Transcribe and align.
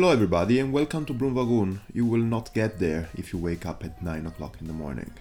Hello, 0.00 0.14
everybody, 0.14 0.58
and 0.58 0.72
welcome 0.72 1.04
to 1.04 1.12
Broomwagoon. 1.12 1.80
You 1.92 2.06
will 2.06 2.22
not 2.22 2.54
get 2.54 2.78
there 2.78 3.10
if 3.18 3.34
you 3.34 3.38
wake 3.38 3.66
up 3.66 3.84
at 3.84 4.02
9 4.02 4.28
o'clock 4.28 4.56
in 4.58 4.66
the 4.66 4.72
morning. 4.72 5.12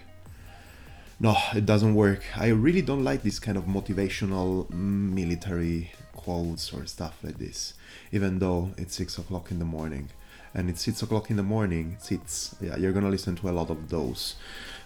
No, 1.20 1.36
it 1.54 1.66
doesn't 1.66 1.96
work. 1.96 2.24
I 2.38 2.48
really 2.48 2.82
don't 2.82 3.04
like 3.04 3.22
this 3.22 3.40
kind 3.40 3.58
of 3.58 3.66
motivational 3.66 4.72
mm, 4.72 5.12
military 5.12 5.92
quotes 6.14 6.72
or 6.72 6.86
stuff 6.86 7.18
like 7.22 7.40
this, 7.40 7.74
even 8.14 8.40
though 8.40 8.72
it's 8.78 8.96
6 8.96 9.18
o'clock 9.18 9.52
in 9.52 9.60
the 9.60 9.66
morning. 9.66 10.12
And 10.54 10.70
it's 10.70 10.84
6 10.84 11.02
o'clock 11.02 11.30
in 11.30 11.36
the 11.36 11.44
morning, 11.44 11.98
it's, 12.10 12.56
yeah, 12.62 12.78
you're 12.78 12.94
gonna 12.94 13.10
listen 13.10 13.36
to 13.36 13.50
a 13.50 13.52
lot 13.52 13.70
of 13.70 13.90
those 13.90 14.36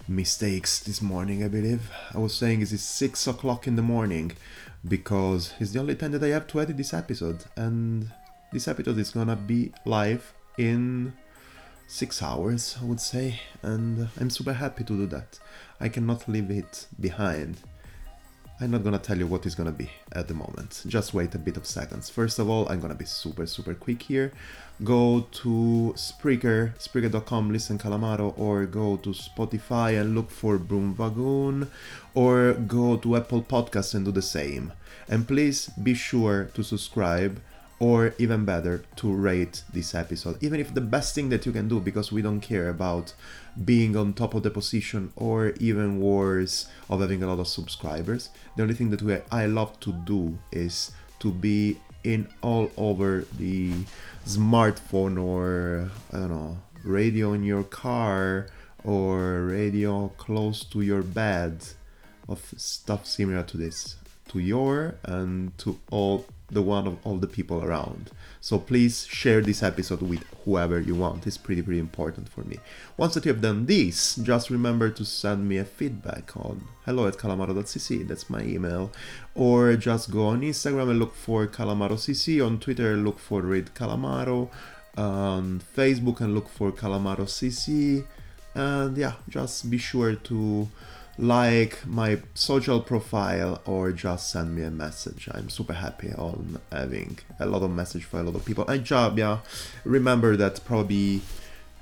mistakes 0.08 0.80
this 0.80 1.00
morning, 1.02 1.44
I 1.44 1.48
believe. 1.48 1.88
I 2.12 2.18
was 2.18 2.34
saying 2.34 2.62
is 2.62 2.72
it's 2.72 2.82
6 2.82 3.28
o'clock 3.28 3.68
in 3.68 3.76
the 3.76 3.82
morning 3.82 4.32
because 4.88 5.54
it's 5.60 5.70
the 5.70 5.78
only 5.78 5.94
time 5.94 6.10
that 6.10 6.24
I 6.24 6.30
have 6.30 6.48
to 6.48 6.60
edit 6.60 6.78
this 6.78 6.92
episode, 6.92 7.44
and 7.54 8.10
this 8.54 8.68
episode 8.68 8.96
is 8.98 9.10
gonna 9.10 9.34
be 9.34 9.72
live 9.84 10.32
in 10.58 11.12
six 11.88 12.22
hours, 12.22 12.78
I 12.80 12.84
would 12.84 13.00
say, 13.00 13.40
and 13.62 14.08
I'm 14.20 14.30
super 14.30 14.52
happy 14.52 14.84
to 14.84 14.92
do 14.96 15.06
that. 15.06 15.40
I 15.80 15.88
cannot 15.88 16.28
leave 16.28 16.52
it 16.52 16.86
behind. 17.00 17.56
I'm 18.60 18.70
not 18.70 18.84
gonna 18.84 19.00
tell 19.00 19.18
you 19.18 19.26
what 19.26 19.44
it's 19.44 19.56
gonna 19.56 19.72
be 19.72 19.90
at 20.12 20.28
the 20.28 20.34
moment. 20.34 20.84
Just 20.86 21.12
wait 21.12 21.34
a 21.34 21.38
bit 21.38 21.56
of 21.56 21.66
seconds. 21.66 22.08
First 22.08 22.38
of 22.38 22.48
all, 22.48 22.68
I'm 22.68 22.78
gonna 22.78 22.94
be 22.94 23.04
super, 23.04 23.44
super 23.44 23.74
quick 23.74 24.02
here. 24.02 24.30
Go 24.84 25.26
to 25.42 25.92
Spreaker, 25.96 26.78
Spreaker.com, 26.78 27.50
listen 27.50 27.76
Calamaro, 27.76 28.38
or 28.38 28.66
go 28.66 28.96
to 28.98 29.10
Spotify 29.10 30.00
and 30.00 30.14
look 30.14 30.30
for 30.30 30.60
Broomwagoon, 30.60 31.66
or 32.14 32.52
go 32.52 32.98
to 32.98 33.16
Apple 33.16 33.42
Podcasts 33.42 33.96
and 33.96 34.04
do 34.04 34.12
the 34.12 34.22
same. 34.22 34.72
And 35.08 35.26
please 35.26 35.66
be 35.70 35.94
sure 35.94 36.44
to 36.54 36.62
subscribe 36.62 37.40
or 37.84 38.14
even 38.18 38.46
better 38.46 38.76
to 38.96 39.06
rate 39.12 39.62
this 39.74 39.94
episode 39.94 40.42
even 40.42 40.58
if 40.58 40.72
the 40.72 40.80
best 40.96 41.14
thing 41.14 41.28
that 41.28 41.44
you 41.44 41.52
can 41.52 41.68
do 41.68 41.78
because 41.80 42.10
we 42.10 42.22
don't 42.22 42.40
care 42.40 42.68
about 42.70 43.12
being 43.62 43.94
on 43.94 44.12
top 44.14 44.32
of 44.34 44.42
the 44.42 44.50
position 44.50 45.12
or 45.16 45.52
even 45.60 46.00
worse 46.00 46.66
of 46.88 47.00
having 47.00 47.22
a 47.22 47.26
lot 47.26 47.38
of 47.38 47.46
subscribers. 47.46 48.30
The 48.56 48.62
only 48.62 48.74
thing 48.74 48.90
that 48.90 49.02
we, 49.02 49.18
i 49.30 49.46
love 49.46 49.78
to 49.80 49.92
do 49.92 50.38
is 50.50 50.92
to 51.20 51.30
be 51.30 51.78
in 52.02 52.28
all 52.42 52.70
over 52.76 53.26
the 53.38 53.72
smartphone 54.26 55.22
or 55.22 55.90
i 56.12 56.18
don't 56.18 56.30
know 56.30 56.58
radio 56.84 57.32
in 57.32 57.42
your 57.42 57.64
car 57.64 58.48
or 58.84 59.44
radio 59.44 60.08
close 60.18 60.64
to 60.64 60.82
your 60.82 61.02
bed 61.02 61.64
of 62.28 62.40
stuff 62.56 63.06
similar 63.06 63.42
to 63.42 63.56
this 63.56 63.96
to 64.28 64.38
your 64.38 64.96
and 65.04 65.56
to 65.56 65.78
all 65.90 66.26
the 66.50 66.62
one 66.62 66.86
of 66.86 66.98
all 67.04 67.16
the 67.16 67.26
people 67.26 67.64
around. 67.64 68.10
So 68.40 68.58
please 68.58 69.06
share 69.06 69.40
this 69.40 69.62
episode 69.62 70.02
with 70.02 70.24
whoever 70.44 70.78
you 70.78 70.94
want. 70.94 71.26
It's 71.26 71.38
pretty 71.38 71.62
pretty 71.62 71.80
important 71.80 72.28
for 72.28 72.42
me. 72.42 72.58
Once 72.96 73.14
that 73.14 73.24
you 73.24 73.32
have 73.32 73.40
done 73.40 73.66
this, 73.66 74.16
just 74.16 74.50
remember 74.50 74.90
to 74.90 75.04
send 75.04 75.48
me 75.48 75.56
a 75.56 75.64
feedback 75.64 76.36
on 76.36 76.68
hello 76.84 77.06
at 77.06 77.14
calamaro.cc, 77.14 78.06
that's 78.06 78.28
my 78.28 78.42
email. 78.42 78.92
Or 79.34 79.74
just 79.76 80.10
go 80.10 80.26
on 80.26 80.42
Instagram 80.42 80.90
and 80.90 80.98
look 80.98 81.14
for 81.14 81.46
calamarocc, 81.46 82.46
on 82.46 82.60
Twitter 82.60 82.96
look 82.96 83.18
for 83.18 83.40
Read 83.40 83.74
Calamaro, 83.74 84.50
on 84.96 85.62
Facebook 85.76 86.20
and 86.20 86.34
look 86.34 86.48
for 86.48 86.70
calamarocc. 86.70 88.04
And 88.54 88.96
yeah, 88.96 89.14
just 89.28 89.70
be 89.70 89.78
sure 89.78 90.14
to 90.14 90.68
like 91.16 91.86
my 91.86 92.20
social 92.34 92.80
profile 92.80 93.62
or 93.64 93.92
just 93.92 94.30
send 94.30 94.56
me 94.56 94.62
a 94.62 94.70
message. 94.70 95.28
I'm 95.32 95.48
super 95.48 95.74
happy 95.74 96.12
on 96.12 96.60
having 96.72 97.18
a 97.38 97.46
lot 97.46 97.62
of 97.62 97.70
message 97.70 98.04
for 98.04 98.20
a 98.20 98.22
lot 98.22 98.34
of 98.34 98.44
people. 98.44 98.66
And 98.66 98.84
job, 98.84 99.18
yeah, 99.18 99.38
remember 99.84 100.36
that 100.36 100.64
probably 100.64 101.22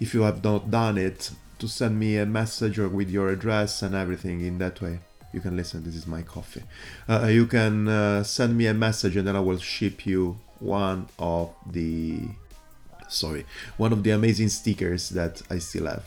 if 0.01 0.15
you 0.15 0.23
have 0.23 0.43
not 0.43 0.71
done 0.71 0.99
it, 0.99 1.31
to 1.61 1.69
send 1.69 1.97
me 1.97 2.17
a 2.17 2.27
message 2.27 2.77
or 2.77 2.89
with 2.89 3.09
your 3.09 3.31
address 3.31 3.83
and 3.83 3.95
everything 3.95 4.41
in 4.41 4.59
that 4.59 4.81
way. 4.83 4.99
You 5.33 5.41
can 5.41 5.57
listen. 5.57 5.85
This 5.85 5.95
is 5.95 6.09
my 6.09 6.23
coffee. 6.23 6.65
Uh, 7.09 7.29
you 7.29 7.47
can 7.47 7.87
uh, 7.87 8.25
send 8.25 8.59
me 8.59 8.67
a 8.67 8.75
message 8.75 9.17
and 9.17 9.29
then 9.29 9.37
I 9.37 9.41
will 9.41 9.59
ship 9.59 10.05
you 10.05 10.41
one 10.59 11.09
of 11.19 11.51
the 11.71 12.21
sorry 13.09 13.45
one 13.77 13.93
of 13.93 14.03
the 14.05 14.11
amazing 14.11 14.49
stickers 14.49 15.11
that 15.11 15.43
I 15.51 15.59
still 15.59 15.87
have 15.87 16.05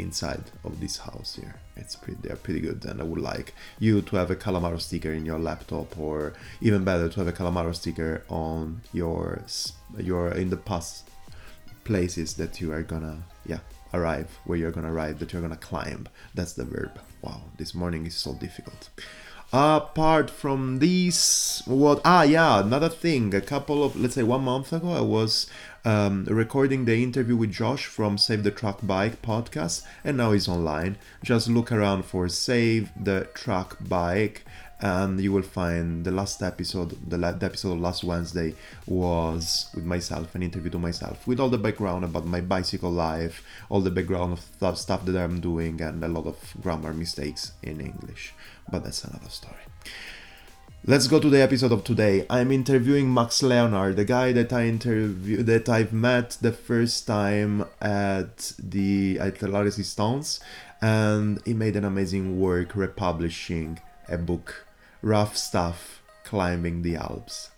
inside 0.00 0.44
of 0.64 0.80
this 0.80 0.98
house 0.98 1.38
here. 1.40 1.56
It's 1.76 1.96
pretty, 1.96 2.20
they're 2.22 2.36
pretty 2.36 2.60
good, 2.60 2.84
and 2.84 3.00
I 3.00 3.04
would 3.04 3.20
like 3.20 3.54
you 3.78 4.02
to 4.02 4.16
have 4.16 4.30
a 4.30 4.36
Calamaro 4.36 4.80
sticker 4.80 5.12
in 5.12 5.24
your 5.24 5.38
laptop, 5.38 5.98
or 5.98 6.34
even 6.60 6.84
better, 6.84 7.08
to 7.08 7.20
have 7.20 7.28
a 7.28 7.32
Calamaro 7.32 7.74
sticker 7.74 8.24
on 8.28 8.82
your 8.92 9.42
your 9.98 10.32
in 10.32 10.50
the 10.50 10.56
past 10.56 11.10
places 11.84 12.34
that 12.34 12.60
you 12.60 12.72
are 12.72 12.82
gonna 12.82 13.22
yeah 13.46 13.60
arrive, 13.94 14.38
where 14.44 14.58
you're 14.58 14.72
gonna 14.72 14.92
arrive, 14.92 15.18
that 15.18 15.32
you're 15.32 15.42
gonna 15.42 15.56
climb. 15.56 16.08
That's 16.34 16.52
the 16.54 16.64
verb. 16.64 16.98
Wow, 17.22 17.42
this 17.56 17.74
morning 17.74 18.06
is 18.06 18.16
so 18.16 18.34
difficult. 18.34 18.90
Apart 19.50 20.28
from 20.28 20.78
these, 20.78 21.62
what? 21.64 22.02
Ah, 22.04 22.22
yeah, 22.22 22.60
another 22.60 22.90
thing. 22.90 23.34
A 23.34 23.40
couple 23.40 23.82
of, 23.82 23.96
let's 23.96 24.14
say, 24.14 24.22
one 24.22 24.42
month 24.42 24.74
ago, 24.74 24.92
I 24.92 25.00
was 25.00 25.46
um, 25.88 26.26
recording 26.26 26.84
the 26.84 27.02
interview 27.02 27.34
with 27.34 27.50
Josh 27.50 27.86
from 27.86 28.18
Save 28.18 28.42
the 28.42 28.50
Truck 28.50 28.80
Bike 28.82 29.22
podcast, 29.22 29.84
and 30.04 30.18
now 30.18 30.32
he's 30.32 30.46
online. 30.46 30.98
Just 31.24 31.48
look 31.48 31.72
around 31.72 32.04
for 32.04 32.28
Save 32.28 32.90
the 32.94 33.26
Truck 33.32 33.78
Bike, 33.80 34.44
and 34.80 35.18
you 35.18 35.32
will 35.32 35.42
find 35.60 36.04
the 36.04 36.10
last 36.10 36.42
episode. 36.42 36.90
The, 37.08 37.16
la- 37.16 37.32
the 37.32 37.46
episode 37.46 37.78
last 37.78 38.04
Wednesday 38.04 38.54
was 38.86 39.70
with 39.74 39.84
myself, 39.84 40.34
an 40.34 40.42
interview 40.42 40.70
to 40.72 40.78
myself, 40.78 41.26
with 41.26 41.40
all 41.40 41.48
the 41.48 41.56
background 41.56 42.04
about 42.04 42.26
my 42.26 42.42
bicycle 42.42 42.90
life, 42.90 43.42
all 43.70 43.80
the 43.80 43.90
background 43.90 44.34
of 44.34 44.44
th- 44.60 44.76
stuff 44.76 45.06
that 45.06 45.16
I'm 45.16 45.40
doing, 45.40 45.80
and 45.80 46.04
a 46.04 46.08
lot 46.08 46.26
of 46.26 46.36
grammar 46.60 46.92
mistakes 46.92 47.52
in 47.62 47.80
English 47.80 48.34
but 48.70 48.84
that's 48.84 49.04
another 49.04 49.30
story. 49.30 49.67
Let's 50.88 51.06
go 51.06 51.20
to 51.20 51.28
the 51.28 51.42
episode 51.42 51.70
of 51.72 51.84
today. 51.84 52.24
I'm 52.30 52.50
interviewing 52.50 53.12
Max 53.12 53.42
Leonard, 53.42 53.96
the 53.96 54.06
guy 54.06 54.32
that 54.32 54.54
I 54.54 54.68
interview 54.68 55.42
that 55.42 55.68
I've 55.68 55.92
met 55.92 56.38
the 56.40 56.50
first 56.50 57.06
time 57.06 57.66
at 57.78 58.54
the 58.58 59.18
at 59.20 59.42
La 59.42 59.60
Resistance, 59.60 60.40
and 60.80 61.42
he 61.44 61.52
made 61.52 61.76
an 61.76 61.84
amazing 61.84 62.40
work 62.40 62.74
republishing 62.74 63.80
a 64.08 64.16
book, 64.16 64.64
Rough 65.02 65.36
Stuff, 65.36 66.00
Climbing 66.24 66.80
the 66.80 66.96
Alps. 66.96 67.50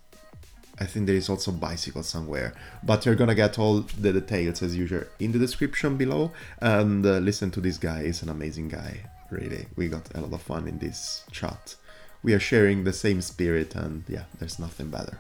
I 0.81 0.87
think 0.87 1.07
there 1.07 1.15
is 1.15 1.29
also 1.29 1.53
bicycle 1.53 2.03
somewhere, 2.03 2.53
but 2.83 3.07
you're 3.07 3.15
gonna 3.15 3.37
get 3.37 3.61
all 3.61 3.83
the 3.83 4.13
details 4.13 4.61
as 4.61 4.77
usual 4.77 5.05
in 5.21 5.31
the 5.31 5.39
description 5.39 5.97
below. 5.97 6.33
And 6.61 7.07
uh, 7.07 7.19
listen 7.19 7.53
to 7.53 7.61
this 7.61 7.79
guy; 7.79 8.07
he's 8.07 8.23
an 8.25 8.29
amazing 8.29 8.71
guy 8.71 9.09
really. 9.31 9.67
We 9.77 9.87
got 9.87 10.13
a 10.17 10.21
lot 10.21 10.33
of 10.33 10.43
fun 10.43 10.67
in 10.67 10.79
this 10.81 11.23
chat. 11.31 11.77
We 12.23 12.35
are 12.35 12.41
sharing 12.41 12.85
the 12.85 12.93
same 12.93 13.23
spirit, 13.23 13.75
and 13.75 14.05
yeah, 14.09 14.25
there's 14.39 14.59
nothing 14.59 14.91
better. 14.91 15.19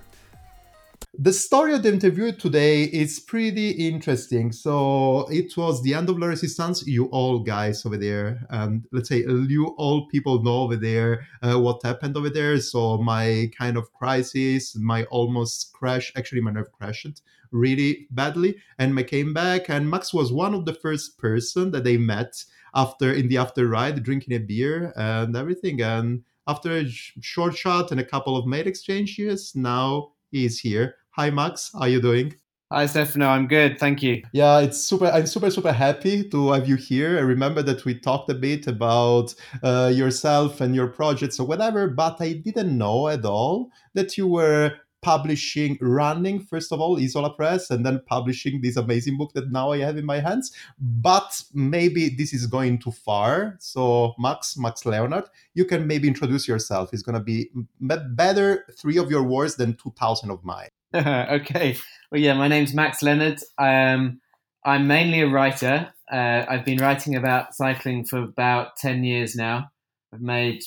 The 1.18 1.32
story 1.32 1.74
of 1.74 1.82
the 1.82 1.92
interview 1.92 2.30
today 2.30 2.84
is 2.84 3.18
pretty 3.18 3.70
interesting. 3.70 4.52
So 4.52 5.26
it 5.28 5.56
was 5.56 5.82
the 5.82 5.94
end 5.94 6.08
of 6.08 6.18
La 6.18 6.28
Resistance. 6.28 6.86
You 6.86 7.06
all 7.06 7.40
guys 7.40 7.84
over 7.84 7.96
there, 7.96 8.46
and 8.50 8.86
let's 8.92 9.08
say 9.08 9.24
you 9.26 9.74
all 9.76 10.06
people 10.08 10.42
know 10.42 10.60
over 10.62 10.76
there 10.76 11.26
uh, 11.42 11.58
what 11.58 11.82
happened 11.82 12.16
over 12.16 12.30
there. 12.30 12.58
So 12.60 12.98
my 12.98 13.50
kind 13.58 13.76
of 13.76 13.92
crisis, 13.92 14.76
my 14.76 15.04
almost 15.04 15.72
crash. 15.72 16.12
Actually, 16.16 16.42
my 16.42 16.52
nerve 16.52 16.70
crashed 16.72 17.22
really 17.50 18.06
badly, 18.10 18.56
and 18.78 18.96
I 18.98 19.02
came 19.02 19.34
back. 19.34 19.68
And 19.68 19.90
Max 19.90 20.14
was 20.14 20.32
one 20.32 20.54
of 20.54 20.64
the 20.64 20.74
first 20.74 21.18
person 21.18 21.72
that 21.72 21.84
they 21.84 21.96
met 21.96 22.44
after 22.74 23.12
in 23.12 23.28
the 23.28 23.38
after 23.38 23.66
ride, 23.66 24.02
drinking 24.02 24.34
a 24.34 24.38
beer 24.38 24.92
and 24.96 25.36
everything. 25.36 25.82
And 25.82 26.22
after 26.50 26.78
a 26.78 26.88
short 27.20 27.56
shot 27.56 27.92
and 27.92 28.00
a 28.00 28.04
couple 28.04 28.36
of 28.36 28.44
mail 28.44 28.66
exchanges, 28.66 29.54
now 29.54 30.12
he's 30.32 30.58
here. 30.58 30.96
Hi, 31.10 31.30
Max. 31.30 31.70
How 31.72 31.82
are 31.82 31.88
you 31.88 32.02
doing? 32.02 32.34
Hi, 32.72 32.86
Stefano. 32.86 33.26
I'm 33.28 33.46
good. 33.46 33.78
Thank 33.78 34.02
you. 34.02 34.22
Yeah, 34.32 34.60
it's 34.60 34.78
super. 34.78 35.06
I'm 35.06 35.26
super, 35.26 35.50
super 35.50 35.72
happy 35.72 36.28
to 36.28 36.52
have 36.52 36.68
you 36.68 36.76
here. 36.76 37.18
I 37.18 37.22
remember 37.22 37.62
that 37.62 37.84
we 37.84 37.98
talked 37.98 38.30
a 38.30 38.34
bit 38.34 38.66
about 38.66 39.34
uh, 39.62 39.92
yourself 39.94 40.60
and 40.60 40.74
your 40.74 40.88
projects 40.88 41.40
or 41.40 41.46
whatever, 41.46 41.88
but 41.88 42.20
I 42.20 42.34
didn't 42.34 42.76
know 42.76 43.08
at 43.08 43.24
all 43.24 43.70
that 43.94 44.16
you 44.18 44.26
were 44.26 44.72
publishing, 45.02 45.78
running, 45.80 46.40
first 46.40 46.72
of 46.72 46.80
all, 46.80 46.98
Isola 46.98 47.34
Press, 47.34 47.70
and 47.70 47.84
then 47.84 48.02
publishing 48.06 48.60
this 48.60 48.76
amazing 48.76 49.16
book 49.16 49.32
that 49.34 49.50
now 49.50 49.72
I 49.72 49.78
have 49.78 49.96
in 49.96 50.04
my 50.04 50.20
hands. 50.20 50.52
But 50.78 51.42
maybe 51.54 52.08
this 52.10 52.32
is 52.32 52.46
going 52.46 52.78
too 52.78 52.92
far. 52.92 53.56
So, 53.60 54.14
Max, 54.18 54.56
Max 54.56 54.84
Leonard, 54.84 55.24
you 55.54 55.64
can 55.64 55.86
maybe 55.86 56.08
introduce 56.08 56.46
yourself. 56.46 56.90
It's 56.92 57.02
going 57.02 57.18
to 57.18 57.24
be 57.24 57.50
better 57.80 58.66
three 58.76 58.98
of 58.98 59.10
your 59.10 59.22
words 59.22 59.56
than 59.56 59.74
2,000 59.74 60.30
of 60.30 60.44
mine. 60.44 60.68
okay. 60.94 61.76
Well, 62.10 62.20
yeah, 62.20 62.34
my 62.34 62.48
name's 62.48 62.74
Max 62.74 63.02
Leonard. 63.02 63.40
Um, 63.58 64.20
I'm 64.64 64.86
mainly 64.86 65.20
a 65.20 65.28
writer. 65.28 65.92
Uh, 66.12 66.44
I've 66.48 66.64
been 66.64 66.78
writing 66.78 67.14
about 67.14 67.54
cycling 67.54 68.04
for 68.04 68.18
about 68.18 68.76
10 68.76 69.04
years 69.04 69.34
now. 69.34 69.70
I've 70.12 70.20
made 70.20 70.62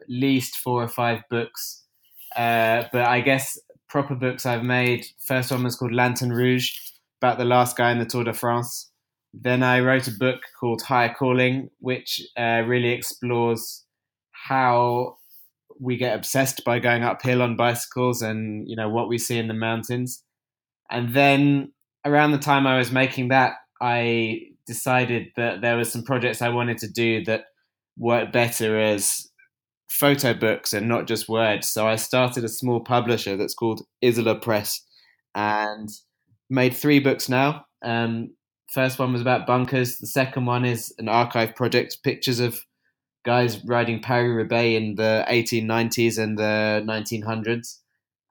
at 0.00 0.08
least 0.08 0.56
four 0.56 0.82
or 0.82 0.88
five 0.88 1.22
books. 1.30 1.81
Uh, 2.36 2.84
but 2.92 3.02
I 3.02 3.20
guess 3.20 3.58
proper 3.88 4.14
books 4.14 4.46
I've 4.46 4.64
made. 4.64 5.06
First 5.26 5.50
one 5.50 5.64
was 5.64 5.76
called 5.76 5.92
Lanterne 5.92 6.32
Rouge, 6.32 6.70
about 7.20 7.38
the 7.38 7.44
last 7.44 7.76
guy 7.76 7.92
in 7.92 7.98
the 7.98 8.06
Tour 8.06 8.24
de 8.24 8.32
France. 8.32 8.90
Then 9.34 9.62
I 9.62 9.80
wrote 9.80 10.08
a 10.08 10.12
book 10.12 10.40
called 10.58 10.82
Higher 10.82 11.14
Calling, 11.14 11.70
which 11.78 12.20
uh, 12.36 12.62
really 12.66 12.90
explores 12.90 13.84
how 14.30 15.16
we 15.80 15.96
get 15.96 16.16
obsessed 16.16 16.64
by 16.64 16.78
going 16.78 17.02
uphill 17.02 17.42
on 17.42 17.56
bicycles 17.56 18.22
and 18.22 18.68
you 18.68 18.76
know 18.76 18.88
what 18.88 19.08
we 19.08 19.18
see 19.18 19.38
in 19.38 19.48
the 19.48 19.54
mountains. 19.54 20.22
And 20.90 21.14
then 21.14 21.72
around 22.04 22.32
the 22.32 22.38
time 22.38 22.66
I 22.66 22.78
was 22.78 22.92
making 22.92 23.28
that, 23.28 23.54
I 23.80 24.42
decided 24.66 25.28
that 25.36 25.60
there 25.60 25.76
were 25.76 25.84
some 25.84 26.02
projects 26.02 26.42
I 26.42 26.50
wanted 26.50 26.78
to 26.78 26.88
do 26.88 27.24
that 27.24 27.44
worked 27.96 28.32
better 28.32 28.78
as 28.78 29.28
photo 29.92 30.32
books 30.32 30.72
and 30.72 30.88
not 30.88 31.06
just 31.06 31.28
words. 31.28 31.68
So 31.68 31.86
I 31.86 31.96
started 31.96 32.44
a 32.44 32.48
small 32.48 32.80
publisher 32.80 33.36
that's 33.36 33.54
called 33.54 33.82
Isola 34.02 34.34
Press 34.34 34.84
and 35.34 35.88
made 36.48 36.74
three 36.74 36.98
books 36.98 37.28
now. 37.28 37.66
Um, 37.84 38.34
first 38.72 38.98
one 38.98 39.12
was 39.12 39.20
about 39.20 39.46
bunkers. 39.46 39.98
The 39.98 40.06
second 40.06 40.46
one 40.46 40.64
is 40.64 40.94
an 40.98 41.08
archive 41.08 41.54
project, 41.54 41.98
pictures 42.02 42.40
of 42.40 42.64
guys 43.24 43.62
riding 43.66 44.00
Paris 44.00 44.34
Roubaix 44.34 44.76
in 44.76 44.94
the 44.94 45.26
1890s 45.28 46.18
and 46.18 46.38
the 46.38 46.82
1900s. 46.86 47.78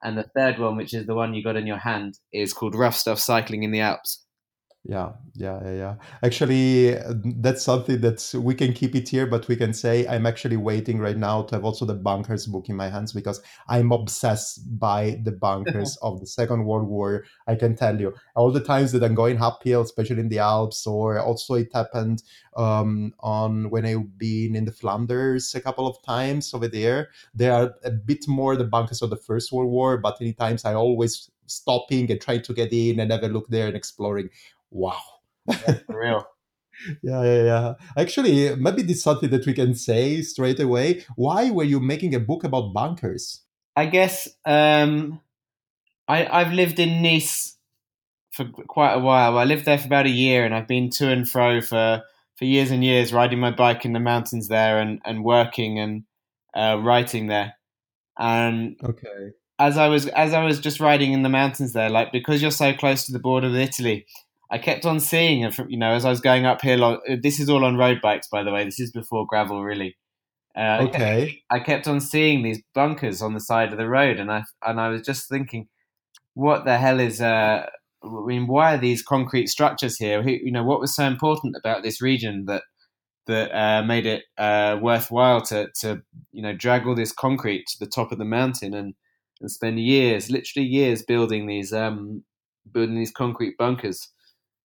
And 0.02 0.18
the 0.18 0.28
third 0.36 0.58
one, 0.58 0.76
which 0.76 0.92
is 0.92 1.06
the 1.06 1.14
one 1.14 1.32
you 1.32 1.44
got 1.44 1.56
in 1.56 1.68
your 1.68 1.78
hand, 1.78 2.18
is 2.32 2.52
called 2.52 2.74
Rough 2.74 2.96
Stuff 2.96 3.20
Cycling 3.20 3.62
in 3.62 3.70
the 3.70 3.80
Alps. 3.80 4.24
Yeah, 4.84 5.12
yeah, 5.36 5.60
yeah, 5.62 5.74
yeah. 5.74 5.94
Actually, 6.24 6.98
that's 7.40 7.62
something 7.62 8.00
that 8.00 8.34
we 8.34 8.52
can 8.56 8.72
keep 8.72 8.96
it 8.96 9.08
here, 9.08 9.28
but 9.28 9.46
we 9.46 9.54
can 9.54 9.72
say 9.72 10.04
I'm 10.08 10.26
actually 10.26 10.56
waiting 10.56 10.98
right 10.98 11.16
now 11.16 11.42
to 11.42 11.54
have 11.54 11.64
also 11.64 11.84
the 11.84 11.94
bunkers 11.94 12.48
book 12.48 12.68
in 12.68 12.74
my 12.74 12.88
hands 12.88 13.12
because 13.12 13.40
I'm 13.68 13.92
obsessed 13.92 14.80
by 14.80 15.20
the 15.22 15.30
bunkers 15.30 15.96
of 16.02 16.18
the 16.18 16.26
Second 16.26 16.64
World 16.64 16.88
War. 16.88 17.24
I 17.46 17.54
can 17.54 17.76
tell 17.76 18.00
you 18.00 18.12
all 18.34 18.50
the 18.50 18.60
times 18.60 18.90
that 18.90 19.04
I'm 19.04 19.14
going 19.14 19.40
uphill, 19.40 19.82
especially 19.82 20.18
in 20.18 20.30
the 20.30 20.40
Alps, 20.40 20.84
or 20.84 21.20
also 21.20 21.54
it 21.54 21.68
happened 21.72 22.24
um, 22.56 23.14
on 23.20 23.70
when 23.70 23.86
I've 23.86 24.18
been 24.18 24.56
in 24.56 24.64
the 24.64 24.72
Flanders 24.72 25.54
a 25.54 25.60
couple 25.60 25.86
of 25.86 26.02
times 26.02 26.52
over 26.54 26.66
there. 26.66 27.10
They 27.36 27.50
are 27.50 27.72
a 27.84 27.92
bit 27.92 28.26
more 28.26 28.56
the 28.56 28.64
bunkers 28.64 29.00
of 29.00 29.10
the 29.10 29.16
First 29.16 29.52
World 29.52 29.70
War, 29.70 29.96
but 29.98 30.20
many 30.20 30.32
times 30.32 30.64
I 30.64 30.74
always 30.74 31.30
stopping 31.46 32.10
and 32.10 32.20
trying 32.20 32.42
to 32.42 32.54
get 32.54 32.72
in 32.72 32.98
and 32.98 33.12
have 33.12 33.22
a 33.22 33.28
look 33.28 33.46
there 33.48 33.66
and 33.66 33.76
exploring 33.76 34.30
wow. 34.72 35.00
Yeah, 35.46 35.78
for 35.86 36.00
real. 36.00 36.26
yeah, 37.02 37.22
yeah, 37.22 37.42
yeah. 37.44 37.74
Actually, 37.96 38.56
maybe 38.56 38.82
this 38.82 38.98
is 38.98 39.02
something 39.02 39.30
that 39.30 39.46
we 39.46 39.52
can 39.52 39.74
say 39.74 40.22
straight 40.22 40.60
away. 40.60 41.04
Why 41.16 41.50
were 41.50 41.64
you 41.64 41.80
making 41.80 42.14
a 42.14 42.20
book 42.20 42.44
about 42.44 42.72
bunkers? 42.72 43.42
I 43.76 43.86
guess 43.86 44.28
um, 44.44 45.20
I, 46.08 46.26
I've 46.26 46.52
lived 46.52 46.78
in 46.78 47.02
Nice 47.02 47.56
for 48.30 48.44
quite 48.44 48.94
a 48.94 48.98
while. 48.98 49.38
I 49.38 49.44
lived 49.44 49.64
there 49.64 49.78
for 49.78 49.86
about 49.86 50.06
a 50.06 50.10
year, 50.10 50.44
and 50.44 50.54
I've 50.54 50.68
been 50.68 50.90
to 50.90 51.10
and 51.10 51.28
fro 51.28 51.60
for 51.60 52.02
for 52.36 52.44
years 52.44 52.70
and 52.70 52.82
years, 52.82 53.12
riding 53.12 53.38
my 53.38 53.50
bike 53.50 53.84
in 53.84 53.92
the 53.92 54.00
mountains 54.00 54.48
there, 54.48 54.78
and 54.78 55.00
and 55.04 55.24
working 55.24 55.78
and 55.78 56.04
uh, 56.54 56.78
writing 56.82 57.28
there. 57.28 57.54
And 58.18 58.76
okay, 58.82 59.32
as 59.58 59.78
I 59.78 59.88
was 59.88 60.06
as 60.08 60.34
I 60.34 60.44
was 60.44 60.60
just 60.60 60.80
riding 60.80 61.12
in 61.12 61.22
the 61.22 61.28
mountains 61.28 61.72
there, 61.72 61.90
like 61.90 62.12
because 62.12 62.42
you're 62.42 62.50
so 62.50 62.72
close 62.72 63.06
to 63.06 63.12
the 63.12 63.18
border 63.18 63.48
with 63.48 63.60
Italy, 63.60 64.06
I 64.52 64.58
kept 64.58 64.84
on 64.84 65.00
seeing 65.00 65.50
you 65.68 65.78
know, 65.78 65.92
as 65.94 66.04
I 66.04 66.10
was 66.10 66.20
going 66.20 66.44
uphill. 66.44 66.84
On, 66.84 66.98
this 67.22 67.40
is 67.40 67.48
all 67.48 67.64
on 67.64 67.78
road 67.78 68.00
bikes, 68.02 68.28
by 68.28 68.42
the 68.42 68.52
way. 68.52 68.64
This 68.64 68.78
is 68.78 68.92
before 68.92 69.26
gravel, 69.26 69.64
really. 69.64 69.96
Uh, 70.54 70.86
okay. 70.88 71.42
I 71.50 71.60
kept 71.60 71.88
on 71.88 72.00
seeing 72.00 72.42
these 72.42 72.62
bunkers 72.74 73.22
on 73.22 73.32
the 73.32 73.40
side 73.40 73.72
of 73.72 73.78
the 73.78 73.88
road, 73.88 74.20
and 74.20 74.30
I 74.30 74.44
and 74.62 74.78
I 74.78 74.88
was 74.88 75.00
just 75.00 75.26
thinking, 75.26 75.68
what 76.34 76.66
the 76.66 76.76
hell 76.76 77.00
is? 77.00 77.20
Uh, 77.20 77.66
I 78.04 78.08
mean, 78.26 78.46
why 78.46 78.74
are 78.74 78.78
these 78.78 79.02
concrete 79.02 79.48
structures 79.48 79.96
here? 79.96 80.22
You 80.22 80.52
know, 80.52 80.64
what 80.64 80.80
was 80.80 80.94
so 80.94 81.04
important 81.04 81.56
about 81.58 81.82
this 81.82 82.02
region 82.02 82.44
that 82.46 82.62
that 83.26 83.56
uh, 83.56 83.82
made 83.82 84.04
it 84.04 84.24
uh, 84.36 84.78
worthwhile 84.82 85.40
to 85.42 85.68
to 85.80 86.02
you 86.30 86.42
know 86.42 86.52
drag 86.54 86.86
all 86.86 86.94
this 86.94 87.12
concrete 87.12 87.64
to 87.68 87.78
the 87.80 87.90
top 87.90 88.12
of 88.12 88.18
the 88.18 88.26
mountain 88.26 88.74
and 88.74 88.94
and 89.40 89.50
spend 89.50 89.80
years, 89.80 90.30
literally 90.30 90.66
years, 90.66 91.02
building 91.02 91.46
these 91.46 91.72
um, 91.72 92.22
building 92.70 92.96
these 92.96 93.12
concrete 93.12 93.56
bunkers. 93.56 94.08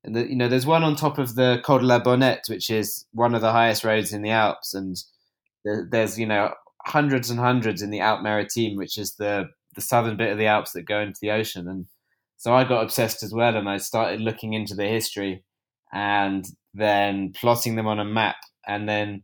The, 0.08 0.30
you 0.30 0.36
know, 0.36 0.48
there's 0.48 0.66
one 0.66 0.84
on 0.84 0.96
top 0.96 1.18
of 1.18 1.36
the 1.36 1.62
Col 1.64 1.80
de 1.80 1.86
la 1.86 2.00
Bonnette, 2.00 2.48
which 2.50 2.70
is 2.70 3.06
one 3.12 3.36
of 3.36 3.42
the 3.42 3.52
highest 3.52 3.84
roads 3.84 4.14
in 4.14 4.22
the 4.22 4.30
Alps, 4.30 4.74
and 4.74 4.96
there's 5.64 6.18
you 6.18 6.26
know 6.26 6.54
hundreds 6.86 7.30
and 7.30 7.40
hundreds 7.40 7.82
in 7.82 7.90
the 7.90 8.00
Alpes 8.00 8.24
Maritimes, 8.24 8.78
which 8.78 8.98
is 8.98 9.16
the 9.16 9.50
the 9.76 9.82
southern 9.82 10.18
bit 10.18 10.32
of 10.32 10.38
the 10.38 10.46
Alps 10.48 10.72
that 10.72 10.84
go 10.84 11.00
into 11.00 11.20
the 11.22 11.32
ocean. 11.32 11.68
And 11.68 11.88
so 12.38 12.54
I 12.54 12.64
got 12.64 12.84
obsessed 12.84 13.22
as 13.24 13.34
well, 13.34 13.56
and 13.56 13.70
I 13.70 13.78
started 13.78 14.22
looking 14.22 14.54
into 14.54 14.76
the 14.76 14.88
history, 14.88 15.44
and 15.92 16.46
then 16.74 17.34
plotting 17.34 17.76
them 17.76 17.88
on 17.88 18.00
a 18.00 18.06
map, 18.06 18.38
and 18.66 18.88
then 18.88 19.24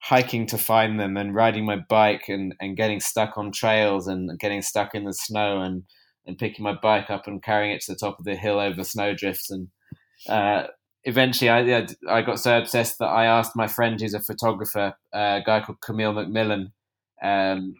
hiking 0.00 0.46
to 0.48 0.58
find 0.58 0.98
them, 0.98 1.16
and 1.16 1.34
riding 1.34 1.64
my 1.64 1.76
bike, 1.76 2.28
and 2.28 2.54
and 2.60 2.76
getting 2.76 3.00
stuck 3.00 3.38
on 3.38 3.52
trails, 3.52 4.08
and 4.08 4.38
getting 4.38 4.62
stuck 4.62 4.94
in 4.94 5.04
the 5.04 5.14
snow, 5.14 5.60
and 5.60 5.84
and 6.26 6.38
picking 6.38 6.64
my 6.64 6.74
bike 6.82 7.10
up 7.10 7.26
and 7.26 7.42
carrying 7.42 7.72
it 7.72 7.82
to 7.82 7.92
the 7.92 7.98
top 7.98 8.18
of 8.18 8.24
the 8.24 8.34
hill 8.34 8.58
over 8.58 8.82
snowdrifts 8.82 9.50
and 9.50 9.68
uh, 10.28 10.64
eventually 11.04 11.50
I, 11.50 11.86
I 12.08 12.22
got 12.22 12.40
so 12.40 12.58
obsessed 12.58 12.98
that 12.98 13.06
I 13.06 13.26
asked 13.26 13.56
my 13.56 13.66
friend 13.66 14.00
who's 14.00 14.14
a 14.14 14.20
photographer, 14.20 14.94
uh, 15.14 15.40
a 15.40 15.42
guy 15.44 15.60
called 15.60 15.80
Camille 15.80 16.14
McMillan, 16.14 16.72
um, 17.22 17.74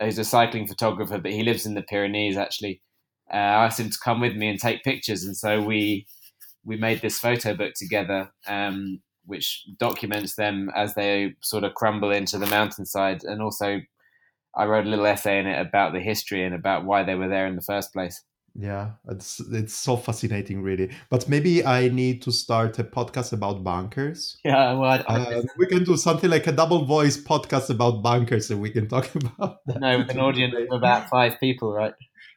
who's 0.00 0.18
a 0.18 0.24
cycling 0.24 0.66
photographer, 0.66 1.18
but 1.18 1.32
he 1.32 1.42
lives 1.42 1.66
in 1.66 1.74
the 1.74 1.82
Pyrenees 1.82 2.36
actually. 2.36 2.80
Uh, 3.32 3.36
I 3.36 3.66
asked 3.66 3.78
him 3.78 3.90
to 3.90 3.98
come 4.02 4.20
with 4.20 4.34
me 4.34 4.48
and 4.48 4.58
take 4.58 4.82
pictures, 4.82 5.24
and 5.24 5.36
so 5.36 5.62
we 5.62 6.06
we 6.64 6.76
made 6.76 7.00
this 7.00 7.18
photo 7.18 7.54
book 7.54 7.74
together, 7.74 8.30
um, 8.46 9.00
which 9.24 9.64
documents 9.78 10.34
them 10.34 10.70
as 10.74 10.94
they 10.94 11.34
sort 11.40 11.64
of 11.64 11.74
crumble 11.74 12.10
into 12.10 12.38
the 12.38 12.46
mountainside, 12.46 13.22
and 13.22 13.40
also 13.40 13.80
I 14.56 14.64
wrote 14.64 14.86
a 14.86 14.88
little 14.88 15.06
essay 15.06 15.38
in 15.38 15.46
it 15.46 15.60
about 15.60 15.92
the 15.92 16.00
history 16.00 16.44
and 16.44 16.54
about 16.54 16.84
why 16.84 17.04
they 17.04 17.14
were 17.14 17.28
there 17.28 17.46
in 17.46 17.54
the 17.56 17.62
first 17.62 17.92
place. 17.92 18.24
Yeah, 18.54 18.92
it's 19.08 19.40
it's 19.40 19.74
so 19.74 19.96
fascinating, 19.96 20.62
really. 20.62 20.90
But 21.08 21.28
maybe 21.28 21.64
I 21.64 21.88
need 21.88 22.22
to 22.22 22.32
start 22.32 22.78
a 22.78 22.84
podcast 22.84 23.32
about 23.32 23.62
bankers 23.62 24.38
Yeah, 24.44 24.74
well, 24.74 25.04
uh, 25.06 25.42
we 25.56 25.66
can 25.66 25.84
do 25.84 25.96
something 25.96 26.30
like 26.30 26.46
a 26.46 26.52
double 26.52 26.84
voice 26.84 27.16
podcast 27.16 27.70
about 27.70 28.02
bankers 28.02 28.50
and 28.50 28.60
we 28.60 28.70
can 28.70 28.88
talk 28.88 29.14
about 29.14 29.58
that. 29.66 29.80
No, 29.80 29.98
with 29.98 30.10
an 30.10 30.20
audience 30.20 30.54
of 30.70 30.78
about 30.78 31.08
five 31.08 31.38
people, 31.38 31.72
right? 31.72 31.94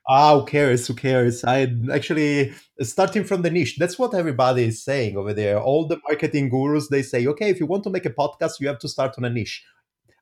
Ah, 0.07 0.37
who 0.37 0.45
cares? 0.45 0.85
Who 0.87 0.93
cares? 0.95 1.43
I 1.45 1.73
actually 1.91 2.53
starting 2.81 3.23
from 3.23 3.41
the 3.41 3.49
niche. 3.49 3.77
That's 3.77 3.97
what 3.97 4.13
everybody 4.13 4.65
is 4.65 4.83
saying 4.83 5.15
over 5.15 5.33
there. 5.33 5.61
All 5.61 5.87
the 5.87 5.99
marketing 6.07 6.49
gurus 6.49 6.89
they 6.89 7.01
say, 7.01 7.25
okay, 7.27 7.49
if 7.49 7.59
you 7.59 7.65
want 7.65 7.83
to 7.85 7.89
make 7.89 8.05
a 8.05 8.09
podcast, 8.09 8.59
you 8.59 8.67
have 8.67 8.79
to 8.79 8.89
start 8.89 9.15
on 9.17 9.23
a 9.23 9.29
niche. 9.29 9.63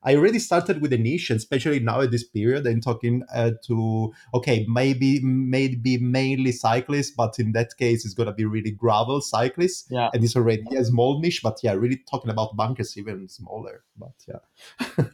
I 0.04 0.16
already 0.16 0.38
started 0.38 0.80
with 0.80 0.92
a 0.92 0.98
niche, 0.98 1.30
and 1.30 1.38
especially 1.38 1.80
now 1.80 2.00
at 2.00 2.10
this 2.10 2.24
period, 2.24 2.66
I'm 2.66 2.80
talking 2.80 3.22
uh, 3.34 3.52
to 3.66 4.12
okay, 4.34 4.66
maybe 4.68 5.20
maybe 5.22 5.98
mainly 5.98 6.52
cyclists, 6.52 7.12
but 7.12 7.38
in 7.38 7.52
that 7.52 7.76
case, 7.76 8.04
it's 8.04 8.14
gonna 8.14 8.32
be 8.32 8.44
really 8.44 8.72
gravel 8.72 9.20
cyclists. 9.20 9.86
Yeah, 9.90 10.10
and 10.12 10.24
it's 10.24 10.36
already 10.36 10.64
a 10.76 10.84
small 10.84 11.20
niche, 11.20 11.40
but 11.42 11.58
yeah, 11.62 11.74
really 11.74 12.02
talking 12.10 12.30
about 12.30 12.56
bunkers 12.56 12.96
even 12.96 13.28
smaller. 13.28 13.84
But 13.96 14.14
yeah. 14.28 15.04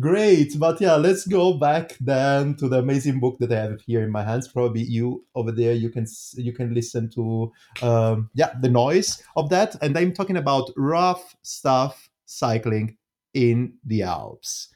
Great, 0.00 0.58
but 0.58 0.80
yeah, 0.80 0.94
let's 0.94 1.26
go 1.26 1.54
back 1.54 1.96
then 2.00 2.54
to 2.56 2.68
the 2.68 2.78
amazing 2.78 3.20
book 3.20 3.38
that 3.40 3.52
I 3.52 3.56
have 3.56 3.80
here 3.82 4.02
in 4.02 4.10
my 4.10 4.22
hands. 4.22 4.48
Probably 4.48 4.82
you 4.82 5.26
over 5.34 5.52
there, 5.52 5.74
you 5.74 5.90
can 5.90 6.06
you 6.34 6.52
can 6.52 6.72
listen 6.72 7.10
to 7.10 7.52
um, 7.82 8.30
yeah 8.34 8.52
the 8.60 8.70
noise 8.70 9.22
of 9.36 9.50
that. 9.50 9.76
And 9.82 9.98
I'm 9.98 10.12
talking 10.12 10.36
about 10.36 10.70
rough 10.76 11.36
stuff 11.42 12.08
cycling 12.24 12.96
in 13.34 13.74
the 13.84 14.02
Alps. 14.02 14.68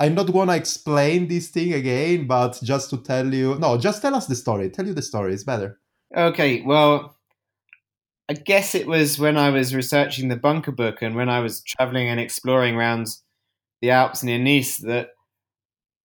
I'm 0.00 0.14
not 0.14 0.28
to 0.28 0.50
explain 0.50 1.26
this 1.26 1.48
thing 1.48 1.72
again, 1.72 2.26
but 2.26 2.60
just 2.62 2.90
to 2.90 2.98
tell 2.98 3.32
you, 3.32 3.58
no, 3.58 3.76
just 3.76 4.00
tell 4.00 4.14
us 4.14 4.26
the 4.26 4.36
story. 4.36 4.70
Tell 4.70 4.86
you 4.86 4.94
the 4.94 5.02
story. 5.02 5.34
It's 5.34 5.42
better. 5.42 5.80
Okay. 6.16 6.62
Well, 6.62 7.16
I 8.28 8.34
guess 8.34 8.74
it 8.74 8.86
was 8.86 9.18
when 9.18 9.36
I 9.36 9.50
was 9.50 9.74
researching 9.74 10.28
the 10.28 10.36
bunker 10.36 10.70
book 10.70 11.02
and 11.02 11.16
when 11.16 11.28
I 11.28 11.40
was 11.40 11.62
traveling 11.62 12.08
and 12.08 12.20
exploring 12.20 12.76
around 12.76 13.08
the 13.80 13.90
Alps 13.90 14.22
near 14.22 14.38
Nice 14.38 14.76
that 14.78 15.10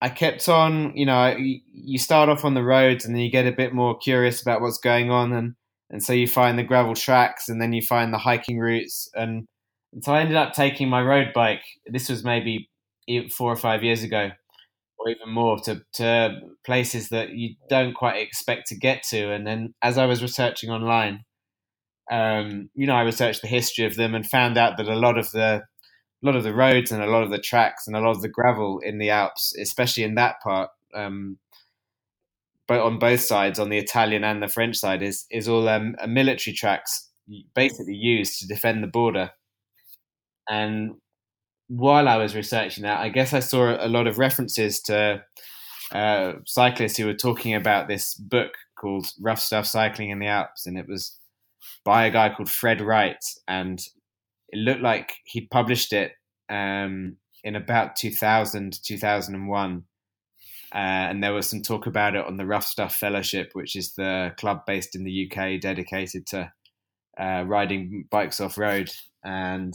I 0.01 0.09
kept 0.09 0.49
on, 0.49 0.95
you 0.95 1.05
know, 1.05 1.35
you 1.37 1.99
start 1.99 2.29
off 2.29 2.45
on 2.45 2.55
the 2.55 2.63
roads 2.63 3.05
and 3.05 3.13
then 3.13 3.21
you 3.21 3.29
get 3.29 3.45
a 3.45 3.51
bit 3.51 3.73
more 3.73 3.97
curious 3.97 4.41
about 4.41 4.61
what's 4.61 4.79
going 4.79 5.11
on 5.11 5.33
and 5.33 5.55
and 5.89 6.03
so 6.03 6.11
you 6.11 6.27
find 6.27 6.57
the 6.57 6.63
gravel 6.63 6.95
tracks 6.95 7.49
and 7.49 7.61
then 7.61 7.71
you 7.71 7.81
find 7.81 8.11
the 8.11 8.17
hiking 8.17 8.57
routes 8.57 9.09
and 9.13 9.47
and 9.93 10.03
so 10.03 10.13
I 10.13 10.21
ended 10.21 10.37
up 10.37 10.53
taking 10.53 10.89
my 10.89 11.01
road 11.01 11.31
bike. 11.33 11.63
This 11.85 12.09
was 12.09 12.23
maybe 12.23 12.69
four 13.31 13.51
or 13.51 13.55
five 13.55 13.83
years 13.83 14.03
ago, 14.03 14.31
or 14.97 15.09
even 15.09 15.29
more, 15.29 15.59
to, 15.59 15.81
to 15.93 16.39
places 16.65 17.09
that 17.09 17.29
you 17.31 17.55
don't 17.69 17.93
quite 17.93 18.17
expect 18.17 18.67
to 18.67 18.75
get 18.75 19.03
to. 19.03 19.31
And 19.31 19.45
then 19.45 19.73
as 19.81 19.97
I 19.97 20.05
was 20.05 20.21
researching 20.21 20.69
online, 20.69 21.25
um, 22.11 22.69
you 22.73 22.87
know, 22.87 22.95
I 22.95 23.03
researched 23.03 23.41
the 23.41 23.47
history 23.47 23.85
of 23.85 23.95
them 23.95 24.15
and 24.15 24.27
found 24.27 24.57
out 24.57 24.77
that 24.77 24.87
a 24.87 24.95
lot 24.95 25.17
of 25.17 25.31
the 25.31 25.63
a 26.21 26.25
lot 26.25 26.35
of 26.35 26.43
the 26.43 26.53
roads 26.53 26.91
and 26.91 27.03
a 27.03 27.07
lot 27.07 27.23
of 27.23 27.31
the 27.31 27.37
tracks 27.37 27.85
and 27.85 27.95
a 27.95 27.99
lot 27.99 28.11
of 28.11 28.21
the 28.21 28.29
gravel 28.29 28.79
in 28.79 28.97
the 28.97 29.09
Alps, 29.09 29.53
especially 29.59 30.03
in 30.03 30.15
that 30.15 30.35
part, 30.41 30.69
um, 30.95 31.37
but 32.65 32.79
on 32.79 32.97
both 32.97 33.19
sides, 33.19 33.59
on 33.59 33.69
the 33.69 33.77
Italian 33.77 34.23
and 34.23 34.41
the 34.41 34.47
French 34.47 34.77
side, 34.77 35.03
is 35.03 35.25
is 35.29 35.47
all 35.47 35.67
um, 35.67 35.95
military 36.07 36.53
tracks 36.53 37.09
basically 37.53 37.95
used 37.95 38.39
to 38.39 38.47
defend 38.47 38.83
the 38.83 38.87
border. 38.87 39.31
And 40.49 40.95
while 41.67 42.07
I 42.07 42.17
was 42.17 42.35
researching 42.35 42.83
that, 42.83 42.99
I 42.99 43.09
guess 43.09 43.33
I 43.33 43.39
saw 43.39 43.75
a 43.79 43.87
lot 43.87 44.07
of 44.07 44.17
references 44.17 44.81
to 44.81 45.23
uh, 45.91 46.33
cyclists 46.45 46.97
who 46.97 47.05
were 47.05 47.13
talking 47.13 47.53
about 47.53 47.87
this 47.87 48.15
book 48.15 48.53
called 48.75 49.07
Rough 49.21 49.39
Stuff 49.39 49.65
Cycling 49.65 50.09
in 50.09 50.19
the 50.19 50.27
Alps, 50.27 50.65
and 50.65 50.77
it 50.77 50.87
was 50.87 51.17
by 51.85 52.05
a 52.05 52.11
guy 52.11 52.29
called 52.29 52.49
Fred 52.49 52.81
Wright, 52.81 53.23
and 53.47 53.79
it 54.49 54.57
looked 54.57 54.81
like 54.81 55.13
he'd 55.25 55.49
published 55.49 55.93
it 55.93 56.13
um, 56.49 57.17
in 57.43 57.55
about 57.55 57.95
2000, 57.95 58.79
2001. 58.83 59.83
Uh, 60.73 60.77
and 60.77 61.23
there 61.23 61.33
was 61.33 61.47
some 61.47 61.61
talk 61.61 61.85
about 61.85 62.15
it 62.15 62.25
on 62.25 62.37
the 62.37 62.45
Rough 62.45 62.65
Stuff 62.65 62.95
Fellowship, 62.95 63.51
which 63.53 63.75
is 63.75 63.93
the 63.93 64.33
club 64.37 64.61
based 64.65 64.95
in 64.95 65.03
the 65.03 65.29
UK 65.31 65.61
dedicated 65.61 66.25
to 66.27 66.51
uh, 67.19 67.43
riding 67.45 68.05
bikes 68.09 68.39
off 68.39 68.57
road. 68.57 68.89
And 69.23 69.73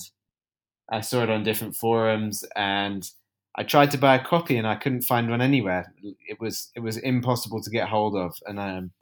I 0.90 1.00
saw 1.00 1.22
it 1.22 1.30
on 1.30 1.42
different 1.42 1.76
forums, 1.76 2.44
and 2.56 3.08
I 3.56 3.64
tried 3.64 3.90
to 3.92 3.98
buy 3.98 4.16
a 4.16 4.24
copy, 4.24 4.56
and 4.56 4.66
I 4.66 4.76
couldn't 4.76 5.02
find 5.02 5.30
one 5.30 5.42
anywhere. 5.42 5.92
It 6.02 6.40
was 6.40 6.70
it 6.76 6.80
was 6.80 6.96
impossible 6.98 7.62
to 7.62 7.70
get 7.70 7.88
hold 7.88 8.16
of, 8.16 8.34
and 8.46 8.58
um, 8.58 8.92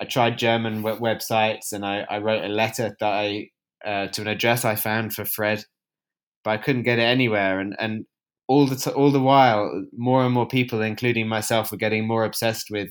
I 0.00 0.04
tried 0.04 0.38
German 0.38 0.82
websites, 0.82 1.72
and 1.72 1.84
I, 1.84 2.06
I 2.10 2.18
wrote 2.18 2.44
a 2.44 2.48
letter 2.48 2.96
that 3.00 3.12
I 3.12 3.50
uh, 3.84 4.08
to 4.08 4.22
an 4.22 4.28
address 4.28 4.64
I 4.64 4.74
found 4.76 5.14
for 5.14 5.24
Fred, 5.24 5.64
but 6.44 6.50
I 6.50 6.56
couldn't 6.58 6.84
get 6.84 6.98
it 6.98 7.02
anywhere. 7.02 7.60
And 7.60 7.76
and 7.78 8.06
all 8.48 8.66
the 8.66 8.76
t- 8.76 8.90
all 8.90 9.10
the 9.12 9.20
while, 9.20 9.86
more 9.96 10.24
and 10.24 10.34
more 10.34 10.48
people, 10.48 10.82
including 10.82 11.28
myself, 11.28 11.70
were 11.70 11.78
getting 11.78 12.06
more 12.06 12.24
obsessed 12.24 12.68
with 12.70 12.90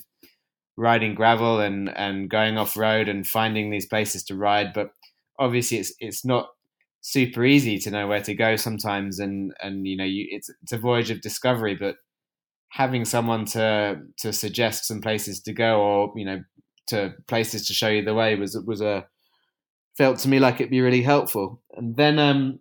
riding 0.77 1.15
gravel 1.15 1.59
and 1.59 1.89
and 1.97 2.29
going 2.29 2.57
off 2.57 2.77
road 2.77 3.09
and 3.09 3.27
finding 3.27 3.69
these 3.69 3.87
places 3.87 4.23
to 4.25 4.35
ride. 4.35 4.73
But 4.73 4.91
obviously, 5.39 5.79
it's 5.79 5.93
it's 5.99 6.25
not 6.25 6.49
super 7.01 7.45
easy 7.45 7.79
to 7.79 7.91
know 7.91 8.07
where 8.07 8.21
to 8.23 8.33
go 8.33 8.55
sometimes, 8.55 9.19
and 9.19 9.53
and 9.61 9.87
you 9.87 9.97
know, 9.97 10.03
you, 10.05 10.27
it's 10.29 10.49
it's 10.61 10.71
a 10.71 10.77
voyage 10.77 11.11
of 11.11 11.21
discovery. 11.21 11.75
But 11.75 11.95
having 12.69 13.05
someone 13.05 13.45
to 13.45 14.01
to 14.19 14.33
suggest 14.33 14.85
some 14.85 15.01
places 15.01 15.41
to 15.41 15.53
go, 15.53 15.81
or 15.81 16.13
you 16.15 16.25
know, 16.25 16.41
to 16.87 17.13
places 17.27 17.67
to 17.67 17.73
show 17.73 17.89
you 17.89 18.03
the 18.03 18.13
way 18.13 18.35
was 18.35 18.57
was 18.65 18.81
a 18.81 19.05
felt 19.97 20.17
to 20.19 20.29
me 20.29 20.39
like 20.39 20.55
it'd 20.55 20.71
be 20.71 20.81
really 20.81 21.01
helpful. 21.01 21.61
And 21.75 21.95
then 21.97 22.19
um, 22.19 22.59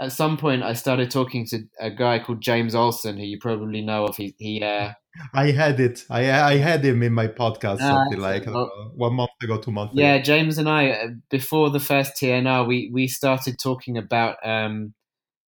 at 0.00 0.12
some 0.12 0.36
point 0.36 0.62
I 0.62 0.72
started 0.72 1.10
talking 1.10 1.46
to 1.48 1.60
a 1.78 1.90
guy 1.90 2.18
called 2.18 2.40
James 2.40 2.74
Olsen, 2.74 3.18
who 3.18 3.24
you 3.24 3.38
probably 3.38 3.82
know 3.82 4.06
of. 4.06 4.16
He, 4.16 4.34
he 4.38 4.62
uh, 4.62 4.92
I 5.34 5.50
had 5.50 5.78
it. 5.80 6.04
I 6.08 6.30
I 6.30 6.56
had 6.56 6.84
him 6.84 7.02
in 7.02 7.12
my 7.12 7.28
podcast 7.28 7.80
uh, 7.80 7.88
something 7.88 8.20
like 8.20 8.46
uh, 8.46 8.66
one 8.94 9.14
month 9.14 9.30
ago, 9.42 9.58
two 9.58 9.70
months 9.70 9.92
ago. 9.92 10.02
yeah, 10.02 10.14
ago. 10.14 10.24
James 10.24 10.58
and 10.58 10.68
I 10.68 10.90
uh, 10.90 11.08
before 11.30 11.70
the 11.70 11.80
first 11.80 12.14
TNR, 12.14 12.66
we 12.66 12.90
we 12.92 13.08
started 13.08 13.58
talking 13.58 13.98
about 13.98 14.36
um, 14.44 14.94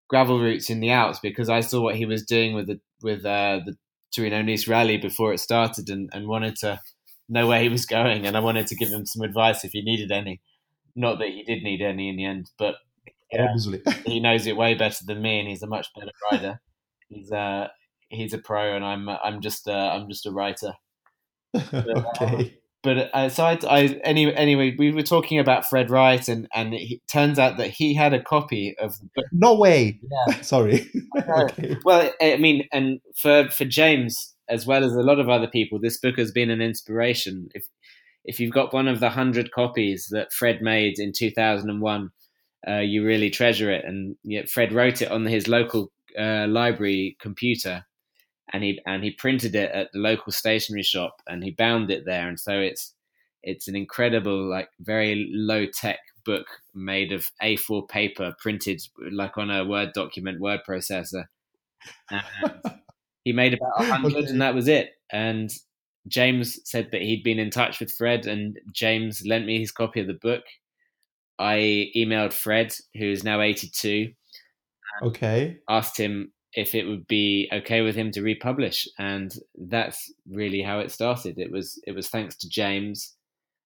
gravel 0.07 0.39
routes 0.39 0.69
in 0.69 0.79
the 0.79 0.91
Alps 0.91 1.19
because 1.19 1.49
I 1.49 1.61
saw 1.61 1.81
what 1.81 1.95
he 1.95 2.05
was 2.05 2.23
doing 2.23 2.53
with 2.53 2.67
the 2.67 2.79
with 3.01 3.25
uh, 3.25 3.61
the 3.65 3.75
Torino 4.15 4.41
Nice 4.41 4.67
Rally 4.67 4.97
before 4.97 5.33
it 5.33 5.39
started, 5.39 5.89
and, 5.89 6.09
and 6.13 6.27
wanted 6.27 6.55
to 6.57 6.79
know 7.27 7.47
where 7.47 7.61
he 7.61 7.69
was 7.69 7.85
going, 7.85 8.25
and 8.25 8.37
I 8.37 8.41
wanted 8.41 8.67
to 8.67 8.75
give 8.75 8.89
him 8.89 9.05
some 9.05 9.23
advice 9.23 9.63
if 9.63 9.71
he 9.71 9.81
needed 9.81 10.11
any. 10.11 10.41
Not 10.95 11.19
that 11.19 11.29
he 11.29 11.43
did 11.43 11.63
need 11.63 11.81
any 11.81 12.09
in 12.09 12.15
the 12.15 12.25
end, 12.25 12.49
but 12.57 12.75
yeah, 13.31 13.47
Obviously. 13.47 13.81
he 14.05 14.19
knows 14.19 14.45
it 14.45 14.55
way 14.55 14.75
better 14.75 15.03
than 15.05 15.21
me, 15.21 15.39
and 15.39 15.49
he's 15.49 15.63
a 15.63 15.67
much 15.67 15.87
better 15.95 16.11
rider. 16.31 16.61
he's 17.09 17.31
a 17.31 17.37
uh, 17.37 17.67
he's 18.09 18.33
a 18.33 18.37
pro, 18.37 18.75
and 18.75 18.83
I'm 18.83 19.09
I'm 19.09 19.41
just 19.41 19.67
uh, 19.67 19.71
I'm 19.93 20.09
just 20.09 20.25
a 20.25 20.31
writer. 20.31 20.73
But, 21.71 21.87
okay. 21.87 22.35
Um, 22.35 22.51
but 22.83 23.09
uh, 23.13 23.29
so 23.29 23.45
I, 23.45 23.57
I 23.67 23.81
anyway, 24.03 24.33
anyway, 24.33 24.75
we 24.77 24.91
were 24.91 25.03
talking 25.03 25.39
about 25.39 25.65
Fred 25.65 25.89
Wright, 25.89 26.27
and 26.27 26.47
and 26.53 26.73
it 26.73 27.01
turns 27.07 27.39
out 27.39 27.57
that 27.57 27.69
he 27.69 27.93
had 27.95 28.13
a 28.13 28.21
copy 28.21 28.75
of. 28.77 28.99
The 28.99 29.09
book. 29.15 29.25
No 29.31 29.55
way. 29.55 29.99
Yeah. 30.03 30.41
Sorry. 30.41 30.91
okay. 31.29 31.77
Well, 31.83 32.11
I 32.21 32.37
mean, 32.37 32.67
and 32.71 32.99
for 33.17 33.49
for 33.49 33.65
James 33.65 34.33
as 34.47 34.67
well 34.67 34.83
as 34.83 34.93
a 34.93 35.01
lot 35.01 35.19
of 35.19 35.29
other 35.29 35.47
people, 35.47 35.79
this 35.79 35.97
book 35.97 36.17
has 36.17 36.31
been 36.31 36.51
an 36.51 36.61
inspiration. 36.61 37.47
If 37.55 37.65
if 38.25 38.39
you've 38.39 38.53
got 38.53 38.73
one 38.73 38.87
of 38.87 38.99
the 38.99 39.09
hundred 39.09 39.51
copies 39.51 40.07
that 40.11 40.33
Fred 40.33 40.61
made 40.61 40.99
in 40.99 41.13
two 41.13 41.31
thousand 41.31 41.69
and 41.69 41.81
one 41.81 42.11
uh, 42.67 42.79
you 42.79 43.05
really 43.05 43.29
treasure 43.29 43.71
it. 43.71 43.85
And 43.85 44.15
yet 44.23 44.49
Fred 44.49 44.73
wrote 44.73 45.01
it 45.01 45.11
on 45.11 45.25
his 45.25 45.47
local 45.47 45.91
uh, 46.17 46.47
library 46.47 47.17
computer, 47.19 47.85
and 48.53 48.63
he 48.63 48.79
and 48.85 49.03
he 49.03 49.11
printed 49.11 49.55
it 49.55 49.71
at 49.71 49.91
the 49.91 49.99
local 49.99 50.31
stationery 50.31 50.83
shop, 50.83 51.21
and 51.27 51.43
he 51.43 51.51
bound 51.51 51.91
it 51.91 52.05
there. 52.05 52.27
And 52.27 52.39
so 52.39 52.59
it's 52.59 52.93
it's 53.43 53.67
an 53.67 53.75
incredible, 53.75 54.49
like 54.49 54.69
very 54.79 55.29
low 55.33 55.65
tech 55.65 55.99
book 56.25 56.47
made 56.73 57.11
of 57.11 57.29
A4 57.41 57.87
paper, 57.87 58.35
printed 58.39 58.81
like 59.11 59.37
on 59.37 59.51
a 59.51 59.65
Word 59.65 59.93
document, 59.93 60.39
word 60.39 60.61
processor. 60.67 61.25
And 62.09 62.23
he 63.23 63.33
made 63.33 63.53
about 63.53 63.79
a 63.79 63.85
hundred, 63.85 64.15
okay. 64.15 64.29
and 64.29 64.41
that 64.41 64.55
was 64.55 64.67
it. 64.67 64.91
And 65.11 65.51
James 66.07 66.59
said 66.63 66.89
that 66.91 67.01
he'd 67.01 67.23
been 67.23 67.39
in 67.39 67.51
touch 67.51 67.79
with 67.79 67.91
Fred, 67.91 68.25
and 68.25 68.59
James 68.71 69.23
lent 69.25 69.45
me 69.45 69.59
his 69.59 69.71
copy 69.71 69.99
of 69.99 70.07
the 70.07 70.13
book 70.13 70.43
I 71.37 71.91
emailed 71.95 72.33
Fred, 72.33 72.73
who 72.95 73.05
is 73.05 73.23
now 73.23 73.41
82. 73.41 74.11
Okay. 75.03 75.57
Asked 75.67 75.97
him 75.97 76.31
if 76.55 76.73
it 76.73 76.85
would 76.85 77.07
be 77.07 77.49
okay 77.51 77.81
with 77.81 77.95
him 77.95 78.11
to 78.11 78.21
republish, 78.21 78.87
and 78.97 79.37
that's 79.67 80.11
really 80.29 80.61
how 80.61 80.79
it 80.79 80.91
started. 80.91 81.37
It 81.37 81.51
was 81.51 81.79
it 81.85 81.91
was 81.91 82.07
thanks 82.07 82.35
to 82.37 82.49
James, 82.49 83.13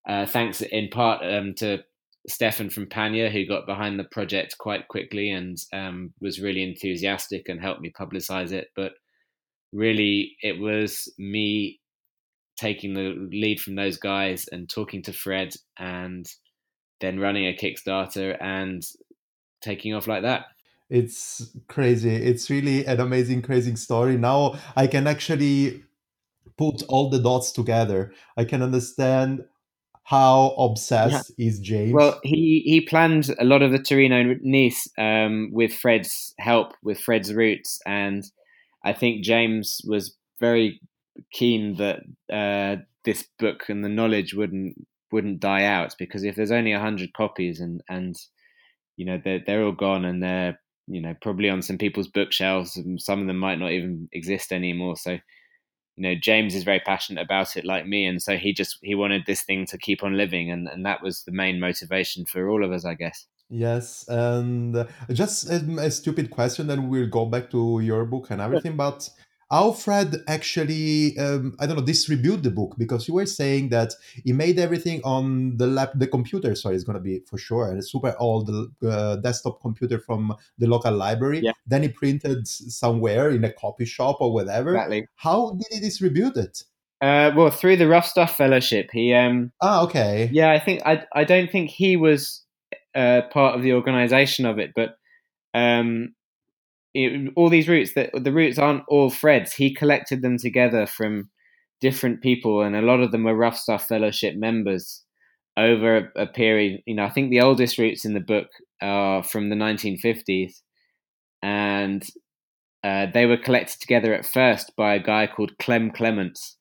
uh, 0.08 0.25
thanks 0.25 0.62
in 0.62 0.89
part 0.89 1.24
um, 1.24 1.53
to 1.55 1.84
Stefan 2.27 2.69
from 2.69 2.88
Pannier, 2.88 3.29
who 3.29 3.46
got 3.46 3.65
behind 3.65 4.00
the 4.00 4.05
project 4.05 4.58
quite 4.58 4.88
quickly 4.88 5.31
and 5.31 5.58
um, 5.72 6.13
was 6.19 6.41
really 6.41 6.63
enthusiastic 6.63 7.48
and 7.48 7.62
helped 7.62 7.81
me 7.81 7.91
publicize 7.98 8.51
it. 8.51 8.69
But 8.75 8.93
really, 9.72 10.36
it 10.41 10.60
was 10.60 11.12
me 11.17 11.79
taking 12.58 12.93
the 12.93 13.29
lead 13.31 13.62
from 13.62 13.75
those 13.75 13.98
guys 13.98 14.48
and 14.51 14.69
talking 14.69 15.01
to 15.03 15.13
Fred 15.13 15.53
and 15.77 16.27
then 17.00 17.19
running 17.19 17.48
a 17.48 17.55
Kickstarter 17.55 18.36
and 18.41 18.84
taking 19.62 19.93
off 19.93 20.08
like 20.08 20.24
that. 20.24 20.46
It's 20.89 21.55
crazy. 21.67 22.15
It's 22.15 22.50
really 22.50 22.86
an 22.86 23.00
amazing, 23.00 23.43
crazy 23.43 23.75
story. 23.75 24.17
Now 24.17 24.55
I 24.75 24.88
can 24.88 25.08
actually 25.08 25.84
put 26.58 26.84
all 26.89 27.10
the 27.10 27.19
dots 27.19 27.51
together. 27.51 28.12
I 28.36 28.43
can 28.43 28.62
understand 28.62 29.46
how 30.03 30.55
obsessed 30.58 31.31
yeah. 31.38 31.48
is 31.48 31.60
James. 31.60 31.93
Well, 31.93 32.19
he 32.24 32.63
he 32.65 32.81
planned 32.81 33.29
a 33.39 33.46
lot 33.46 33.62
of 33.62 33.72
the 33.72 33.77
Torino 33.77 34.36
Nice 34.41 34.88
um, 34.98 35.50
with 35.53 35.72
Fred's 35.72 36.34
help, 36.39 36.74
with 36.81 37.00
Fred's 37.00 37.31
routes, 37.31 37.79
and 37.86 38.24
I 38.84 38.93
think 38.93 39.24
James 39.24 39.81
was 39.86 40.15
very 40.39 40.81
keen 41.31 41.75
that 41.75 42.00
uh, 42.34 42.81
this 43.05 43.25
book 43.38 43.69
and 43.69 43.86
the 43.86 43.89
knowledge 43.89 44.34
wouldn't 44.34 44.75
wouldn't 45.12 45.39
die 45.39 45.63
out 45.63 45.96
because 46.00 46.24
if 46.24 46.36
there's 46.36 46.51
only 46.51 46.72
100 46.72 47.13
copies 47.13 47.60
and 47.60 47.81
and 47.89 48.15
you 48.96 49.05
know 49.05 49.19
they're, 49.24 49.41
they're 49.46 49.63
all 49.63 49.72
gone 49.72 50.05
and 50.05 50.22
they're 50.24 50.60
you 50.89 51.01
know 51.01 51.15
probably 51.22 51.50
on 51.50 51.62
some 51.62 51.77
people's 51.77 52.08
bookshelves 52.08 52.75
and 52.75 53.00
some 53.01 53.22
of 53.22 53.27
them 53.27 53.38
might 53.38 53.60
not 53.60 53.72
even 53.72 54.10
exist 54.12 54.51
anymore. 54.51 54.98
So 54.98 55.19
you 56.00 56.03
know 56.03 56.15
james 56.15 56.55
is 56.55 56.63
very 56.63 56.79
passionate 56.79 57.22
about 57.22 57.58
it 57.58 57.65
like 57.65 57.86
me 57.86 58.05
and 58.05 58.22
so 58.22 58.38
he 58.38 58.53
just 58.53 58.77
he 58.81 58.96
wanted 58.96 59.24
this 59.27 59.43
thing 59.43 59.65
to 59.65 59.77
keep 59.77 60.01
on 60.01 60.15
living 60.15 60.50
and 60.50 60.67
and 60.67 60.86
that 60.86 61.03
was 61.03 61.24
the 61.24 61.31
main 61.31 61.60
motivation 61.60 62.25
for 62.25 62.50
all 62.50 62.63
of 62.63 62.72
us 62.72 62.86
i 62.86 62.93
guess. 62.93 63.27
Yes 63.51 64.08
and 64.08 64.75
uh, 64.75 64.86
just 65.12 65.50
a, 65.50 65.55
a 65.79 65.91
stupid 65.91 66.29
question 66.29 66.67
then 66.67 66.88
we'll 66.88 67.10
go 67.10 67.25
back 67.25 67.50
to 67.51 67.79
your 67.81 68.05
book 68.05 68.27
and 68.29 68.41
everything 68.41 68.77
but 68.77 69.10
Alfred 69.51 70.17
actually, 70.27 71.17
um, 71.17 71.55
I 71.59 71.65
don't 71.65 71.77
know, 71.77 71.83
distribute 71.83 72.43
the 72.43 72.51
book 72.51 72.75
because 72.77 73.07
you 73.07 73.15
were 73.15 73.25
saying 73.25 73.69
that 73.69 73.93
he 74.23 74.31
made 74.31 74.59
everything 74.59 75.01
on 75.03 75.57
the 75.57 75.65
lap, 75.65 75.91
the 75.95 76.07
computer. 76.07 76.53
Sorry, 76.55 76.75
it's 76.75 76.83
gonna 76.83 76.99
be 76.99 77.21
for 77.27 77.37
sure 77.37 77.75
a 77.75 77.81
super 77.81 78.15
old 78.19 78.49
uh, 78.83 79.15
desktop 79.17 79.61
computer 79.61 79.99
from 79.99 80.35
the 80.57 80.67
local 80.67 80.93
library. 80.93 81.39
Yeah. 81.41 81.53
Then 81.65 81.81
he 81.83 81.89
printed 81.89 82.47
somewhere 82.47 83.31
in 83.31 83.43
a 83.43 83.51
copy 83.51 83.85
shop 83.85 84.17
or 84.19 84.33
whatever. 84.33 84.75
Exactly. 84.75 85.07
How 85.15 85.51
did 85.51 85.67
he 85.71 85.79
distribute 85.79 86.37
it? 86.37 86.63
Uh, 87.01 87.31
well, 87.35 87.49
through 87.49 87.77
the 87.77 87.87
Rough 87.87 88.05
Stuff 88.05 88.35
Fellowship. 88.35 88.89
He. 88.91 89.13
Um, 89.13 89.51
ah, 89.61 89.83
okay. 89.83 90.29
Yeah, 90.31 90.51
I 90.51 90.59
think 90.59 90.81
I. 90.85 91.05
I 91.13 91.23
don't 91.23 91.49
think 91.49 91.69
he 91.69 91.95
was 91.95 92.43
uh, 92.93 93.21
part 93.31 93.55
of 93.55 93.63
the 93.63 93.73
organization 93.73 94.45
of 94.45 94.59
it, 94.59 94.73
but 94.75 94.97
um, 95.53 96.13
all 97.36 97.50
these 97.50 97.67
routes 97.67 97.93
that 97.93 98.10
the 98.13 98.31
routes 98.31 98.58
aren't 98.58 98.84
all 98.88 99.10
Fred's. 99.10 99.53
He 99.53 99.74
collected 99.74 100.22
them 100.22 100.38
together 100.38 100.86
from 100.86 101.29
different 101.81 102.22
people, 102.22 102.62
and 102.62 102.75
a 102.75 102.81
lot 102.81 103.00
of 103.01 103.12
them 103.12 103.24
were 103.24 103.36
Rough 103.36 103.58
Stuff 103.58 103.88
Fellowship 103.88 104.36
members 104.36 105.03
over 105.58 105.98
a, 105.98 106.24
a 106.24 106.27
period. 106.27 106.81
You 106.86 106.96
know, 106.96 107.03
I 107.05 107.10
think 107.10 107.29
the 107.29 107.41
oldest 107.41 107.77
routes 107.77 108.05
in 108.05 108.13
the 108.13 108.19
book 108.19 108.48
are 108.81 109.24
from 109.24 109.50
the 109.50 109.55
1950s, 109.55 110.62
and 111.41 112.03
uh, 112.84 113.08
they 113.13 113.25
were 113.25 113.38
collected 113.38 113.79
together 113.79 114.13
at 114.13 114.25
first 114.25 114.75
by 114.75 114.96
a 114.96 115.03
guy 115.03 115.27
called 115.27 115.58
Clem 115.60 115.91
Clements, 115.91 116.58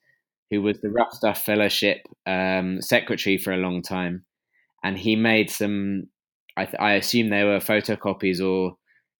who 0.51 0.63
was 0.63 0.81
the 0.81 0.91
Rough 0.91 1.13
Stuff 1.13 1.43
Fellowship 1.43 1.99
um, 2.27 2.81
secretary 2.83 3.39
for 3.39 3.53
a 3.53 3.59
long 3.59 3.83
time, 3.83 4.25
and 4.85 4.99
he 4.99 5.17
made 5.17 5.51
some. 5.51 6.05
I, 6.57 6.65
th- 6.65 6.81
I 6.81 6.95
assume 6.95 7.31
they 7.31 7.45
were 7.45 7.61
photocopies, 7.61 8.45
or 8.45 8.77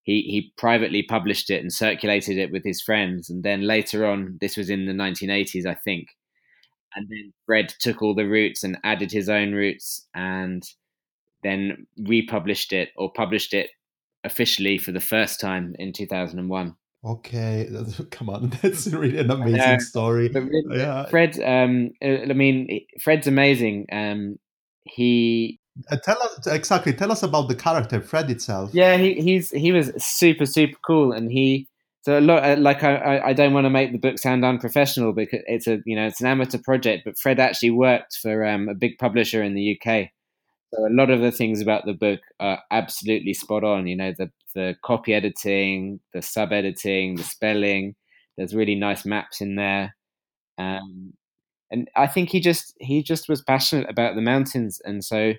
he 0.09 0.21
he 0.23 0.53
privately 0.57 1.03
published 1.03 1.51
it 1.51 1.61
and 1.61 1.71
circulated 1.71 2.37
it 2.37 2.51
with 2.51 2.63
his 2.63 2.81
friends, 2.81 3.29
and 3.29 3.43
then 3.43 3.61
later 3.61 4.07
on, 4.07 4.37
this 4.41 4.57
was 4.57 4.69
in 4.69 4.87
the 4.87 4.93
1980s, 4.93 5.67
I 5.67 5.75
think, 5.75 6.07
and 6.95 7.07
then 7.09 7.31
Fred 7.45 7.73
took 7.79 8.01
all 8.01 8.15
the 8.15 8.27
routes 8.27 8.63
and 8.63 8.79
added 8.83 9.11
his 9.11 9.29
own 9.29 9.53
routes, 9.53 10.07
and 10.15 10.63
then 11.43 11.85
republished 12.07 12.73
it 12.73 12.89
or 12.97 13.13
published 13.13 13.53
it 13.53 13.69
officially 14.23 14.79
for 14.79 14.91
the 14.91 14.99
first 14.99 15.39
time 15.39 15.75
in 15.77 15.93
2001. 15.93 16.75
Okay, 17.05 17.69
come 18.11 18.29
on, 18.31 18.49
that's 18.63 18.87
really 18.87 19.19
an 19.19 19.29
amazing 19.29 19.79
story. 19.79 20.31
yeah. 20.71 21.05
Fred, 21.05 21.39
um, 21.39 21.91
uh, 22.03 22.23
I 22.29 22.33
mean, 22.33 22.81
Fred's 22.99 23.27
amazing. 23.27 23.85
Um, 23.91 24.39
he 24.85 25.58
uh, 25.89 25.97
tell 25.97 26.21
us 26.21 26.47
exactly. 26.47 26.93
Tell 26.93 27.11
us 27.11 27.23
about 27.23 27.47
the 27.47 27.55
character, 27.55 28.01
Fred 28.01 28.29
itself. 28.29 28.71
Yeah, 28.73 28.97
he 28.97 29.15
he's 29.15 29.49
he 29.51 29.71
was 29.71 29.91
super 30.03 30.45
super 30.45 30.77
cool, 30.85 31.11
and 31.11 31.31
he 31.31 31.67
so 32.01 32.19
look 32.19 32.43
uh, 32.43 32.55
like 32.57 32.83
I 32.83 33.19
I 33.19 33.33
don't 33.33 33.53
want 33.53 33.65
to 33.65 33.69
make 33.69 33.91
the 33.91 33.97
book 33.97 34.17
sound 34.17 34.43
unprofessional 34.43 35.13
because 35.13 35.41
it's 35.47 35.67
a 35.67 35.79
you 35.85 35.95
know 35.95 36.07
it's 36.07 36.21
an 36.21 36.27
amateur 36.27 36.57
project, 36.57 37.03
but 37.05 37.17
Fred 37.17 37.39
actually 37.39 37.71
worked 37.71 38.17
for 38.21 38.45
um, 38.45 38.69
a 38.69 38.75
big 38.75 38.97
publisher 38.97 39.43
in 39.43 39.53
the 39.53 39.77
UK. 39.77 40.09
So 40.73 40.85
a 40.85 40.93
lot 40.93 41.09
of 41.09 41.21
the 41.21 41.31
things 41.31 41.61
about 41.61 41.85
the 41.85 41.93
book 41.93 42.19
are 42.39 42.61
absolutely 42.71 43.33
spot 43.33 43.63
on. 43.63 43.87
You 43.87 43.95
know 43.95 44.13
the 44.17 44.31
the 44.55 44.75
copy 44.83 45.13
editing, 45.13 45.99
the 46.13 46.21
sub 46.21 46.51
editing, 46.51 47.15
the 47.15 47.23
spelling. 47.23 47.95
There's 48.37 48.55
really 48.55 48.75
nice 48.75 49.05
maps 49.05 49.41
in 49.41 49.55
there, 49.55 49.95
um, 50.57 51.13
and 51.71 51.89
I 51.95 52.07
think 52.07 52.29
he 52.29 52.39
just 52.39 52.73
he 52.79 53.03
just 53.03 53.27
was 53.27 53.41
passionate 53.41 53.89
about 53.89 54.15
the 54.15 54.21
mountains, 54.21 54.81
and 54.85 55.03
so 55.03 55.33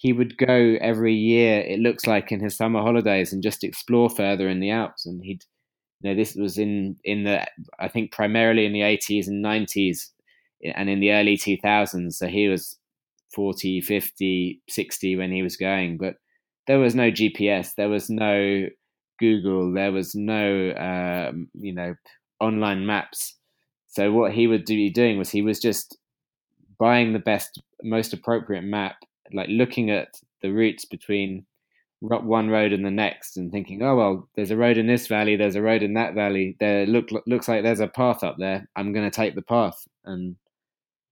he 0.00 0.14
would 0.14 0.38
go 0.38 0.78
every 0.80 1.14
year. 1.14 1.60
It 1.60 1.78
looks 1.78 2.06
like 2.06 2.32
in 2.32 2.40
his 2.40 2.56
summer 2.56 2.80
holidays 2.80 3.34
and 3.34 3.42
just 3.42 3.62
explore 3.62 4.08
further 4.08 4.48
in 4.48 4.60
the 4.60 4.70
Alps, 4.70 5.04
and 5.04 5.22
he'd 5.22 5.44
you 6.00 6.08
know 6.08 6.16
this 6.16 6.34
was 6.34 6.56
in 6.56 6.96
in 7.04 7.24
the 7.24 7.46
I 7.78 7.88
think 7.88 8.10
primarily 8.10 8.64
in 8.64 8.72
the 8.72 8.80
80s 8.80 9.26
and 9.26 9.44
90s 9.44 10.08
and 10.74 10.88
in 10.88 11.00
the 11.00 11.12
early 11.12 11.36
2000s. 11.36 12.14
So 12.14 12.28
he 12.28 12.48
was 12.48 12.78
40, 13.34 13.82
50, 13.82 14.62
60 14.70 15.16
when 15.16 15.32
he 15.32 15.42
was 15.42 15.58
going, 15.58 15.98
but 15.98 16.14
there 16.66 16.78
was 16.78 16.94
no 16.94 17.10
GPS, 17.10 17.74
there 17.74 17.90
was 17.90 18.08
no 18.08 18.68
Google, 19.18 19.74
there 19.74 19.92
was 19.92 20.14
no 20.14 20.72
um, 20.78 21.50
you 21.60 21.74
know 21.74 21.94
online 22.40 22.86
maps. 22.86 23.36
So 23.88 24.12
what 24.12 24.32
he 24.32 24.46
would 24.46 24.64
be 24.64 24.88
doing 24.88 25.18
was 25.18 25.28
he 25.28 25.42
was 25.42 25.60
just 25.60 25.98
buying 26.78 27.12
the 27.12 27.18
best, 27.18 27.60
most 27.82 28.14
appropriate 28.14 28.62
map, 28.64 28.96
like 29.32 29.48
looking 29.50 29.90
at 29.90 30.20
the 30.42 30.50
routes 30.50 30.84
between 30.84 31.46
one 32.00 32.48
road 32.48 32.72
and 32.72 32.84
the 32.84 32.90
next, 32.90 33.36
and 33.36 33.52
thinking, 33.52 33.82
oh 33.82 33.96
well, 33.96 34.28
there's 34.34 34.50
a 34.50 34.56
road 34.56 34.78
in 34.78 34.86
this 34.86 35.06
valley, 35.06 35.36
there's 35.36 35.56
a 35.56 35.62
road 35.62 35.82
in 35.82 35.94
that 35.94 36.14
valley. 36.14 36.56
There 36.60 36.86
look 36.86 37.10
looks 37.26 37.48
like 37.48 37.62
there's 37.62 37.80
a 37.80 37.88
path 37.88 38.24
up 38.24 38.36
there. 38.38 38.68
I'm 38.76 38.92
going 38.92 39.08
to 39.08 39.14
take 39.14 39.34
the 39.34 39.42
path, 39.42 39.86
and 40.04 40.36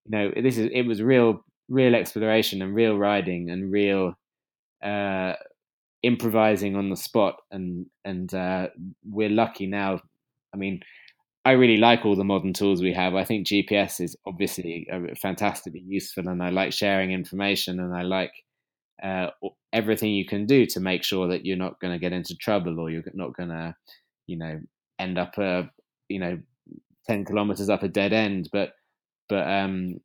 you 0.04 0.10
know 0.10 0.32
this 0.42 0.58
is 0.58 0.70
it 0.72 0.82
was 0.82 1.02
real, 1.02 1.44
real 1.68 1.94
exploration 1.94 2.62
and 2.62 2.74
real 2.74 2.96
riding 2.96 3.50
and 3.50 3.70
real 3.70 4.14
uh, 4.82 5.34
improvising 6.02 6.76
on 6.76 6.90
the 6.90 6.96
spot, 6.96 7.36
and 7.50 7.86
and 8.04 8.32
uh, 8.32 8.68
we're 9.08 9.28
lucky 9.28 9.66
now. 9.66 10.00
I 10.54 10.56
mean, 10.56 10.80
I 11.44 11.52
really 11.52 11.76
like 11.76 12.04
all 12.04 12.16
the 12.16 12.24
modern 12.24 12.52
tools 12.52 12.82
we 12.82 12.92
have. 12.92 13.14
I 13.14 13.24
think 13.24 13.46
GPS 13.46 14.00
is 14.00 14.16
obviously 14.26 14.86
fantastically 15.20 15.82
useful, 15.86 16.28
and 16.28 16.42
I 16.42 16.50
like 16.50 16.72
sharing 16.72 17.12
information, 17.12 17.80
and 17.80 17.94
I 17.94 18.02
like 18.02 18.32
uh, 19.02 19.28
everything 19.72 20.12
you 20.12 20.26
can 20.26 20.46
do 20.46 20.66
to 20.66 20.80
make 20.80 21.04
sure 21.04 21.28
that 21.28 21.46
you're 21.46 21.56
not 21.56 21.80
going 21.80 21.92
to 21.92 21.98
get 21.98 22.12
into 22.12 22.36
trouble 22.36 22.78
or 22.80 22.90
you're 22.90 23.04
not 23.14 23.36
going 23.36 23.50
to, 23.50 23.74
you 24.26 24.36
know, 24.36 24.60
end 24.98 25.18
up 25.18 25.38
a, 25.38 25.70
you 26.08 26.18
know, 26.18 26.38
ten 27.06 27.24
kilometers 27.24 27.68
up 27.68 27.82
a 27.82 27.88
dead 27.88 28.12
end. 28.12 28.48
But, 28.52 28.72
but 29.28 29.48
um, 29.48 30.00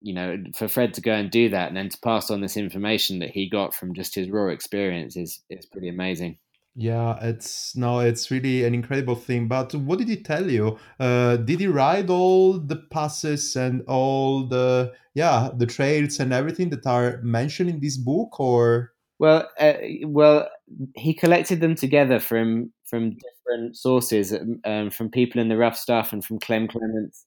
you 0.00 0.14
know, 0.14 0.36
for 0.54 0.68
Fred 0.68 0.94
to 0.94 1.00
go 1.00 1.12
and 1.12 1.30
do 1.30 1.48
that 1.48 1.68
and 1.68 1.76
then 1.76 1.88
to 1.88 1.98
pass 1.98 2.30
on 2.30 2.40
this 2.40 2.56
information 2.56 3.18
that 3.18 3.30
he 3.30 3.48
got 3.48 3.74
from 3.74 3.94
just 3.94 4.14
his 4.14 4.30
raw 4.30 4.48
experience 4.48 5.16
is 5.16 5.42
is 5.50 5.66
pretty 5.66 5.88
amazing. 5.88 6.38
Yeah, 6.78 7.18
it's 7.22 7.74
no, 7.74 8.00
it's 8.00 8.30
really 8.30 8.64
an 8.64 8.74
incredible 8.74 9.14
thing. 9.14 9.48
But 9.48 9.74
what 9.74 9.98
did 9.98 10.08
he 10.08 10.16
tell 10.16 10.50
you? 10.50 10.78
Uh, 11.00 11.36
did 11.38 11.58
he 11.58 11.68
ride 11.68 12.10
all 12.10 12.58
the 12.58 12.76
passes 12.76 13.56
and 13.56 13.82
all 13.88 14.46
the 14.46 14.92
yeah 15.14 15.48
the 15.56 15.64
trails 15.64 16.20
and 16.20 16.34
everything 16.34 16.68
that 16.70 16.86
are 16.86 17.18
mentioned 17.22 17.70
in 17.70 17.80
this 17.80 17.96
book, 17.96 18.38
or? 18.38 18.92
Well, 19.18 19.48
uh, 19.58 19.72
well, 20.04 20.50
he 20.94 21.14
collected 21.14 21.60
them 21.60 21.76
together 21.76 22.20
from 22.20 22.70
from 22.84 23.16
different 23.16 23.78
sources, 23.78 24.34
um, 24.66 24.90
from 24.90 25.10
people 25.10 25.40
in 25.40 25.48
the 25.48 25.56
rough 25.56 25.78
stuff 25.78 26.12
and 26.12 26.22
from 26.22 26.38
Clem 26.38 26.68
Clements, 26.68 27.24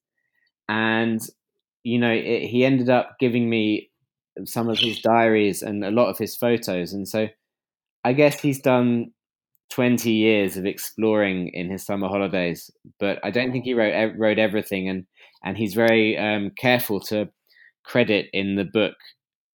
and 0.67 1.21
you 1.83 1.97
know, 1.97 2.12
it, 2.12 2.43
he 2.43 2.65
ended 2.65 2.91
up 2.91 3.15
giving 3.19 3.49
me 3.49 3.89
some 4.45 4.69
of 4.69 4.77
his 4.77 5.01
diaries 5.01 5.63
and 5.63 5.83
a 5.83 5.89
lot 5.89 6.09
of 6.09 6.19
his 6.19 6.35
photos, 6.35 6.93
and 6.93 7.07
so 7.07 7.29
I 8.03 8.13
guess 8.13 8.39
he's 8.39 8.62
done 8.62 9.12
20 9.69 10.12
years 10.12 10.58
of 10.58 10.65
exploring 10.65 11.49
in 11.49 11.69
his 11.69 11.86
summer 11.86 12.08
holidays, 12.08 12.71
but 12.99 13.19
I 13.23 13.32
don't 13.32 13.51
think 13.51 13.65
he 13.65 13.73
wrote 13.73 14.13
wrote 14.17 14.39
everything, 14.39 14.89
and 14.89 15.05
and 15.43 15.58
he's 15.58 15.73
very 15.73 16.17
um, 16.17 16.51
careful 16.58 16.99
to 17.01 17.29
credit 17.84 18.27
in 18.34 18.55
the 18.55 18.65
book 18.65 18.95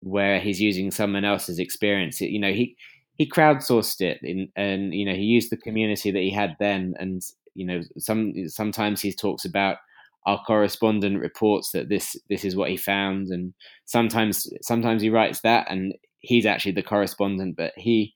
where 0.01 0.39
he's 0.39 0.61
using 0.61 0.91
someone 0.91 1.25
else's 1.25 1.59
experience. 1.59 2.21
You 2.21 2.39
know, 2.39 2.53
he 2.53 2.75
he 3.15 3.29
crowdsourced 3.29 4.01
it, 4.01 4.19
in, 4.21 4.49
and 4.55 4.93
you 4.93 5.05
know 5.05 5.13
he 5.13 5.23
used 5.23 5.51
the 5.51 5.57
community 5.57 6.11
that 6.11 6.19
he 6.19 6.31
had 6.31 6.55
then, 6.59 6.93
and 6.99 7.21
you 7.55 7.65
know 7.65 7.81
some 7.97 8.33
sometimes 8.47 9.01
he 9.01 9.13
talks 9.13 9.45
about 9.45 9.77
our 10.25 10.41
correspondent 10.45 11.19
reports 11.19 11.71
that 11.71 11.89
this 11.89 12.15
this 12.29 12.45
is 12.45 12.55
what 12.55 12.69
he 12.69 12.77
found, 12.77 13.29
and 13.29 13.53
sometimes 13.85 14.47
sometimes 14.61 15.01
he 15.01 15.09
writes 15.09 15.41
that, 15.41 15.67
and 15.69 15.93
he's 16.19 16.45
actually 16.45 16.71
the 16.71 16.83
correspondent, 16.83 17.55
but 17.57 17.73
he 17.77 18.13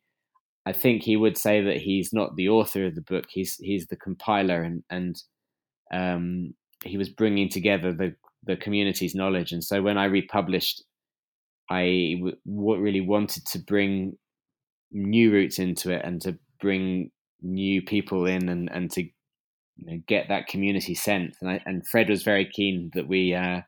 I 0.67 0.73
think 0.73 1.01
he 1.01 1.15
would 1.15 1.37
say 1.37 1.61
that 1.61 1.77
he's 1.77 2.11
not 2.11 2.35
the 2.35 2.49
author 2.49 2.85
of 2.85 2.95
the 2.95 3.01
book. 3.01 3.27
He's 3.29 3.55
he's 3.55 3.87
the 3.87 3.95
compiler, 3.95 4.61
and 4.61 4.83
and 4.89 5.15
um, 5.93 6.55
he 6.83 6.97
was 6.97 7.07
bringing 7.07 7.47
together 7.47 7.93
the 7.93 8.15
the 8.43 8.57
community's 8.57 9.15
knowledge. 9.15 9.53
And 9.53 9.63
so 9.63 9.81
when 9.81 9.97
I 9.97 10.05
republished, 10.05 10.83
I 11.69 12.15
w- 12.19 12.81
really 12.81 12.99
wanted 12.99 13.45
to 13.45 13.59
bring 13.59 14.17
new 14.91 15.31
routes 15.31 15.57
into 15.57 15.89
it 15.91 16.01
and 16.03 16.21
to 16.23 16.37
bring 16.59 17.11
new 17.41 17.81
people 17.81 18.25
in 18.25 18.49
and 18.49 18.69
and 18.69 18.91
to 18.91 19.03
you 19.03 19.85
know, 19.85 20.01
get 20.05 20.27
that 20.27 20.47
community 20.47 20.95
sense. 20.95 21.37
And 21.39 21.49
I, 21.49 21.61
and 21.65 21.87
Fred 21.87 22.09
was 22.09 22.23
very 22.23 22.45
keen 22.45 22.91
that 22.93 23.07
we. 23.07 23.33
Uh, 23.33 23.61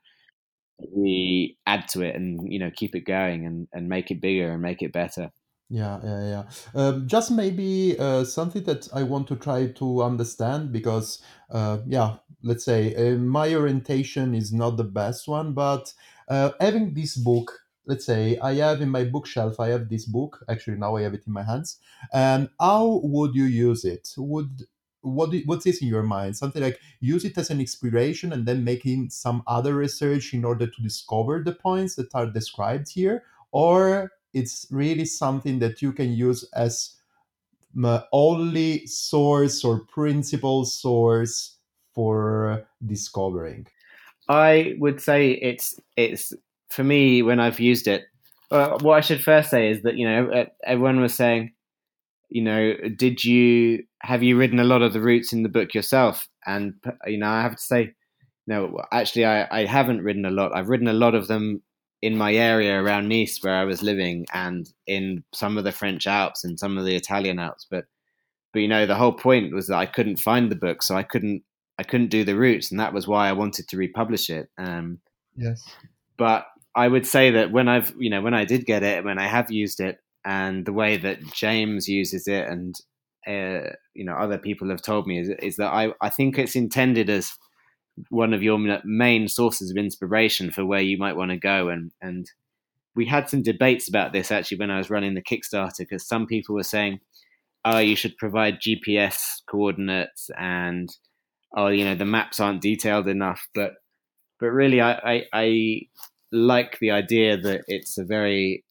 we 0.95 1.57
add 1.67 1.89
to 1.89 2.01
it 2.01 2.15
and 2.15 2.39
you 2.49 2.57
know 2.57 2.71
keep 2.73 2.95
it 2.95 3.01
going 3.01 3.45
and, 3.45 3.67
and 3.73 3.89
make 3.89 4.11
it 4.11 4.21
bigger 4.21 4.53
and 4.53 4.61
make 4.61 4.81
it 4.81 4.93
better 4.93 5.29
yeah, 5.69 5.99
yeah, 6.03 6.23
yeah. 6.29 6.43
Um, 6.73 7.07
just 7.07 7.29
maybe 7.31 7.95
uh, 7.99 8.23
something 8.23 8.63
that 8.63 8.87
I 8.93 9.03
want 9.03 9.27
to 9.27 9.35
try 9.35 9.67
to 9.67 10.01
understand 10.01 10.71
because, 10.71 11.21
uh, 11.51 11.79
yeah, 11.85 12.17
let's 12.41 12.65
say 12.65 12.95
uh, 12.95 13.17
my 13.17 13.53
orientation 13.53 14.33
is 14.33 14.51
not 14.51 14.77
the 14.77 14.83
best 14.83 15.27
one, 15.27 15.53
but 15.53 15.93
uh, 16.27 16.51
having 16.59 16.95
this 16.95 17.15
book, 17.17 17.51
let's 17.85 18.05
say 18.05 18.39
I 18.39 18.55
have 18.55 18.81
in 18.81 18.89
my 18.89 19.03
bookshelf, 19.03 19.59
I 19.59 19.67
have 19.67 19.89
this 19.89 20.05
book. 20.05 20.43
Actually, 20.49 20.77
now 20.77 20.95
I 20.95 21.03
have 21.03 21.13
it 21.13 21.27
in 21.27 21.33
my 21.33 21.43
hands. 21.43 21.77
And 22.11 22.49
how 22.59 23.01
would 23.03 23.35
you 23.35 23.45
use 23.45 23.85
it? 23.85 24.09
Would 24.17 24.63
what 25.01 25.33
what 25.45 25.65
is 25.65 25.81
in 25.81 25.87
your 25.87 26.03
mind? 26.03 26.35
Something 26.35 26.61
like 26.63 26.79
use 26.99 27.23
it 27.25 27.37
as 27.37 27.49
an 27.51 27.59
inspiration 27.59 28.33
and 28.33 28.45
then 28.45 28.63
making 28.63 29.11
some 29.11 29.43
other 29.47 29.75
research 29.75 30.33
in 30.33 30.43
order 30.43 30.67
to 30.67 30.81
discover 30.81 31.41
the 31.43 31.53
points 31.53 31.95
that 31.95 32.13
are 32.15 32.25
described 32.27 32.89
here, 32.91 33.23
or 33.51 34.11
it's 34.33 34.67
really 34.71 35.05
something 35.05 35.59
that 35.59 35.81
you 35.81 35.91
can 35.91 36.11
use 36.11 36.47
as 36.53 36.95
the 37.73 38.05
only 38.11 38.85
source 38.87 39.63
or 39.63 39.81
principal 39.85 40.65
source 40.65 41.57
for 41.93 42.65
discovering. 42.85 43.67
I 44.27 44.75
would 44.77 45.01
say 45.01 45.31
it's 45.31 45.79
it's 45.97 46.33
for 46.69 46.83
me 46.83 47.21
when 47.21 47.39
i've 47.39 47.59
used 47.59 47.87
it 47.87 48.05
uh, 48.51 48.77
what 48.81 48.97
i 48.97 49.01
should 49.01 49.23
first 49.23 49.49
say 49.49 49.69
is 49.69 49.81
that 49.81 49.95
you 49.95 50.07
know 50.07 50.45
everyone 50.65 51.01
was 51.01 51.13
saying 51.13 51.51
you 52.29 52.41
know 52.41 52.73
did 52.95 53.23
you 53.23 53.83
have 54.01 54.23
you 54.23 54.37
ridden 54.37 54.59
a 54.59 54.63
lot 54.63 54.81
of 54.81 54.93
the 54.93 55.01
routes 55.01 55.33
in 55.33 55.43
the 55.43 55.49
book 55.49 55.73
yourself? 55.73 56.27
And 56.45 56.75
you 57.05 57.17
know 57.17 57.27
i 57.29 57.41
have 57.41 57.55
to 57.55 57.61
say 57.61 57.93
no 58.47 58.79
actually 58.91 59.25
i 59.25 59.47
i 59.51 59.65
haven't 59.65 60.03
ridden 60.03 60.25
a 60.25 60.31
lot. 60.31 60.55
I've 60.55 60.69
ridden 60.69 60.87
a 60.87 60.93
lot 60.93 61.15
of 61.15 61.27
them 61.27 61.61
in 62.01 62.17
my 62.17 62.33
area 62.33 62.81
around 62.81 63.09
Nice 63.09 63.39
where 63.41 63.55
I 63.55 63.65
was 63.65 63.83
living 63.83 64.25
and 64.33 64.69
in 64.87 65.23
some 65.33 65.57
of 65.57 65.63
the 65.63 65.71
French 65.71 66.07
Alps 66.07 66.43
and 66.43 66.57
some 66.57 66.77
of 66.77 66.85
the 66.85 66.95
Italian 66.95 67.39
Alps. 67.39 67.67
But 67.69 67.85
but 68.53 68.59
you 68.59 68.67
know, 68.67 68.85
the 68.85 68.95
whole 68.95 69.13
point 69.13 69.53
was 69.53 69.67
that 69.67 69.77
I 69.77 69.85
couldn't 69.85 70.17
find 70.17 70.49
the 70.49 70.55
book, 70.55 70.81
so 70.81 70.95
I 70.95 71.03
couldn't 71.03 71.43
I 71.77 71.83
couldn't 71.83 72.09
do 72.09 72.23
the 72.23 72.35
routes, 72.35 72.71
and 72.71 72.79
that 72.79 72.93
was 72.93 73.07
why 73.07 73.29
I 73.29 73.33
wanted 73.33 73.67
to 73.69 73.77
republish 73.77 74.29
it. 74.29 74.49
Um, 74.57 74.99
yes, 75.35 75.63
but 76.17 76.45
I 76.75 76.87
would 76.87 77.05
say 77.05 77.31
that 77.31 77.51
when 77.51 77.67
I've 77.67 77.93
you 77.99 78.09
know 78.09 78.21
when 78.21 78.33
I 78.33 78.45
did 78.45 78.65
get 78.65 78.83
it, 78.83 79.03
when 79.03 79.19
I 79.19 79.27
have 79.27 79.51
used 79.51 79.79
it, 79.79 79.99
and 80.25 80.65
the 80.65 80.73
way 80.73 80.97
that 80.97 81.19
James 81.33 81.87
uses 81.87 82.27
it, 82.27 82.47
and 82.47 82.75
uh, 83.27 83.71
you 83.93 84.05
know 84.05 84.13
other 84.13 84.37
people 84.37 84.69
have 84.69 84.81
told 84.81 85.05
me 85.05 85.19
is, 85.19 85.29
is 85.41 85.57
that 85.57 85.71
I 85.71 85.93
I 86.01 86.09
think 86.09 86.37
it's 86.37 86.55
intended 86.55 87.09
as 87.09 87.33
one 88.09 88.33
of 88.33 88.43
your 88.43 88.57
main 88.83 89.27
sources 89.27 89.71
of 89.71 89.77
inspiration 89.77 90.51
for 90.51 90.65
where 90.65 90.81
you 90.81 90.97
might 90.97 91.15
want 91.15 91.31
to 91.31 91.37
go, 91.37 91.69
and 91.69 91.91
and 92.01 92.29
we 92.95 93.05
had 93.05 93.29
some 93.29 93.41
debates 93.43 93.87
about 93.87 94.13
this 94.13 94.31
actually 94.31 94.57
when 94.57 94.71
I 94.71 94.77
was 94.77 94.89
running 94.89 95.13
the 95.13 95.21
Kickstarter 95.21 95.79
because 95.79 96.07
some 96.07 96.25
people 96.27 96.55
were 96.55 96.63
saying, 96.63 96.99
"Oh, 97.65 97.79
you 97.79 97.95
should 97.95 98.17
provide 98.17 98.61
GPS 98.61 99.41
coordinates," 99.49 100.29
and 100.37 100.95
"Oh, 101.55 101.67
you 101.67 101.85
know, 101.85 101.95
the 101.95 102.05
maps 102.05 102.39
aren't 102.39 102.61
detailed 102.61 103.07
enough." 103.07 103.47
But 103.53 103.75
but 104.39 104.47
really, 104.47 104.81
I 104.81 104.93
I, 104.93 105.23
I 105.33 105.81
like 106.31 106.79
the 106.79 106.91
idea 106.91 107.37
that 107.37 107.61
it's 107.67 107.97
a 107.97 108.05
very 108.05 108.65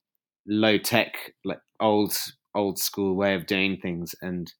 low 0.46 0.78
tech, 0.78 1.34
like 1.44 1.60
old 1.80 2.16
old 2.54 2.78
school 2.78 3.14
way 3.14 3.34
of 3.34 3.46
doing 3.46 3.78
things, 3.78 4.14
and 4.22 4.52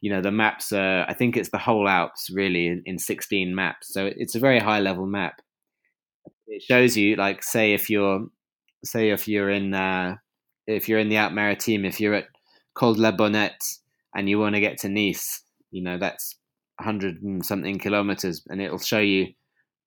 you 0.00 0.10
know 0.10 0.20
the 0.20 0.30
maps 0.30 0.72
are. 0.72 1.04
I 1.08 1.14
think 1.14 1.36
it's 1.36 1.50
the 1.50 1.58
whole 1.58 1.88
Alps 1.88 2.30
really 2.30 2.66
in, 2.66 2.82
in 2.86 2.98
16 2.98 3.54
maps, 3.54 3.92
so 3.92 4.10
it's 4.16 4.34
a 4.34 4.40
very 4.40 4.58
high 4.58 4.80
level 4.80 5.06
map. 5.06 5.40
It 6.46 6.62
shows 6.62 6.96
you, 6.96 7.16
like, 7.16 7.42
say 7.42 7.74
if 7.74 7.90
you're 7.90 8.26
say 8.84 9.10
if 9.10 9.28
you're 9.28 9.50
in 9.50 9.74
uh, 9.74 10.16
if 10.66 10.88
you're 10.88 10.98
in 10.98 11.08
the 11.08 11.16
Alpes 11.16 11.34
Maritime, 11.34 11.84
if 11.84 12.00
you're 12.00 12.14
at 12.14 12.28
Col 12.74 12.94
de 12.94 13.00
la 13.00 13.12
Bonnette 13.12 13.78
and 14.14 14.28
you 14.28 14.38
want 14.38 14.54
to 14.54 14.60
get 14.60 14.78
to 14.78 14.88
Nice, 14.88 15.42
you 15.70 15.82
know 15.82 15.98
that's 15.98 16.36
hundred 16.80 17.22
and 17.22 17.44
something 17.44 17.78
kilometers, 17.78 18.42
and 18.48 18.62
it'll 18.62 18.78
show 18.78 19.00
you 19.00 19.26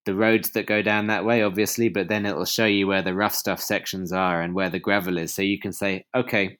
the 0.06 0.16
roads 0.16 0.52
that 0.52 0.66
go 0.66 0.82
down 0.82 1.08
that 1.08 1.26
way, 1.26 1.44
obviously, 1.44 1.90
but 1.90 2.08
then 2.08 2.26
it'll 2.26 2.46
show 2.46 2.66
you 2.66 2.88
where 2.88 3.04
the 3.04 3.14
rough 3.14 3.36
stuff 3.36 3.62
sections 3.62 4.12
are 4.12 4.42
and 4.42 4.56
where 4.56 4.70
the 4.70 4.80
gravel 4.80 5.18
is. 5.18 5.34
So 5.34 5.42
you 5.42 5.60
can 5.60 5.72
say, 5.72 6.06
okay, 6.16 6.58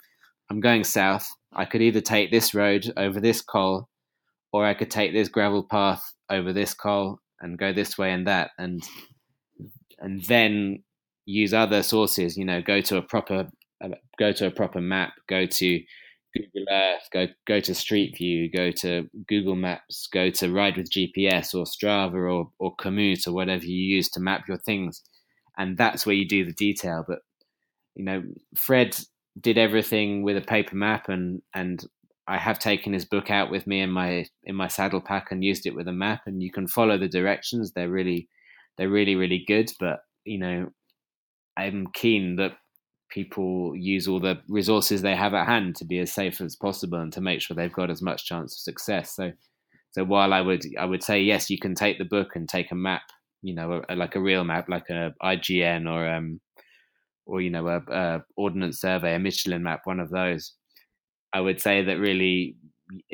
I'm 0.50 0.60
going 0.60 0.84
south. 0.84 1.28
I 1.54 1.66
could 1.66 1.82
either 1.82 2.02
take 2.02 2.32
this 2.32 2.54
road 2.54 2.92
over 2.98 3.20
this 3.20 3.42
col, 3.42 3.90
or 4.54 4.66
I 4.66 4.74
could 4.74 4.92
take 4.92 5.14
this 5.14 5.30
gravel 5.30 5.64
path 5.64 6.02
over 6.30 6.54
this 6.54 6.74
col 6.74 7.20
and 7.40 7.58
go 7.58 7.74
this 7.74 7.98
way 7.98 8.12
and 8.12 8.28
that, 8.28 8.52
and 8.58 8.82
and 10.00 10.24
then 10.26 10.84
use 11.26 11.54
other 11.54 11.84
sources. 11.84 12.38
You 12.38 12.46
know, 12.46 12.62
go 12.62 12.82
to 12.82 12.98
a 12.98 13.02
proper 13.02 13.50
uh, 13.84 13.90
go 14.18 14.32
to 14.32 14.48
a 14.48 14.52
proper 14.52 14.82
map, 14.82 15.14
go 15.28 15.46
to 15.46 15.82
Google 16.34 16.66
Earth, 16.72 17.08
go 17.12 17.28
go 17.46 17.60
to 17.60 17.76
Street 17.76 18.18
View, 18.18 18.50
go 18.50 18.72
to 18.72 19.10
Google 19.28 19.56
Maps, 19.56 20.08
go 20.12 20.30
to 20.30 20.52
Ride 20.52 20.78
with 20.78 20.92
GPS 20.92 21.54
or 21.54 21.66
Strava 21.66 22.32
or 22.32 22.52
or 22.60 22.76
Komoot 22.78 23.28
or 23.28 23.34
whatever 23.34 23.66
you 23.66 23.96
use 23.96 24.10
to 24.12 24.20
map 24.20 24.48
your 24.48 24.58
things, 24.58 25.02
and 25.58 25.78
that's 25.78 26.06
where 26.06 26.16
you 26.16 26.28
do 26.28 26.46
the 26.46 26.54
detail. 26.54 27.04
But 27.08 27.20
you 27.96 28.06
know, 28.06 28.24
Fred 28.56 28.98
did 29.40 29.58
everything 29.58 30.24
with 30.24 30.38
a 30.38 30.42
paper 30.42 30.76
map, 30.76 31.10
and 31.10 31.42
and 31.54 31.84
I 32.28 32.38
have 32.38 32.60
taken 32.60 32.94
his 32.94 33.06
book 33.06 33.30
out 33.30 33.52
with 33.52 33.68
me 33.68 33.82
in 33.82 33.92
my 33.92 34.26
in 34.44 34.56
my 34.56 34.68
saddle 34.68 35.02
pack 35.02 35.32
and 35.32 35.44
used 35.44 35.66
it 35.66 35.76
with 35.76 35.88
a 35.88 35.94
map, 35.94 36.22
and 36.26 36.42
you 36.42 36.52
can 36.52 36.68
follow 36.68 36.98
the 36.98 37.08
directions. 37.08 37.72
They're 37.74 37.90
really 37.90 38.28
they're 38.78 38.90
really 38.90 39.16
really 39.16 39.44
good, 39.48 39.72
but 39.80 40.00
you 40.26 40.38
know 40.38 40.72
I'm 41.58 41.88
keen 41.94 42.36
that 42.38 42.54
people 43.10 43.76
use 43.76 44.08
all 44.08 44.20
the 44.20 44.40
resources 44.48 45.02
they 45.02 45.16
have 45.16 45.34
at 45.34 45.46
hand 45.46 45.76
to 45.76 45.86
be 45.86 46.00
as 46.00 46.12
safe 46.12 46.40
as 46.42 46.56
possible 46.56 47.00
and 47.00 47.12
to 47.14 47.22
make 47.22 47.42
sure 47.42 47.56
they've 47.56 47.74
got 47.74 47.90
as 47.90 48.02
much 48.02 48.26
chance 48.26 48.54
of 48.54 48.60
success. 48.60 49.16
So, 49.16 49.34
so 49.92 50.06
while 50.06 50.34
I 50.34 50.42
would 50.42 50.64
I 50.80 50.86
would 50.86 51.04
say 51.04 51.22
yes, 51.22 51.50
you 51.50 51.60
can 51.60 51.76
take 51.76 51.98
the 51.98 52.06
book 52.06 52.36
and 52.36 52.48
take 52.48 52.72
a 52.72 52.76
map, 52.76 53.04
you 53.42 53.54
know, 53.54 53.82
a, 53.90 53.96
like 53.96 54.16
a 54.16 54.22
real 54.22 54.44
map, 54.44 54.70
like 54.70 54.90
a 54.90 55.14
IGN 55.22 55.90
or 55.90 56.08
um 56.08 56.40
or 57.32 57.42
you 57.42 57.50
know 57.50 57.68
a, 57.68 57.82
a 57.90 58.24
ordnance 58.36 58.82
survey, 58.82 59.16
a 59.16 59.20
Michelin 59.20 59.64
map, 59.64 59.82
one 59.86 60.00
of 60.00 60.10
those. 60.10 60.54
I 61.34 61.40
would 61.40 61.62
say 61.62 61.82
that 61.82 61.98
really 61.98 62.58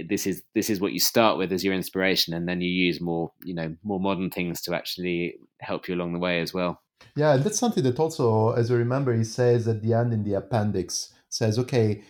this 0.10 0.25
is 0.25 0.41
this 0.56 0.71
is 0.71 0.82
what 0.82 0.91
you 0.91 0.99
start 0.99 1.38
with 1.38 1.53
as 1.53 1.63
your 1.63 1.75
inspiration, 1.75 2.34
and 2.34 2.49
then 2.49 2.60
you 2.60 2.69
use 2.69 2.99
more 2.99 3.32
you 3.45 3.53
know 3.53 3.75
more 3.84 3.99
modern 3.99 4.32
things 4.32 4.62
to 4.63 4.75
actually 4.75 5.36
help 5.62 5.88
you 5.88 5.93
along 5.93 6.13
the 6.13 6.19
way 6.19 6.41
as 6.41 6.51
well. 6.51 6.82
Yeah, 7.15 7.36
and 7.36 7.43
that's 7.43 7.60
something 7.60 7.84
that 7.84 7.99
also, 7.99 8.53
as 8.53 8.71
you 8.71 8.75
remember, 8.75 9.13
he 9.13 9.23
says 9.23 9.67
at 9.67 9.84
the 9.84 9.93
end 9.93 10.13
in 10.13 10.23
the 10.23 10.34
appendix, 10.34 11.13
says, 11.30 11.60
okay, 11.60 12.03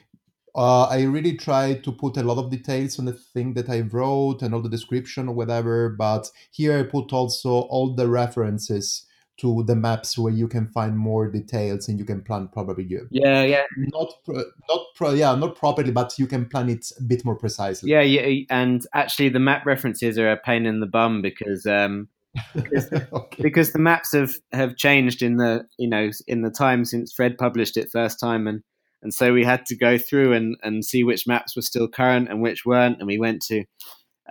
uh, 0.55 0.85
I 0.85 1.03
really 1.03 1.35
tried 1.35 1.83
to 1.83 1.91
put 1.91 2.15
a 2.15 2.23
lot 2.23 2.37
of 2.37 2.49
details 2.49 2.97
on 2.99 3.05
the 3.05 3.13
thing 3.13 3.53
that 3.55 3.69
I 3.69 3.81
wrote 3.81 4.41
and 4.41 4.53
all 4.53 4.61
the 4.61 4.69
description 4.69 5.27
or 5.27 5.35
whatever, 5.35 5.89
but 5.89 6.29
here 6.51 6.79
I 6.79 6.83
put 6.83 7.11
also 7.11 7.49
all 7.49 7.95
the 7.95 8.07
references 8.07 9.06
to 9.37 9.63
the 9.63 9.75
maps 9.75 10.17
where 10.17 10.33
you 10.33 10.47
can 10.47 10.67
find 10.67 10.97
more 10.97 11.29
details 11.29 11.87
and 11.87 11.99
you 11.99 12.05
can 12.05 12.21
plan 12.21 12.47
probably 12.51 12.87
yeah 13.11 13.43
yeah 13.43 13.63
not 13.77 14.11
not 14.27 14.81
pro, 14.95 15.11
yeah 15.11 15.35
not 15.35 15.55
properly 15.55 15.91
but 15.91 16.17
you 16.17 16.27
can 16.27 16.45
plan 16.45 16.69
it 16.69 16.91
a 16.99 17.03
bit 17.03 17.23
more 17.23 17.35
precisely 17.35 17.89
yeah 17.89 18.01
yeah 18.01 18.43
and 18.49 18.85
actually 18.93 19.29
the 19.29 19.39
map 19.39 19.65
references 19.65 20.17
are 20.17 20.31
a 20.31 20.37
pain 20.37 20.65
in 20.65 20.79
the 20.79 20.87
bum 20.87 21.21
because 21.21 21.65
um 21.65 22.07
because, 22.55 22.91
okay. 23.13 23.41
because 23.41 23.73
the 23.73 23.79
maps 23.79 24.13
have 24.13 24.35
have 24.51 24.75
changed 24.75 25.21
in 25.21 25.37
the 25.37 25.65
you 25.77 25.89
know 25.89 26.09
in 26.27 26.41
the 26.41 26.51
time 26.51 26.85
since 26.85 27.13
Fred 27.13 27.37
published 27.37 27.77
it 27.77 27.91
first 27.91 28.19
time 28.19 28.47
and 28.47 28.61
and 29.03 29.13
so 29.13 29.33
we 29.33 29.43
had 29.43 29.65
to 29.67 29.75
go 29.75 29.97
through 29.97 30.33
and 30.33 30.57
and 30.63 30.83
see 30.83 31.03
which 31.03 31.27
maps 31.27 31.55
were 31.55 31.61
still 31.61 31.87
current 31.87 32.29
and 32.29 32.41
which 32.41 32.65
weren't 32.65 32.97
and 32.99 33.07
we 33.07 33.19
went 33.19 33.41
to 33.43 33.63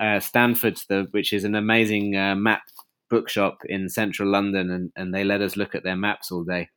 uh, 0.00 0.20
Stanford's 0.20 0.84
the 0.88 1.06
which 1.12 1.32
is 1.32 1.44
an 1.44 1.54
amazing 1.54 2.16
uh, 2.16 2.34
map 2.34 2.62
bookshop 3.10 3.58
in 3.66 3.88
central 3.88 4.28
London 4.28 4.70
and 4.70 4.90
and 4.96 5.14
they 5.14 5.24
let 5.24 5.40
us 5.40 5.56
look 5.56 5.74
at 5.74 5.84
their 5.84 5.96
maps 5.96 6.30
all 6.30 6.44
day 6.44 6.68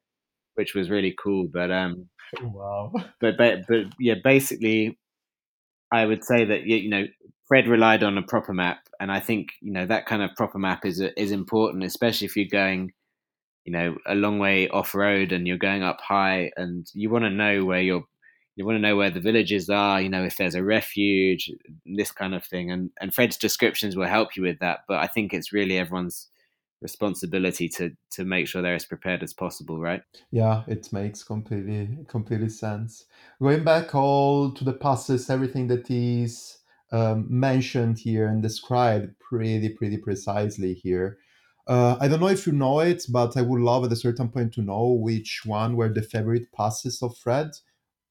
which 0.55 0.75
was 0.75 0.89
really 0.89 1.15
cool 1.23 1.47
but 1.51 1.71
um 1.71 2.07
wow 2.41 2.91
but 3.21 3.35
but, 3.37 3.59
but 3.67 3.85
yeah 3.99 4.15
basically 4.23 4.97
I 5.91 6.05
would 6.05 6.23
say 6.23 6.45
that 6.45 6.63
you 6.65 6.89
know 6.89 7.05
Fred 7.47 7.67
relied 7.67 8.03
on 8.03 8.17
a 8.17 8.23
proper 8.23 8.53
map, 8.53 8.79
and 8.99 9.11
I 9.11 9.19
think 9.19 9.49
you 9.61 9.73
know 9.73 9.85
that 9.87 10.05
kind 10.05 10.21
of 10.21 10.35
proper 10.35 10.59
map 10.59 10.85
is 10.85 11.01
is 11.17 11.31
important, 11.31 11.83
especially 11.83 12.25
if 12.25 12.35
you're 12.37 12.45
going, 12.51 12.91
you 13.65 13.73
know, 13.73 13.97
a 14.05 14.15
long 14.15 14.39
way 14.39 14.69
off 14.69 14.93
road 14.93 15.31
and 15.31 15.47
you're 15.47 15.57
going 15.57 15.83
up 15.83 15.99
high, 15.99 16.51
and 16.55 16.85
you 16.93 17.09
want 17.09 17.25
to 17.25 17.29
know 17.29 17.65
where 17.65 17.81
you're. 17.81 18.03
You 18.59 18.65
want 18.65 18.75
to 18.75 18.81
know 18.81 18.95
where 18.95 19.09
the 19.09 19.19
villages 19.19 19.69
are, 19.69 20.01
you 20.01 20.09
know, 20.09 20.23
if 20.23 20.37
there's 20.37 20.55
a 20.55 20.63
refuge, 20.63 21.51
this 21.85 22.11
kind 22.11 22.35
of 22.35 22.43
thing. 22.45 22.71
And 22.71 22.91
and 23.01 23.13
Fred's 23.13 23.37
descriptions 23.37 23.95
will 23.95 24.07
help 24.07 24.35
you 24.35 24.43
with 24.43 24.59
that. 24.59 24.81
But 24.87 24.99
I 24.99 25.07
think 25.07 25.33
it's 25.33 25.53
really 25.53 25.77
everyone's 25.77 26.27
responsibility 26.81 27.67
to 27.67 27.91
to 28.11 28.23
make 28.23 28.47
sure 28.47 28.61
they're 28.61 28.73
as 28.73 28.85
prepared 28.85 29.21
as 29.21 29.33
possible 29.33 29.81
right 29.81 30.01
yeah 30.31 30.63
it 30.65 30.87
makes 30.93 31.25
completely 31.25 31.89
completely 32.07 32.47
sense 32.47 33.03
going 33.41 33.65
back 33.65 33.93
all 33.93 34.49
to 34.53 34.63
the 34.63 34.71
passes 34.71 35.29
everything 35.29 35.67
that 35.67 35.91
is 35.91 36.59
um, 36.91 37.25
mentioned 37.29 37.99
here 37.99 38.27
and 38.27 38.41
described 38.41 39.17
pretty 39.19 39.69
pretty 39.69 39.97
precisely 39.97 40.73
here. 40.73 41.17
Uh, 41.67 41.97
I 41.99 42.07
don't 42.07 42.19
know 42.19 42.27
if 42.27 42.47
you 42.47 42.53
know 42.53 42.79
it, 42.79 43.05
but 43.09 43.37
I 43.37 43.41
would 43.41 43.61
love 43.61 43.85
at 43.85 43.91
a 43.91 43.95
certain 43.95 44.29
point 44.29 44.53
to 44.53 44.61
know 44.61 44.87
which 44.93 45.41
one 45.45 45.75
were 45.75 45.89
the 45.89 46.01
favorite 46.01 46.51
passes 46.51 47.03
of 47.03 47.15
Fred. 47.17 47.51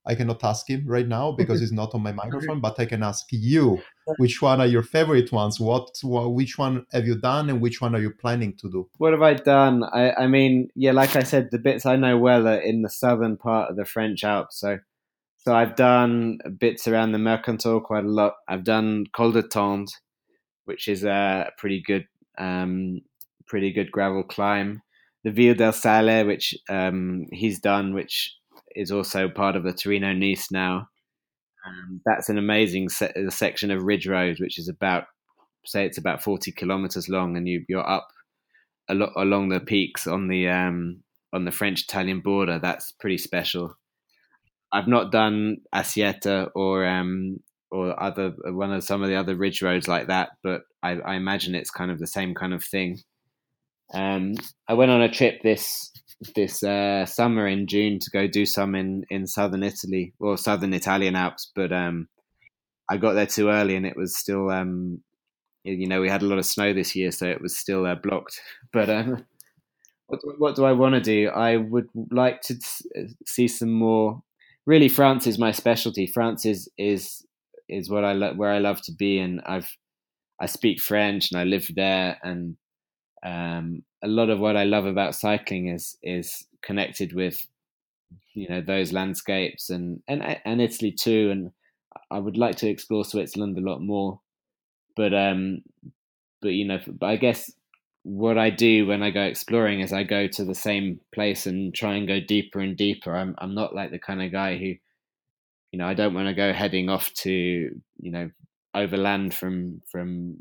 I 0.09 0.15
cannot 0.15 0.43
ask 0.43 0.69
him 0.69 0.85
right 0.87 1.07
now 1.07 1.33
because 1.33 1.61
he's 1.61 1.71
not 1.73 1.95
on 1.95 2.03
my 2.03 2.13
microphone, 2.13 2.61
but 2.61 2.81
I 2.81 2.87
can 2.87 3.03
ask 3.03 3.27
you 3.31 3.81
which 4.17 4.41
one 4.41 4.59
are 4.61 4.67
your 4.67 4.83
favorite 4.83 5.31
ones. 5.31 5.61
What, 5.61 5.91
which 6.03 6.57
one 6.57 6.87
have 6.93 7.07
you 7.07 7.21
done, 7.21 7.51
and 7.51 7.61
which 7.61 7.83
one 7.83 7.95
are 7.95 8.01
you 8.01 8.11
planning 8.11 8.57
to 8.57 8.71
do? 8.71 8.89
What 8.97 9.13
have 9.13 9.21
I 9.21 9.35
done? 9.35 9.85
I, 9.85 10.13
I 10.13 10.27
mean, 10.27 10.71
yeah, 10.75 10.93
like 10.93 11.15
I 11.15 11.23
said, 11.23 11.51
the 11.51 11.59
bits 11.59 11.85
I 11.85 11.97
know 11.97 12.17
well 12.17 12.49
are 12.49 12.59
in 12.59 12.81
the 12.81 12.89
southern 12.89 13.37
part 13.37 13.71
of 13.71 13.77
the 13.77 13.85
French 13.85 14.25
Alps. 14.25 14.59
So 14.59 14.79
so 15.49 15.55
I've 15.55 15.77
done 15.77 16.39
bits 16.59 16.89
around 16.89 17.13
the 17.13 17.19
Mercantour 17.19 17.83
quite 17.83 18.05
a 18.05 18.09
lot. 18.09 18.35
I've 18.49 18.65
done 18.65 19.05
Col 19.13 19.33
de 19.33 19.43
Tende, 19.43 19.91
which 20.65 20.89
is 20.89 21.05
a 21.05 21.51
pretty 21.57 21.81
good, 21.81 22.07
um, 22.39 23.01
pretty 23.47 23.73
good 23.73 23.91
gravel 23.91 24.25
climb. 24.25 24.83
The 25.25 25.31
Via 25.31 25.55
del 25.55 25.73
Sale, 25.73 26.27
which 26.27 26.55
um, 26.69 27.27
he's 27.33 27.61
done, 27.61 27.95
which 27.95 28.38
is 28.79 28.93
also 28.93 29.29
part 29.29 29.57
of 29.57 29.65
the 29.65 29.73
Torino 29.73 30.13
Nice 30.13 30.51
now. 30.51 30.89
Um, 31.67 32.01
that's 32.07 32.29
an 32.29 32.39
amazing 32.39 32.89
se- 32.89 33.13
section 33.31 33.71
of 33.71 33.83
ridge 33.83 34.07
road, 34.07 34.39
which 34.39 34.59
is 34.59 34.69
about, 34.69 35.05
say, 35.67 35.85
it's 35.85 35.99
about 35.99 36.23
forty 36.23 36.53
kilometers 36.53 37.09
long, 37.09 37.37
and 37.37 37.49
you, 37.49 37.65
you're 37.69 37.89
up 37.89 38.09
a 38.89 38.95
lot 38.95 39.13
along 39.17 39.49
the 39.49 39.61
peaks 39.61 40.07
on 40.07 40.29
the 40.29 40.49
um, 40.49 41.03
on 41.33 41.45
the 41.45 41.53
French 41.53 41.83
Italian 41.83 42.21
border. 42.21 42.59
That's 42.59 42.93
pretty 42.93 43.19
special. 43.19 43.77
I've 44.73 44.89
not 44.89 45.13
done 45.13 45.59
Assietta 45.75 46.51
or 46.55 46.87
um, 46.87 47.39
or 47.71 48.01
other 48.03 48.35
one 48.45 48.73
of 48.73 48.85
some 48.85 49.03
of 49.03 49.09
the 49.09 49.17
other 49.17 49.37
ridge 49.37 49.61
roads 49.61 49.89
like 49.89 50.07
that, 50.07 50.31
but 50.43 50.63
I, 50.83 50.93
I 51.01 51.15
imagine 51.17 51.55
it's 51.55 51.71
kind 51.71 51.91
of 51.91 51.99
the 51.99 52.07
same 52.07 52.35
kind 52.35 52.55
of 52.55 52.65
thing. 52.65 53.01
Um, 53.93 54.35
I 54.69 54.75
went 54.75 54.91
on 54.91 55.03
a 55.03 55.11
trip 55.11 55.43
this 55.43 55.91
this 56.35 56.63
uh, 56.63 57.07
summer 57.07 57.47
in 57.47 57.67
June 57.67 57.99
to 58.01 58.11
go 58.11 58.27
do 58.27 58.45
some 58.45 58.75
in, 58.75 59.05
in 59.11 59.27
southern 59.27 59.63
Italy 59.63 60.15
or 60.19 60.37
southern 60.37 60.75
Italian 60.75 61.15
Alps, 61.15 61.51
but 61.55 61.73
um, 61.73 62.09
I 62.91 62.97
got 62.97 63.13
there 63.13 63.27
too 63.27 63.49
early 63.49 63.77
and 63.77 63.87
it 63.87 63.97
was 63.97 64.17
still 64.17 64.51
um, 64.51 65.03
you 65.65 65.87
know 65.87 66.01
we 66.01 66.09
had 66.09 66.23
a 66.23 66.27
lot 66.27 66.39
of 66.39 66.47
snow 66.47 66.73
this 66.73 66.97
year, 66.97 67.13
so 67.13 67.27
it 67.27 67.41
was 67.41 67.57
still 67.57 67.87
uh, 67.87 67.95
blocked. 67.95 68.41
But 68.73 68.91
um, 68.91 69.25
what, 70.09 70.21
what 70.39 70.57
do 70.57 70.65
I 70.65 70.73
want 70.73 70.95
to 70.95 71.01
do? 71.01 71.29
I 71.29 71.57
would 71.57 71.89
like 72.11 72.41
to 72.43 72.57
see 73.27 73.49
some 73.49 73.73
more. 73.73 74.23
Really, 74.67 74.89
France 74.89 75.27
is 75.27 75.39
my 75.39 75.53
specialty. 75.53 76.07
France 76.07 76.45
is 76.45 76.69
is 76.79 77.25
is 77.69 77.91
what 77.91 78.05
I 78.05 78.13
lo- 78.13 78.35
where 78.35 78.51
I 78.51 78.59
love 78.59 78.83
to 78.83 78.93
be, 78.93 79.19
and 79.19 79.41
I've 79.47 79.71
I 80.41 80.47
speak 80.47 80.81
French 80.81 81.31
and 81.31 81.41
I 81.41 81.45
live 81.45 81.71
there, 81.75 82.19
and 82.23 82.57
um, 83.25 83.83
a 84.03 84.09
lot 84.09 84.31
of 84.31 84.39
what 84.41 84.57
I 84.57 84.65
love 84.65 84.87
about 84.87 85.15
cycling 85.15 85.69
is 85.69 85.97
is 86.03 86.47
connected 86.63 87.13
with 87.13 87.47
you 88.35 88.49
know 88.49 88.61
those 88.61 88.93
landscapes 88.93 89.71
and 89.71 90.03
and 90.09 90.23
and 90.45 90.61
Italy 90.61 90.93
too, 90.93 91.31
and 91.31 91.53
I 92.11 92.19
would 92.19 92.37
like 92.37 92.57
to 92.57 92.69
explore 92.69 93.05
Switzerland 93.05 93.59
a 93.59 93.61
lot 93.61 93.81
more, 93.81 94.21
but 94.97 95.13
um, 95.13 95.63
but 96.41 96.51
you 96.51 96.65
know, 96.65 96.79
but 96.87 97.07
I 97.07 97.17
guess 97.17 97.53
what 98.05 98.39
I 98.39 98.51
do 98.51 98.87
when 98.87 99.03
I 99.03 99.11
go 99.11 99.23
exploring 99.23 99.81
is 99.81 99.93
I 99.93 100.03
go 100.05 100.29
to 100.29 100.45
the 100.45 100.55
same 100.55 101.01
place 101.13 101.47
and 101.47 101.75
try 101.75 101.97
and 101.97 102.09
go 102.09 102.21
deeper 102.21 102.61
and 102.61 102.77
deeper. 102.77 103.15
I'm 103.15 103.35
I'm 103.39 103.55
not 103.55 103.75
like 103.75 103.91
the 103.91 103.99
kind 103.99 104.23
of 104.23 104.33
guy 104.33 104.57
who, 104.57 104.75
you 105.73 105.79
know, 105.79 105.87
I 105.87 105.95
don't 105.95 106.15
want 106.15 106.29
to 106.29 106.35
go 106.35 106.53
heading 106.53 106.89
off 106.89 107.13
to 107.15 107.31
you 107.31 108.11
know 108.11 108.31
overland 108.75 109.35
from 109.35 109.83
from 109.91 110.37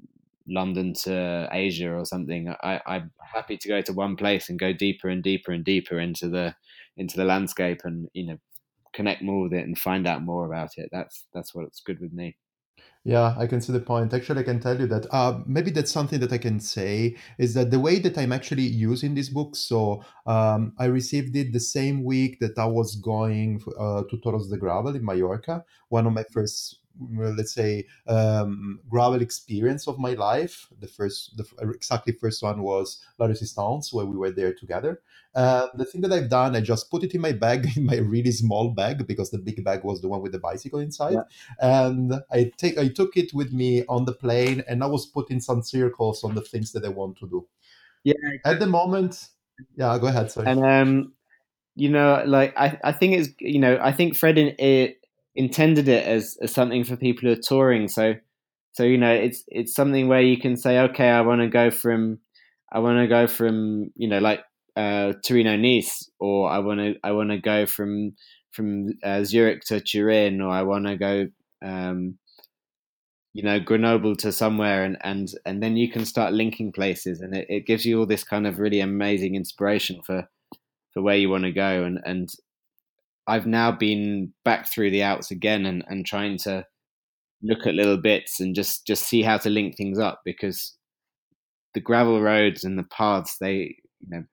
London 0.47 0.93
to 0.93 1.49
Asia 1.51 1.91
or 1.91 2.05
something. 2.05 2.53
I, 2.63 2.81
I'm 2.85 3.11
happy 3.21 3.57
to 3.57 3.67
go 3.67 3.81
to 3.81 3.93
one 3.93 4.15
place 4.15 4.49
and 4.49 4.59
go 4.59 4.73
deeper 4.73 5.09
and 5.09 5.23
deeper 5.23 5.51
and 5.51 5.63
deeper 5.63 5.99
into 5.99 6.29
the 6.29 6.55
into 6.95 7.17
the 7.17 7.25
landscape 7.25 7.81
and 7.83 8.07
you 8.13 8.25
know 8.25 8.37
connect 8.93 9.21
more 9.21 9.43
with 9.43 9.53
it 9.53 9.65
and 9.65 9.77
find 9.77 10.07
out 10.07 10.23
more 10.23 10.45
about 10.45 10.71
it. 10.77 10.89
That's 10.91 11.27
that's 11.33 11.53
what's 11.53 11.81
good 11.81 11.99
with 11.99 12.13
me. 12.13 12.37
Yeah, 13.03 13.35
I 13.37 13.47
can 13.47 13.61
see 13.61 13.71
the 13.71 13.79
point. 13.79 14.13
Actually, 14.13 14.41
I 14.41 14.43
can 14.43 14.59
tell 14.59 14.77
you 14.77 14.87
that 14.87 15.07
uh, 15.13 15.39
maybe 15.45 15.71
that's 15.71 15.91
something 15.91 16.19
that 16.19 16.33
I 16.33 16.37
can 16.37 16.59
say 16.59 17.15
is 17.37 17.53
that 17.53 17.71
the 17.71 17.79
way 17.79 17.99
that 17.99 18.17
I'm 18.17 18.33
actually 18.33 18.63
using 18.63 19.15
this 19.15 19.29
book. 19.29 19.55
So 19.55 20.03
um, 20.25 20.73
I 20.77 20.85
received 20.85 21.33
it 21.37 21.53
the 21.53 21.59
same 21.61 22.03
week 22.03 22.39
that 22.41 22.57
I 22.57 22.65
was 22.65 22.97
going 22.97 23.61
uh, 23.79 24.03
to 24.09 24.17
Toros 24.17 24.49
de 24.49 24.57
Gravel 24.57 24.95
in 24.95 25.05
Mallorca, 25.05 25.63
one 25.87 26.05
of 26.05 26.11
my 26.11 26.25
first 26.33 26.79
let's 27.15 27.53
say 27.53 27.85
um, 28.07 28.79
gravel 28.89 29.21
experience 29.21 29.87
of 29.87 29.99
my 29.99 30.13
life. 30.13 30.67
The 30.79 30.87
first, 30.87 31.37
the 31.37 31.45
exactly 31.69 32.13
first 32.13 32.41
one 32.43 32.61
was 32.61 33.01
La 33.19 33.27
Resistance, 33.27 33.93
where 33.93 34.05
we 34.05 34.17
were 34.17 34.31
there 34.31 34.53
together. 34.53 35.01
Uh, 35.35 35.67
the 35.75 35.85
thing 35.85 36.01
that 36.01 36.11
I've 36.11 36.29
done, 36.29 36.55
I 36.55 36.61
just 36.61 36.89
put 36.89 37.03
it 37.03 37.13
in 37.13 37.21
my 37.21 37.31
bag, 37.31 37.67
in 37.75 37.85
my 37.85 37.97
really 37.97 38.31
small 38.31 38.69
bag, 38.69 39.05
because 39.07 39.29
the 39.29 39.37
big 39.37 39.63
bag 39.63 39.83
was 39.83 40.01
the 40.01 40.07
one 40.07 40.21
with 40.21 40.31
the 40.31 40.39
bicycle 40.39 40.79
inside, 40.79 41.13
yeah. 41.13 41.83
and 41.89 42.13
I 42.31 42.51
take 42.57 42.77
I 42.77 42.87
took 42.87 43.17
it 43.17 43.33
with 43.33 43.51
me 43.53 43.85
on 43.87 44.05
the 44.05 44.13
plane, 44.13 44.63
and 44.67 44.83
I 44.83 44.87
was 44.87 45.05
putting 45.05 45.39
some 45.39 45.61
circles 45.61 46.23
on 46.23 46.35
the 46.35 46.41
things 46.41 46.71
that 46.71 46.85
I 46.85 46.89
want 46.89 47.17
to 47.19 47.27
do. 47.27 47.47
Yeah. 48.03 48.13
At 48.45 48.59
the 48.59 48.67
moment, 48.67 49.27
yeah, 49.75 49.97
go 49.99 50.07
ahead. 50.07 50.31
Sorry. 50.31 50.47
And 50.47 50.65
um, 50.65 51.13
you 51.75 51.89
know, 51.89 52.23
like 52.25 52.57
I, 52.57 52.79
I 52.83 52.91
think 52.91 53.13
it's 53.15 53.29
you 53.39 53.59
know, 53.59 53.77
I 53.81 53.91
think 53.91 54.15
Fred 54.15 54.37
in 54.37 54.55
it 54.57 55.05
intended 55.37 55.87
it 55.87 56.05
as, 56.05 56.35
as 56.41 56.51
something 56.51 56.83
for 56.83 56.97
people 56.97 57.29
who 57.29 57.33
are 57.33 57.41
touring. 57.41 57.87
So, 57.87 58.15
so 58.73 58.83
you 58.83 58.97
know, 58.97 59.13
it's 59.13 59.43
it's 59.47 59.73
something 59.73 60.07
where 60.07 60.21
you 60.21 60.37
can 60.37 60.57
say, 60.57 60.79
okay, 60.79 61.09
I 61.09 61.21
want 61.21 61.41
to 61.41 61.47
go 61.47 61.71
from, 61.71 62.19
I 62.71 62.79
want 62.79 62.99
to 62.99 63.07
go 63.07 63.27
from, 63.27 63.91
you 63.95 64.09
know, 64.09 64.19
like 64.19 64.41
uh, 64.75 65.13
Torino 65.25 65.55
Nice, 65.55 66.09
or 66.19 66.49
I 66.49 66.59
want 66.59 66.79
to 66.79 66.95
I 67.03 67.11
want 67.11 67.29
to 67.29 67.37
go 67.37 67.65
from 67.65 68.15
from 68.51 68.93
uh, 69.03 69.23
Zurich 69.23 69.61
to 69.67 69.79
Turin, 69.79 70.41
or 70.41 70.49
I 70.49 70.63
want 70.63 70.87
to 70.87 70.97
go, 70.97 71.27
um, 71.63 72.17
you 73.33 73.43
know, 73.43 73.59
Grenoble 73.59 74.15
to 74.17 74.31
somewhere, 74.31 74.83
and 74.83 74.97
and 75.03 75.29
and 75.45 75.61
then 75.61 75.77
you 75.77 75.91
can 75.91 76.05
start 76.05 76.33
linking 76.33 76.71
places, 76.71 77.21
and 77.21 77.35
it, 77.35 77.45
it 77.49 77.65
gives 77.67 77.85
you 77.85 77.99
all 77.99 78.07
this 78.07 78.23
kind 78.23 78.47
of 78.47 78.59
really 78.59 78.79
amazing 78.79 79.35
inspiration 79.35 80.01
for 80.03 80.27
for 80.93 81.03
where 81.03 81.17
you 81.17 81.29
want 81.29 81.43
to 81.43 81.51
go, 81.51 81.83
and 81.83 81.99
and 82.05 82.29
I've 83.27 83.45
now 83.47 83.71
been 83.71 84.33
back 84.45 84.71
through 84.71 84.91
the 84.91 85.03
outs 85.03 85.31
again 85.31 85.65
and, 85.65 85.83
and 85.87 86.05
trying 86.05 86.37
to 86.39 86.65
look 87.43 87.67
at 87.67 87.75
little 87.75 87.97
bits 87.97 88.39
and 88.39 88.55
just, 88.55 88.87
just 88.87 89.03
see 89.03 89.21
how 89.23 89.37
to 89.39 89.49
link 89.49 89.77
things 89.77 89.99
up 89.99 90.21
because 90.25 90.75
the 91.73 91.81
gravel 91.81 92.21
roads 92.21 92.63
and 92.63 92.77
the 92.77 92.85
paths, 92.85 93.37
they, 93.39 93.75
you 94.01 94.09
know, 94.09 94.23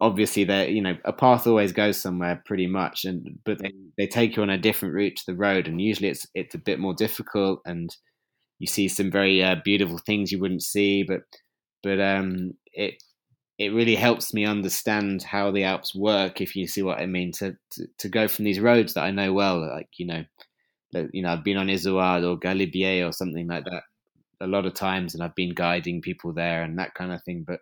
obviously 0.00 0.44
they 0.44 0.70
you 0.70 0.80
know, 0.82 0.96
a 1.04 1.12
path 1.12 1.46
always 1.46 1.72
goes 1.72 2.00
somewhere 2.00 2.42
pretty 2.46 2.66
much 2.66 3.04
and, 3.04 3.38
but 3.44 3.58
they, 3.58 3.72
they 3.96 4.06
take 4.06 4.36
you 4.36 4.42
on 4.42 4.50
a 4.50 4.58
different 4.58 4.94
route 4.94 5.16
to 5.16 5.24
the 5.26 5.36
road 5.36 5.66
and 5.66 5.80
usually 5.80 6.08
it's, 6.08 6.26
it's 6.34 6.54
a 6.54 6.58
bit 6.58 6.78
more 6.78 6.94
difficult 6.94 7.60
and 7.66 7.94
you 8.58 8.66
see 8.66 8.88
some 8.88 9.10
very 9.10 9.42
uh, 9.42 9.56
beautiful 9.64 9.98
things 10.06 10.32
you 10.32 10.40
wouldn't 10.40 10.62
see, 10.62 11.02
but, 11.02 11.20
but, 11.82 12.00
um, 12.00 12.52
it, 12.72 13.02
it 13.58 13.74
really 13.74 13.96
helps 13.96 14.32
me 14.32 14.46
understand 14.46 15.22
how 15.22 15.50
the 15.50 15.64
Alps 15.64 15.94
work, 15.94 16.40
if 16.40 16.54
you 16.54 16.66
see 16.68 16.82
what 16.82 16.98
I 16.98 17.06
mean. 17.06 17.32
To, 17.32 17.56
to, 17.72 17.86
to 17.98 18.08
go 18.08 18.28
from 18.28 18.44
these 18.44 18.60
roads 18.60 18.94
that 18.94 19.02
I 19.02 19.10
know 19.10 19.32
well, 19.32 19.60
like 19.60 19.88
you 19.98 20.06
know, 20.06 20.24
you 21.12 21.22
know, 21.22 21.32
I've 21.32 21.44
been 21.44 21.56
on 21.56 21.66
Izoard 21.66 22.24
or 22.24 22.38
Galibier 22.38 23.06
or 23.06 23.12
something 23.12 23.48
like 23.48 23.64
that 23.64 23.82
a 24.40 24.46
lot 24.46 24.66
of 24.66 24.74
times, 24.74 25.14
and 25.14 25.22
I've 25.22 25.34
been 25.34 25.54
guiding 25.54 26.00
people 26.00 26.32
there 26.32 26.62
and 26.62 26.78
that 26.78 26.94
kind 26.94 27.12
of 27.12 27.22
thing. 27.24 27.44
But 27.46 27.60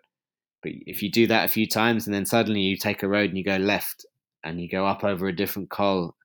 but 0.61 0.71
if 0.85 1.01
you 1.01 1.11
do 1.11 1.27
that 1.27 1.45
a 1.45 1.51
few 1.51 1.67
times, 1.67 2.05
and 2.05 2.13
then 2.13 2.25
suddenly 2.25 2.61
you 2.61 2.77
take 2.77 3.01
a 3.01 3.07
road 3.07 3.29
and 3.29 3.37
you 3.37 3.43
go 3.43 3.57
left, 3.57 4.05
and 4.43 4.61
you 4.61 4.69
go 4.69 4.85
up 4.85 5.03
over 5.03 5.27
a 5.27 5.35
different 5.35 5.71
col, 5.71 6.15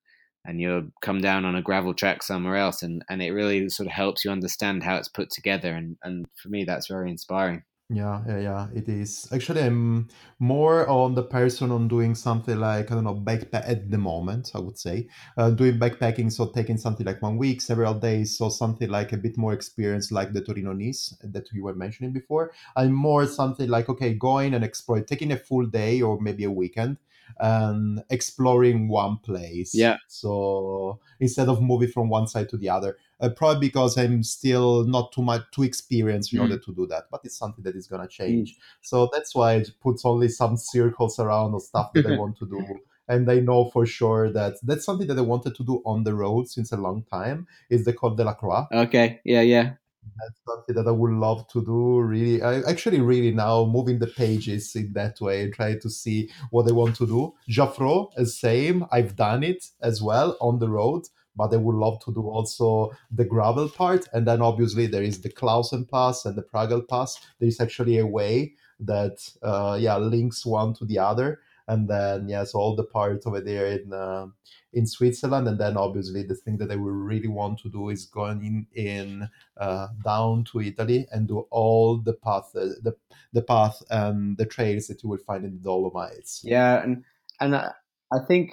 and 0.45 0.61
you 0.61 0.93
come 1.01 1.23
down 1.23 1.47
on 1.47 1.57
a 1.57 1.63
gravel 1.63 1.95
track 1.95 2.23
somewhere 2.23 2.57
else, 2.57 2.83
and 2.83 3.03
and 3.09 3.23
it 3.23 3.31
really 3.31 3.71
sort 3.71 3.87
of 3.87 3.93
helps 3.95 4.23
you 4.23 4.31
understand 4.31 4.83
how 4.83 4.97
it's 4.97 5.09
put 5.09 5.31
together. 5.31 5.73
And 5.73 5.97
and 6.03 6.27
for 6.37 6.51
me, 6.51 6.65
that's 6.65 6.89
very 6.89 7.11
inspiring. 7.11 7.63
Yeah, 7.95 8.23
yeah, 8.27 8.39
yeah, 8.39 8.69
it 8.75 8.89
is. 8.89 9.29
Actually, 9.33 9.63
I'm 9.65 10.09
more 10.39 10.89
on 10.89 11.15
the 11.15 11.23
person 11.23 11.71
on 11.71 11.89
doing 11.89 12.15
something 12.15 12.59
like, 12.59 12.91
I 12.91 12.95
don't 12.95 13.05
know, 13.05 13.15
backpack 13.15 13.69
at 13.69 13.91
the 13.91 13.99
moment, 13.99 14.53
I 14.55 14.61
would 14.61 14.79
say. 14.79 15.09
Uh, 15.37 15.51
doing 15.51 15.79
backpacking, 15.79 16.33
so 16.33 16.47
taking 16.47 16.79
something 16.79 17.05
like 17.05 17.21
one 17.21 17.37
week, 17.37 17.61
several 17.61 17.93
days, 17.95 18.39
so 18.39 18.49
something 18.49 18.89
like 18.89 19.13
a 19.13 19.19
bit 19.19 19.37
more 19.37 19.53
experience 19.53 20.11
like 20.11 20.33
the 20.33 20.41
Torino 20.41 20.73
Nice 20.73 21.15
that 21.23 21.53
you 21.53 21.65
were 21.65 21.75
mentioning 21.75 22.13
before. 22.15 22.53
I'm 22.77 22.93
more 22.95 23.27
something 23.27 23.69
like, 23.69 23.91
okay, 23.91 24.15
going 24.15 24.55
and 24.55 24.65
explore, 24.65 25.03
taking 25.03 25.31
a 25.31 25.37
full 25.37 25.67
day 25.67 26.01
or 26.01 26.19
maybe 26.19 26.45
a 26.45 26.51
weekend 26.51 26.97
and 27.39 28.03
exploring 28.11 28.89
one 28.89 29.19
place. 29.19 29.75
Yeah. 29.75 29.97
So 30.09 31.01
instead 31.21 31.49
of 31.49 31.63
moving 31.63 31.89
from 31.89 32.09
one 32.09 32.27
side 32.27 32.49
to 32.51 32.57
the 32.57 32.69
other, 32.69 32.97
uh, 33.21 33.31
probably 33.31 33.69
because 33.69 33.97
I'm 33.97 34.23
still 34.23 34.85
not 34.85 35.13
too 35.13 35.23
much 35.23 35.43
too 35.53 35.63
experienced 35.63 36.33
in 36.33 36.39
mm. 36.39 36.43
order 36.43 36.59
to 36.59 36.75
do 36.75 36.87
that. 36.89 37.05
But 37.11 37.21
it's 37.25 37.37
something 37.37 37.65
that 37.65 37.77
is 37.77 37.87
gonna 37.87 38.09
change. 38.09 38.55
Mm. 38.55 38.59
So 38.83 39.11
that's 39.13 39.35
why 39.35 39.55
it 39.55 39.71
puts 39.81 40.05
only 40.05 40.29
some 40.29 40.57
circles 40.57 41.19
around 41.19 41.53
the 41.53 41.61
stuff 41.61 41.93
that 41.95 42.07
I 42.07 42.17
want 42.17 42.37
to 42.39 42.47
do. 42.47 42.65
And 43.09 43.31
I 43.31 43.41
know 43.41 43.69
for 43.69 43.85
sure 43.85 44.31
that 44.33 44.55
that's 44.63 44.85
something 44.85 45.09
that 45.09 45.19
I 45.19 45.23
wanted 45.23 45.57
to 45.57 45.65
do 45.65 45.83
on 45.85 46.05
the 46.05 46.15
road 46.15 46.49
since 46.49 46.71
a 46.71 46.77
long 46.77 47.03
time. 47.03 47.49
Is 47.69 47.85
the 47.85 47.93
Col 47.93 48.15
de 48.15 48.23
la 48.23 48.33
Croix. 48.33 48.65
Okay. 48.73 49.21
Yeah. 49.25 49.43
Yeah 49.43 49.73
that's 50.19 50.41
something 50.47 50.75
that 50.75 50.89
I 50.89 50.93
would 50.93 51.13
love 51.13 51.47
to 51.49 51.65
do. 51.65 52.01
Really, 52.01 52.43
I 52.43 52.61
actually 52.63 53.01
really 53.01 53.33
now 53.33 53.65
moving 53.65 53.99
the 53.99 54.07
pages 54.07 54.75
in 54.75 54.93
that 54.95 55.21
way 55.21 55.43
and 55.43 55.55
try 55.55 55.77
to 55.77 55.91
see 55.91 56.31
what 56.51 56.69
I 56.69 56.73
want 56.73 56.97
to 56.97 57.07
do. 57.07 57.35
Jaffrou, 57.49 58.11
the 58.17 58.27
same. 58.27 58.85
I've 58.93 59.17
done 59.17 59.43
it 59.43 59.65
as 59.83 60.03
well 60.03 60.37
on 60.41 60.59
the 60.59 60.69
road, 60.69 61.03
but 61.37 61.53
I 61.53 61.57
would 61.57 61.77
love 61.77 62.01
to 62.05 62.13
do 62.13 62.23
also 62.29 62.91
the 63.11 63.25
gravel 63.25 63.69
part. 63.69 64.09
And 64.13 64.27
then 64.27 64.43
obviously 64.43 64.87
there 64.87 65.03
is 65.03 65.21
the 65.21 65.31
Klausen 65.31 65.89
Pass 65.91 66.25
and 66.25 66.37
the 66.37 66.43
Pragel 66.43 66.87
Pass. 66.89 67.19
There 67.39 67.49
is 67.49 67.61
actually 67.61 67.99
a 67.99 68.07
way 68.07 68.55
that 68.81 69.19
uh, 69.43 69.79
yeah 69.81 69.97
links 69.97 70.45
one 70.45 70.75
to 70.75 70.85
the 70.85 70.99
other 70.99 71.41
and 71.73 71.89
then 71.89 72.29
yes, 72.29 72.55
all 72.55 72.77
the 72.77 72.85
parts 72.85 73.27
over 73.27 73.41
there 73.41 73.67
in 73.67 73.93
uh, 73.93 74.27
in 74.73 74.87
Switzerland, 74.87 75.49
and 75.49 75.59
then 75.59 75.77
obviously 75.77 76.23
the 76.23 76.35
thing 76.35 76.59
that 76.59 76.71
I 76.71 76.77
would 76.77 76.93
really 76.93 77.29
want 77.29 77.59
to 77.61 77.71
do 77.71 77.89
is 77.89 78.05
going 78.07 78.45
in, 78.45 78.67
in 78.85 79.29
uh, 79.57 79.89
down 80.05 80.45
to 80.53 80.61
Italy 80.61 81.07
and 81.11 81.29
do 81.29 81.41
all 81.51 81.99
the 81.99 82.13
path, 82.13 82.51
uh, 82.55 82.77
the 82.83 82.95
the 83.33 83.43
path 83.43 83.83
and 83.91 84.37
the 84.37 84.47
trails 84.47 84.87
that 84.87 85.03
you 85.03 85.09
will 85.09 85.19
find 85.19 85.45
in 85.45 85.55
the 85.55 85.63
Dolomites. 85.63 86.43
Yeah, 86.45 86.83
and 86.83 87.05
and 87.41 87.57
I, 87.57 87.73
I 88.13 88.19
think 88.29 88.51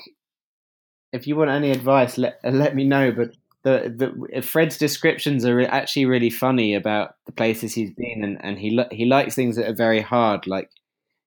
if 1.12 1.28
you 1.28 1.36
want 1.36 1.52
any 1.52 1.72
advice, 1.72 2.18
let 2.18 2.40
let 2.44 2.76
me 2.76 2.86
know. 2.86 3.12
But 3.12 3.36
the, 3.64 4.32
the 4.34 4.42
Fred's 4.42 4.78
descriptions 4.78 5.44
are 5.46 5.62
actually 5.62 6.06
really 6.06 6.30
funny 6.30 6.74
about 6.74 7.16
the 7.26 7.34
places 7.34 7.74
he's 7.74 7.92
been, 7.92 8.24
and, 8.24 8.38
and 8.44 8.58
he 8.58 8.80
he 8.92 9.06
likes 9.06 9.36
things 9.36 9.58
that 9.58 9.68
are 9.68 9.76
very 9.76 10.02
hard. 10.02 10.48
Like, 10.48 10.70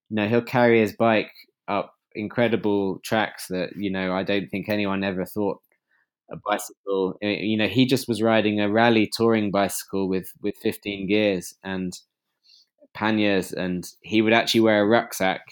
you 0.09 0.17
know, 0.17 0.29
he'll 0.29 0.43
carry 0.43 0.81
his 0.81 0.95
bike 0.95 1.33
up 1.69 1.95
incredible 2.15 2.99
tracks 3.03 3.47
that 3.49 3.71
you 3.77 3.91
know 3.91 4.13
I 4.13 4.23
don't 4.23 4.49
think 4.49 4.69
anyone 4.69 5.03
ever 5.05 5.25
thought 5.25 5.61
a 6.33 6.37
bicycle. 6.37 7.17
Eh, 7.23 7.41
you 7.41 7.57
know, 7.57 7.69
he 7.69 7.87
just 7.87 8.09
was 8.09 8.23
riding 8.23 8.61
a 8.61 8.69
Raleigh 8.69 9.11
touring 9.13 9.51
bicycle 9.51 10.09
with 10.09 10.33
with 10.41 10.57
15 10.63 11.07
gears 11.07 11.55
and 11.63 11.93
panniers, 12.95 13.53
and 13.53 13.89
he 14.01 14.23
would 14.23 14.33
actually 14.33 14.61
wear 14.61 14.83
a 14.83 14.87
rucksack. 14.87 15.43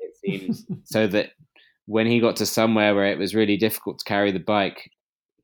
It 0.00 0.16
seems 0.16 0.66
so 0.84 1.06
that 1.08 1.30
when 1.86 2.06
he 2.06 2.20
got 2.20 2.36
to 2.36 2.46
somewhere 2.46 2.94
where 2.94 3.06
it 3.06 3.18
was 3.18 3.34
really 3.34 3.56
difficult 3.56 3.98
to 3.98 4.04
carry 4.04 4.32
the 4.32 4.40
bike, 4.40 4.90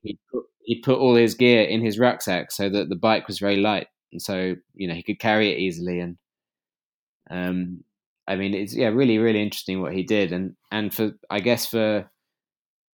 he 0.01 0.17
put 0.31 0.43
he 0.63 0.81
put 0.81 0.99
all 0.99 1.15
his 1.15 1.35
gear 1.35 1.63
in 1.63 1.81
his 1.81 1.99
rucksack 1.99 2.51
so 2.51 2.69
that 2.69 2.89
the 2.89 2.95
bike 2.95 3.27
was 3.27 3.39
very 3.39 3.57
light. 3.57 3.87
and 4.11 4.21
so 4.21 4.55
you 4.73 4.87
know 4.87 4.95
he 4.95 5.03
could 5.03 5.19
carry 5.19 5.51
it 5.51 5.59
easily. 5.59 5.99
And 5.99 6.17
um, 7.29 7.83
I 8.27 8.35
mean, 8.35 8.53
it's 8.53 8.75
yeah, 8.75 8.87
really, 8.87 9.17
really 9.17 9.41
interesting 9.41 9.81
what 9.81 9.93
he 9.93 10.03
did, 10.03 10.31
and 10.31 10.55
and 10.71 10.93
for 10.93 11.11
I 11.29 11.39
guess 11.39 11.67
for 11.67 12.09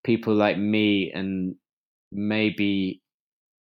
people 0.04 0.34
like 0.34 0.58
me 0.58 1.12
and 1.12 1.54
maybe 2.10 3.00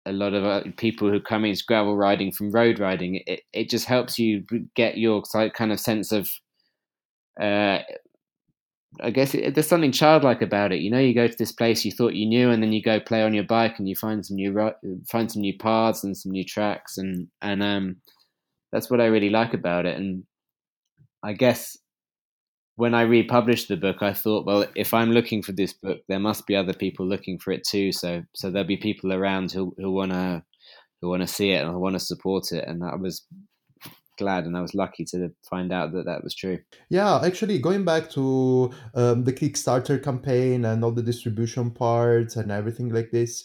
a 0.07 0.13
lot 0.13 0.35
of 0.35 0.45
uh, 0.45 0.63
people 0.77 1.11
who 1.11 1.21
come 1.21 1.45
into 1.45 1.65
gravel 1.67 1.97
riding 1.97 2.31
from 2.31 2.53
road 2.53 2.79
riding, 2.79 3.23
it, 3.27 3.41
it 3.53 3.69
just 3.69 3.87
helps 3.87 4.19
you 4.19 4.45
get 4.77 4.99
your 4.99 5.23
kind 5.33 5.73
of 5.73 5.81
sense 5.81 6.13
of 6.13 6.31
uh, 7.41 7.79
I 9.01 9.11
guess 9.11 9.35
it, 9.35 9.55
there's 9.55 9.67
something 9.69 9.93
childlike 9.93 10.43
about 10.43 10.73
it. 10.73 10.81
You 10.81 10.91
know, 10.91 10.99
you 10.99 11.15
go 11.15 11.27
to 11.27 11.37
this 11.37 11.53
place 11.53 11.85
you 11.85 11.93
thought 11.93 12.15
you 12.15 12.27
knew, 12.27 12.51
and 12.51 12.63
then 12.63 12.73
you 12.73 12.83
go 12.83 13.01
play 13.01 13.23
on 13.23 13.35
your 13.35 13.45
bike, 13.45 13.79
and 13.79 13.89
you 13.89 13.97
find 13.97 14.25
some 14.25 14.37
new 14.37 14.73
find 15.11 15.31
some 15.31 15.43
new 15.43 15.57
paths 15.59 16.05
and 16.05 16.17
some 16.17 16.33
new 16.33 16.45
tracks, 16.45 16.97
and 16.99 17.29
and 17.43 17.63
um, 17.63 17.97
that's 18.73 18.91
what 18.91 19.01
I 19.01 19.07
really 19.07 19.31
like 19.31 19.55
about 19.55 19.87
it. 19.87 19.97
And 19.97 20.25
I 21.27 21.33
guess 21.33 21.77
when 22.77 22.95
I 22.95 23.03
republished 23.03 23.69
the 23.69 23.77
book, 23.77 24.01
I 24.01 24.13
thought, 24.13 24.47
well, 24.47 24.65
if 24.77 24.95
I'm 24.95 25.11
looking 25.11 25.43
for 25.43 25.53
this 25.53 25.73
book, 25.73 25.99
there 26.09 26.21
must 26.21 26.47
be 26.47 26.55
other 26.55 26.75
people 26.75 27.05
looking 27.05 27.39
for 27.39 27.51
it 27.51 27.67
too. 27.67 27.91
So 27.91 28.23
so 28.35 28.51
there'll 28.51 28.69
be 28.69 28.77
people 28.77 29.13
around 29.13 29.51
who 29.51 29.75
who 29.77 29.91
wanna 29.91 30.45
who 31.01 31.09
wanna 31.09 31.27
see 31.27 31.51
it 31.51 31.65
and 31.65 31.73
who 31.73 31.81
wanna 31.81 31.99
support 31.99 32.53
it, 32.53 32.65
and 32.69 32.85
I 32.85 32.95
was 32.95 33.27
glad 34.19 34.45
and 34.45 34.57
I 34.57 34.63
was 34.63 34.75
lucky 34.75 35.05
to 35.07 35.31
find 35.51 35.73
out 35.73 35.93
that 35.93 36.07
that 36.07 36.23
was 36.23 36.35
true. 36.35 36.59
Yeah, 36.89 37.21
actually, 37.25 37.59
going 37.59 37.85
back 37.85 38.09
to 38.11 38.71
um, 38.95 39.25
the 39.25 39.33
Kickstarter 39.33 40.03
campaign 40.03 40.65
and 40.65 40.85
all 40.85 40.93
the 40.93 41.03
distribution 41.03 41.73
parts 41.73 42.37
and 42.37 42.53
everything 42.53 42.91
like 42.91 43.11
this, 43.11 43.45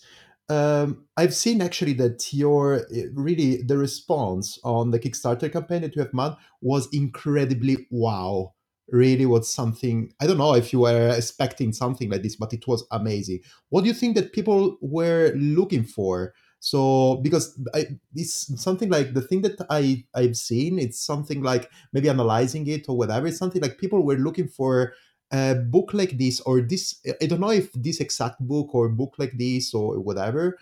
um, 0.51 1.05
I've 1.15 1.33
seen 1.33 1.61
actually 1.61 1.93
that 1.93 2.33
your 2.33 2.85
eh, 2.93 3.05
really 3.13 3.61
the 3.63 3.77
response 3.77 4.59
on 4.63 4.91
the 4.91 4.99
Kickstarter 4.99 5.51
campaign 5.51 5.81
that 5.81 5.95
you 5.95 6.01
have 6.01 6.13
made 6.13 6.33
was 6.61 6.87
incredibly 6.91 7.87
wow. 7.89 8.53
Really 8.89 9.25
was 9.25 9.53
something 9.53 10.11
I 10.19 10.27
don't 10.27 10.37
know 10.37 10.53
if 10.53 10.73
you 10.73 10.79
were 10.81 11.13
expecting 11.15 11.71
something 11.71 12.09
like 12.09 12.23
this, 12.23 12.35
but 12.35 12.51
it 12.51 12.67
was 12.67 12.85
amazing. 12.91 13.39
What 13.69 13.81
do 13.81 13.87
you 13.87 13.93
think 13.93 14.15
that 14.15 14.33
people 14.33 14.77
were 14.81 15.31
looking 15.37 15.85
for? 15.85 16.33
So 16.59 17.15
because 17.23 17.57
I, 17.73 17.85
it's 18.13 18.61
something 18.61 18.89
like 18.89 19.13
the 19.13 19.21
thing 19.21 19.43
that 19.43 19.55
I 19.69 20.03
I've 20.13 20.35
seen, 20.35 20.77
it's 20.77 20.99
something 20.99 21.41
like 21.41 21.69
maybe 21.93 22.09
analyzing 22.09 22.67
it 22.67 22.89
or 22.89 22.97
whatever. 22.97 23.27
It's 23.27 23.37
something 23.37 23.61
like 23.61 23.77
people 23.77 24.03
were 24.03 24.17
looking 24.17 24.49
for 24.49 24.93
a 25.31 25.55
book 25.55 25.93
like 25.93 26.17
this 26.17 26.41
or 26.41 26.61
this. 26.61 26.99
I 27.21 27.25
don't 27.25 27.39
know 27.39 27.51
if 27.51 27.71
this 27.73 27.99
exact 27.99 28.39
book 28.39 28.73
or 28.75 28.89
book 28.89 29.15
like 29.17 29.37
this 29.37 29.73
or 29.73 29.99
whatever, 29.99 30.57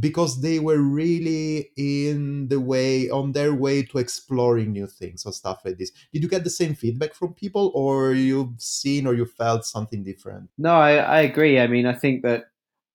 because 0.00 0.40
they 0.40 0.58
were 0.58 0.78
really 0.78 1.70
in 1.76 2.48
the 2.48 2.58
way 2.58 3.10
on 3.10 3.32
their 3.32 3.54
way 3.54 3.82
to 3.82 3.98
exploring 3.98 4.72
new 4.72 4.86
things 4.86 5.24
or 5.24 5.32
stuff 5.32 5.60
like 5.64 5.78
this. 5.78 5.92
Did 6.12 6.22
you 6.22 6.28
get 6.28 6.44
the 6.44 6.50
same 6.50 6.74
feedback 6.74 7.14
from 7.14 7.34
people, 7.34 7.70
or 7.74 8.12
you've 8.12 8.60
seen 8.60 9.06
or 9.06 9.14
you 9.14 9.26
felt 9.26 9.64
something 9.64 10.02
different? 10.02 10.50
No, 10.58 10.74
I, 10.74 10.96
I 10.96 11.20
agree. 11.20 11.60
I 11.60 11.66
mean, 11.66 11.86
I 11.86 11.94
think 11.94 12.22
that 12.22 12.44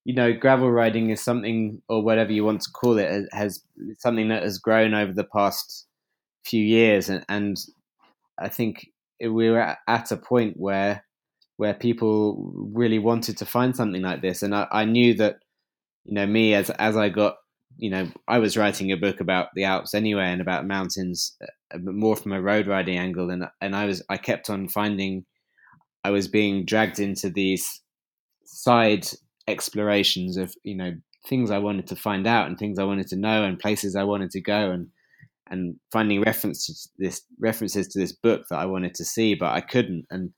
you 0.05 0.15
know, 0.15 0.33
gravel 0.33 0.71
riding 0.71 1.11
is 1.11 1.21
something, 1.21 1.81
or 1.87 2.01
whatever 2.01 2.31
you 2.31 2.43
want 2.43 2.61
to 2.61 2.71
call 2.71 2.97
it, 2.97 3.29
has 3.31 3.63
something 3.99 4.29
that 4.29 4.43
has 4.43 4.57
grown 4.57 4.93
over 4.93 5.13
the 5.13 5.25
past 5.25 5.85
few 6.43 6.63
years, 6.63 7.09
and, 7.09 7.23
and 7.29 7.59
I 8.39 8.47
think 8.47 8.89
we 9.21 9.49
were 9.49 9.77
at 9.87 10.11
a 10.11 10.17
point 10.17 10.55
where 10.57 11.03
where 11.59 11.73
people 11.73 12.53
really 12.73 12.99
wanted 12.99 13.37
to 13.37 13.45
find 13.45 13.75
something 13.75 14.01
like 14.01 14.21
this, 14.21 14.41
and 14.43 14.55
I, 14.55 14.65
I 14.71 14.85
knew 14.85 15.13
that, 15.15 15.39
you 16.05 16.13
know, 16.13 16.25
me 16.25 16.53
as 16.53 16.69
as 16.69 16.95
I 16.95 17.09
got, 17.09 17.35
you 17.75 17.89
know, 17.89 18.09
I 18.29 18.39
was 18.39 18.55
writing 18.55 18.93
a 18.93 18.95
book 18.95 19.19
about 19.19 19.49
the 19.55 19.65
Alps 19.65 19.93
anyway, 19.93 20.27
and 20.31 20.39
about 20.39 20.65
mountains, 20.65 21.35
uh, 21.43 21.77
more 21.79 22.15
from 22.15 22.31
a 22.31 22.41
road 22.41 22.65
riding 22.65 22.97
angle, 22.97 23.29
and 23.29 23.43
and 23.59 23.75
I 23.75 23.83
was 23.87 24.01
I 24.09 24.15
kept 24.15 24.49
on 24.49 24.69
finding 24.69 25.25
I 26.05 26.11
was 26.11 26.29
being 26.29 26.63
dragged 26.63 26.97
into 26.97 27.29
these 27.29 27.81
side 28.45 29.05
explorations 29.49 30.37
of 30.37 30.55
you 30.63 30.75
know 30.77 30.93
things 31.27 31.51
I 31.51 31.57
wanted 31.57 31.87
to 31.87 31.97
find 31.97 32.25
out 32.25 32.47
and 32.47 32.57
things 32.57 32.79
I 32.79 32.85
wanted 32.85 33.09
to 33.09 33.17
know 33.17 33.43
and 33.43 33.59
places 33.59 33.97
I 33.97 34.05
wanted 34.05 34.31
to 34.31 34.41
go 34.41 34.71
and 34.71 34.87
and 35.47 35.75
finding 35.91 36.21
references 36.21 36.89
this 36.97 37.21
references 37.37 37.89
to 37.89 37.99
this 37.99 38.13
book 38.13 38.43
that 38.49 38.59
I 38.59 38.65
wanted 38.65 38.95
to 38.95 39.03
see 39.03 39.35
but 39.35 39.51
I 39.51 39.59
couldn't. 39.59 40.05
And 40.09 40.31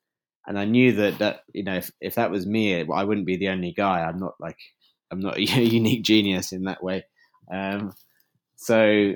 and 0.48 0.58
I 0.58 0.66
knew 0.66 0.94
that 0.94 1.20
that 1.20 1.42
you 1.54 1.64
know 1.64 1.76
if, 1.76 1.92
if 2.02 2.16
that 2.16 2.32
was 2.32 2.46
me 2.46 2.82
I 2.82 3.04
wouldn't 3.04 3.28
be 3.28 3.38
the 3.38 3.50
only 3.50 3.74
guy. 3.74 4.02
I'm 4.02 4.20
not 4.20 4.36
like 4.40 4.58
I'm 5.12 5.20
not 5.20 5.38
a 5.38 5.42
unique 5.42 6.04
genius 6.04 6.52
in 6.52 6.64
that 6.64 6.84
way. 6.84 7.06
Um, 7.52 7.94
so 8.56 9.14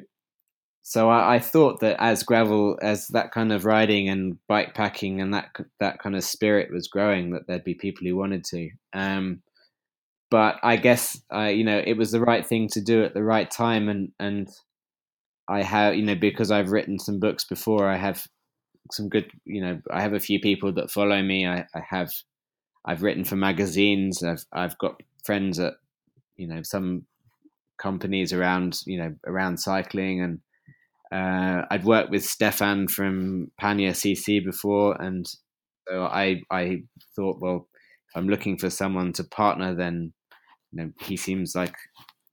so 0.87 1.09
I, 1.09 1.35
I, 1.35 1.39
thought 1.39 1.79
that 1.79 1.99
as 1.99 2.21
gravel 2.21 2.77
as 2.79 3.07
that 3.07 3.31
kind 3.31 3.51
of 3.51 3.65
riding 3.65 4.07
and 4.07 4.37
bike 4.47 4.75
packing 4.75 5.19
and 5.19 5.33
that 5.33 5.49
that 5.79 5.97
kind 5.97 6.15
of 6.15 6.23
spirit 6.23 6.71
was 6.71 6.87
growing 6.87 7.31
that 7.31 7.47
there'd 7.47 7.63
be 7.63 7.73
people 7.73 8.05
who 8.05 8.15
wanted 8.15 8.43
to. 8.45 8.69
Um, 8.93 9.41
but 10.29 10.57
I 10.61 10.75
guess 10.75 11.19
uh, 11.33 11.45
you 11.45 11.63
know 11.63 11.81
it 11.83 11.97
was 11.97 12.11
the 12.11 12.21
right 12.21 12.45
thing 12.45 12.67
to 12.69 12.81
do 12.81 13.03
at 13.03 13.13
the 13.13 13.23
right 13.23 13.49
time, 13.49 13.89
and 13.89 14.11
and 14.19 14.49
I 15.47 15.63
have 15.63 15.95
you 15.95 16.03
know 16.03 16.15
because 16.15 16.51
I've 16.51 16.71
written 16.71 16.99
some 16.99 17.19
books 17.19 17.45
before, 17.45 17.89
I 17.89 17.97
have 17.97 18.27
some 18.91 19.09
good 19.09 19.29
you 19.45 19.61
know 19.61 19.79
I 19.91 20.01
have 20.01 20.13
a 20.13 20.19
few 20.19 20.39
people 20.39 20.73
that 20.73 20.91
follow 20.91 21.21
me. 21.21 21.47
I, 21.47 21.65
I 21.73 21.81
have 21.89 22.11
I've 22.85 23.03
written 23.03 23.25
for 23.25 23.35
magazines. 23.35 24.23
I've 24.23 24.45
I've 24.51 24.77
got 24.77 25.01
friends 25.23 25.59
at 25.59 25.73
you 26.37 26.47
know 26.47 26.61
some 26.63 27.05
companies 27.77 28.31
around 28.31 28.79
you 28.85 28.97
know 28.97 29.15
around 29.25 29.57
cycling 29.57 30.21
and 30.21 30.39
uh, 31.11 31.65
I'd 31.69 31.85
worked 31.85 32.09
with 32.09 32.25
Stefan 32.25 32.87
from 32.87 33.51
Pannier 33.59 33.91
CC 33.91 34.43
before, 34.43 34.99
and 35.01 35.25
so 35.87 36.03
I 36.03 36.41
I 36.51 36.83
thought, 37.15 37.39
well, 37.39 37.67
if 38.09 38.17
I'm 38.17 38.27
looking 38.27 38.57
for 38.57 38.69
someone 38.69 39.13
to 39.13 39.23
partner, 39.23 39.75
then 39.75 40.13
you 40.71 40.83
know 40.83 40.91
he 41.01 41.15
seems 41.15 41.55
like 41.55 41.75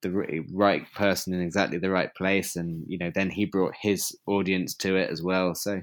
the 0.00 0.44
right 0.52 0.82
person 0.94 1.32
in 1.32 1.40
exactly 1.40 1.78
the 1.78 1.90
right 1.90 2.12
place 2.16 2.56
and 2.56 2.84
you 2.88 2.98
know 2.98 3.12
then 3.14 3.30
he 3.30 3.44
brought 3.44 3.72
his 3.80 4.18
audience 4.26 4.74
to 4.74 4.96
it 4.96 5.08
as 5.08 5.22
well 5.22 5.54
so 5.54 5.80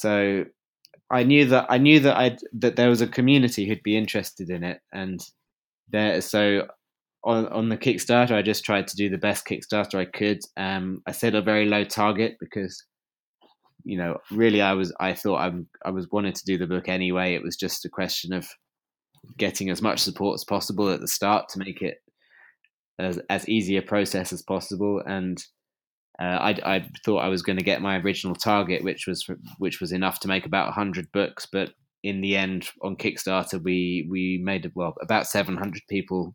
so 0.00 0.44
i 1.10 1.22
knew 1.22 1.44
that 1.44 1.66
i 1.68 1.78
knew 1.78 2.00
that 2.00 2.16
i 2.16 2.36
that 2.52 2.76
there 2.76 2.88
was 2.88 3.00
a 3.00 3.06
community 3.06 3.66
who'd 3.66 3.82
be 3.82 3.96
interested 3.96 4.50
in 4.50 4.64
it 4.64 4.80
and 4.92 5.20
there 5.90 6.20
so 6.20 6.66
on 7.24 7.46
on 7.48 7.68
the 7.68 7.76
kickstarter 7.76 8.32
i 8.32 8.42
just 8.42 8.64
tried 8.64 8.86
to 8.86 8.96
do 8.96 9.08
the 9.08 9.18
best 9.18 9.46
kickstarter 9.46 9.96
i 9.96 10.04
could 10.04 10.40
um 10.56 11.02
i 11.06 11.12
set 11.12 11.34
a 11.34 11.42
very 11.42 11.66
low 11.66 11.84
target 11.84 12.36
because 12.40 12.84
you 13.84 13.96
know 13.96 14.16
really 14.30 14.62
i 14.62 14.72
was 14.72 14.92
i 15.00 15.12
thought 15.12 15.40
i'm 15.40 15.66
i 15.84 15.90
was 15.90 16.06
wanted 16.10 16.34
to 16.34 16.44
do 16.44 16.56
the 16.56 16.66
book 16.66 16.88
anyway 16.88 17.34
it 17.34 17.42
was 17.42 17.56
just 17.56 17.84
a 17.84 17.88
question 17.88 18.32
of 18.32 18.48
getting 19.36 19.70
as 19.70 19.82
much 19.82 19.98
support 19.98 20.34
as 20.34 20.44
possible 20.44 20.88
at 20.88 21.00
the 21.00 21.08
start 21.08 21.48
to 21.48 21.58
make 21.58 21.82
it 21.82 21.98
as, 23.00 23.18
as 23.28 23.48
easy 23.48 23.76
a 23.76 23.82
process 23.82 24.32
as 24.32 24.42
possible. 24.42 25.02
And 25.06 25.42
I, 26.24 26.50
I 26.64 26.88
thought 27.04 27.18
I 27.18 27.28
was 27.28 27.42
going 27.42 27.58
to 27.58 27.64
get 27.64 27.80
my 27.80 27.98
original 27.98 28.34
target, 28.34 28.84
which 28.84 29.06
was 29.06 29.26
which 29.58 29.80
was 29.80 29.92
enough 29.92 30.20
to 30.20 30.28
make 30.28 30.44
about 30.44 30.74
hundred 30.74 31.10
books. 31.12 31.46
But 31.50 31.72
in 32.02 32.20
the 32.20 32.36
end, 32.36 32.68
on 32.82 32.96
Kickstarter, 32.96 33.62
we 33.62 34.06
we 34.08 34.38
made 34.42 34.70
well 34.74 34.94
about 35.00 35.26
seven 35.26 35.56
hundred 35.56 35.82
people 35.88 36.34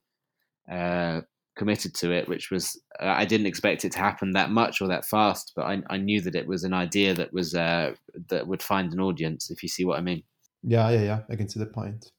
uh, 0.71 1.21
committed 1.55 1.93
to 1.95 2.11
it, 2.11 2.27
which 2.27 2.49
was 2.49 2.81
uh, 2.99 3.05
I 3.05 3.25
didn't 3.25 3.45
expect 3.45 3.85
it 3.85 3.91
to 3.91 3.99
happen 3.99 4.31
that 4.31 4.49
much 4.49 4.81
or 4.81 4.87
that 4.87 5.05
fast, 5.05 5.53
but 5.55 5.65
I, 5.65 5.83
I 5.89 5.97
knew 5.97 6.19
that 6.21 6.35
it 6.35 6.47
was 6.47 6.63
an 6.63 6.73
idea 6.73 7.13
that 7.13 7.31
was 7.31 7.53
uh, 7.53 7.93
that 8.29 8.47
would 8.47 8.63
find 8.63 8.91
an 8.91 8.99
audience. 8.99 9.51
If 9.51 9.61
you 9.61 9.69
see 9.69 9.85
what 9.85 9.99
I 9.99 10.01
mean. 10.01 10.23
Yeah, 10.67 10.89
yeah, 10.89 11.03
yeah. 11.03 11.19
I 11.29 11.35
can 11.35 11.47
see 11.47 11.59
the 11.59 11.67
point. 11.67 12.11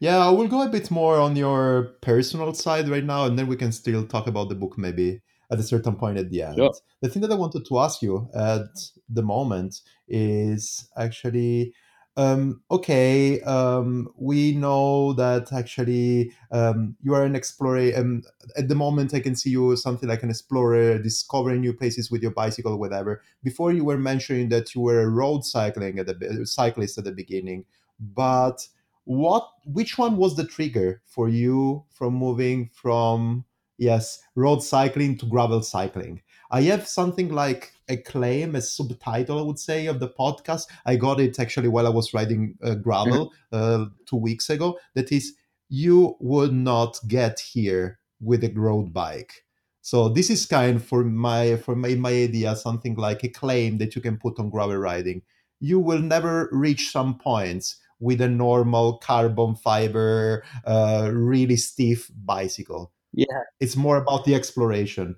Yeah, 0.00 0.28
we'll 0.30 0.48
go 0.48 0.62
a 0.62 0.68
bit 0.68 0.90
more 0.90 1.18
on 1.18 1.36
your 1.36 1.94
personal 2.00 2.52
side 2.52 2.88
right 2.88 3.04
now, 3.04 3.26
and 3.26 3.38
then 3.38 3.46
we 3.46 3.54
can 3.54 3.70
still 3.70 4.04
talk 4.04 4.26
about 4.26 4.48
the 4.48 4.56
book 4.56 4.76
maybe 4.76 5.20
at 5.52 5.58
a 5.58 5.62
certain 5.62 5.94
point 5.94 6.18
at 6.18 6.30
the 6.30 6.42
end. 6.42 6.56
Sure. 6.56 6.72
The 7.00 7.08
thing 7.08 7.22
that 7.22 7.30
I 7.30 7.36
wanted 7.36 7.66
to 7.66 7.78
ask 7.78 8.02
you 8.02 8.28
at 8.34 8.66
the 9.08 9.22
moment 9.22 9.80
is 10.08 10.88
actually 10.96 11.74
um, 12.14 12.60
okay, 12.70 13.40
um, 13.40 14.06
we 14.18 14.52
know 14.52 15.14
that 15.14 15.50
actually 15.50 16.32
um, 16.50 16.94
you 17.02 17.14
are 17.14 17.24
an 17.24 17.34
explorer. 17.34 17.90
Um, 17.96 18.22
at 18.54 18.68
the 18.68 18.74
moment, 18.74 19.14
I 19.14 19.20
can 19.20 19.34
see 19.34 19.48
you 19.48 19.76
something 19.76 20.10
like 20.10 20.22
an 20.22 20.28
explorer, 20.28 20.98
discovering 20.98 21.62
new 21.62 21.72
places 21.72 22.10
with 22.10 22.20
your 22.20 22.32
bicycle, 22.32 22.72
or 22.72 22.76
whatever. 22.76 23.22
Before 23.42 23.72
you 23.72 23.86
were 23.86 23.96
mentioning 23.96 24.50
that 24.50 24.74
you 24.74 24.82
were 24.82 25.00
a 25.00 25.08
road 25.08 25.46
cycling 25.46 25.98
at 25.98 26.06
the 26.06 26.44
cyclist 26.44 26.98
at 26.98 27.04
the 27.04 27.12
beginning 27.12 27.64
but 28.02 28.66
what 29.04 29.48
which 29.64 29.98
one 29.98 30.16
was 30.16 30.36
the 30.36 30.46
trigger 30.46 31.00
for 31.04 31.28
you 31.28 31.84
from 31.90 32.14
moving 32.14 32.70
from 32.72 33.44
yes 33.78 34.20
road 34.34 34.62
cycling 34.62 35.16
to 35.16 35.26
gravel 35.26 35.62
cycling 35.62 36.20
i 36.50 36.62
have 36.62 36.86
something 36.86 37.30
like 37.30 37.72
a 37.88 37.96
claim 37.96 38.54
a 38.54 38.60
subtitle 38.60 39.38
i 39.38 39.42
would 39.42 39.58
say 39.58 39.86
of 39.86 40.00
the 40.00 40.08
podcast 40.08 40.66
i 40.86 40.96
got 40.96 41.20
it 41.20 41.38
actually 41.38 41.68
while 41.68 41.86
i 41.86 41.90
was 41.90 42.14
riding 42.14 42.56
uh, 42.62 42.74
gravel 42.74 43.32
mm-hmm. 43.52 43.82
uh, 43.82 43.86
two 44.06 44.16
weeks 44.16 44.50
ago 44.50 44.78
that 44.94 45.10
is 45.10 45.34
you 45.68 46.16
would 46.20 46.52
not 46.52 46.98
get 47.08 47.40
here 47.40 47.98
with 48.20 48.44
a 48.44 48.52
road 48.54 48.92
bike 48.92 49.44
So 49.82 50.08
this 50.08 50.30
is 50.30 50.46
kind 50.46 50.78
for 50.82 51.02
my 51.02 51.56
for 51.56 51.74
my, 51.74 51.94
my 51.96 52.12
idea 52.12 52.54
something 52.54 52.94
like 52.94 53.24
a 53.24 53.28
claim 53.28 53.78
that 53.78 53.96
you 53.96 54.00
can 54.00 54.16
put 54.16 54.38
on 54.38 54.48
gravel 54.48 54.76
riding. 54.76 55.22
You 55.58 55.80
will 55.80 55.98
never 55.98 56.48
reach 56.52 56.90
some 56.92 57.18
points 57.18 57.80
with 57.98 58.20
a 58.20 58.28
normal 58.28 58.98
carbon 58.98 59.56
fiber, 59.56 60.44
uh, 60.64 61.10
really 61.12 61.56
stiff 61.56 62.10
bicycle. 62.14 62.92
Yeah, 63.12 63.42
it's 63.60 63.76
more 63.76 63.96
about 63.96 64.24
the 64.24 64.34
exploration. 64.34 65.16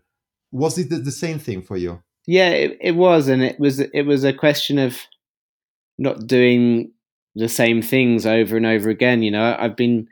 Was 0.53 0.78
it 0.78 0.90
the, 0.90 0.97
the 0.97 1.12
same 1.12 1.38
thing 1.38 1.62
for 1.62 1.76
you? 1.76 2.03
Yeah, 2.26 2.51
it, 2.51 2.78
it 2.80 2.92
was, 2.97 3.28
and 3.28 3.42
it 3.42 3.61
was 3.61 3.80
it 3.80 4.03
was 4.03 4.24
a 4.24 4.32
question 4.32 4.78
of 4.78 4.99
not 5.99 6.26
doing 6.26 6.92
the 7.34 7.49
same 7.49 7.82
things 7.82 8.26
over 8.26 8.57
and 8.57 8.66
over 8.66 8.88
again. 8.88 9.22
You 9.22 9.30
know, 9.30 9.57
I've 9.59 9.76
been 9.76 10.09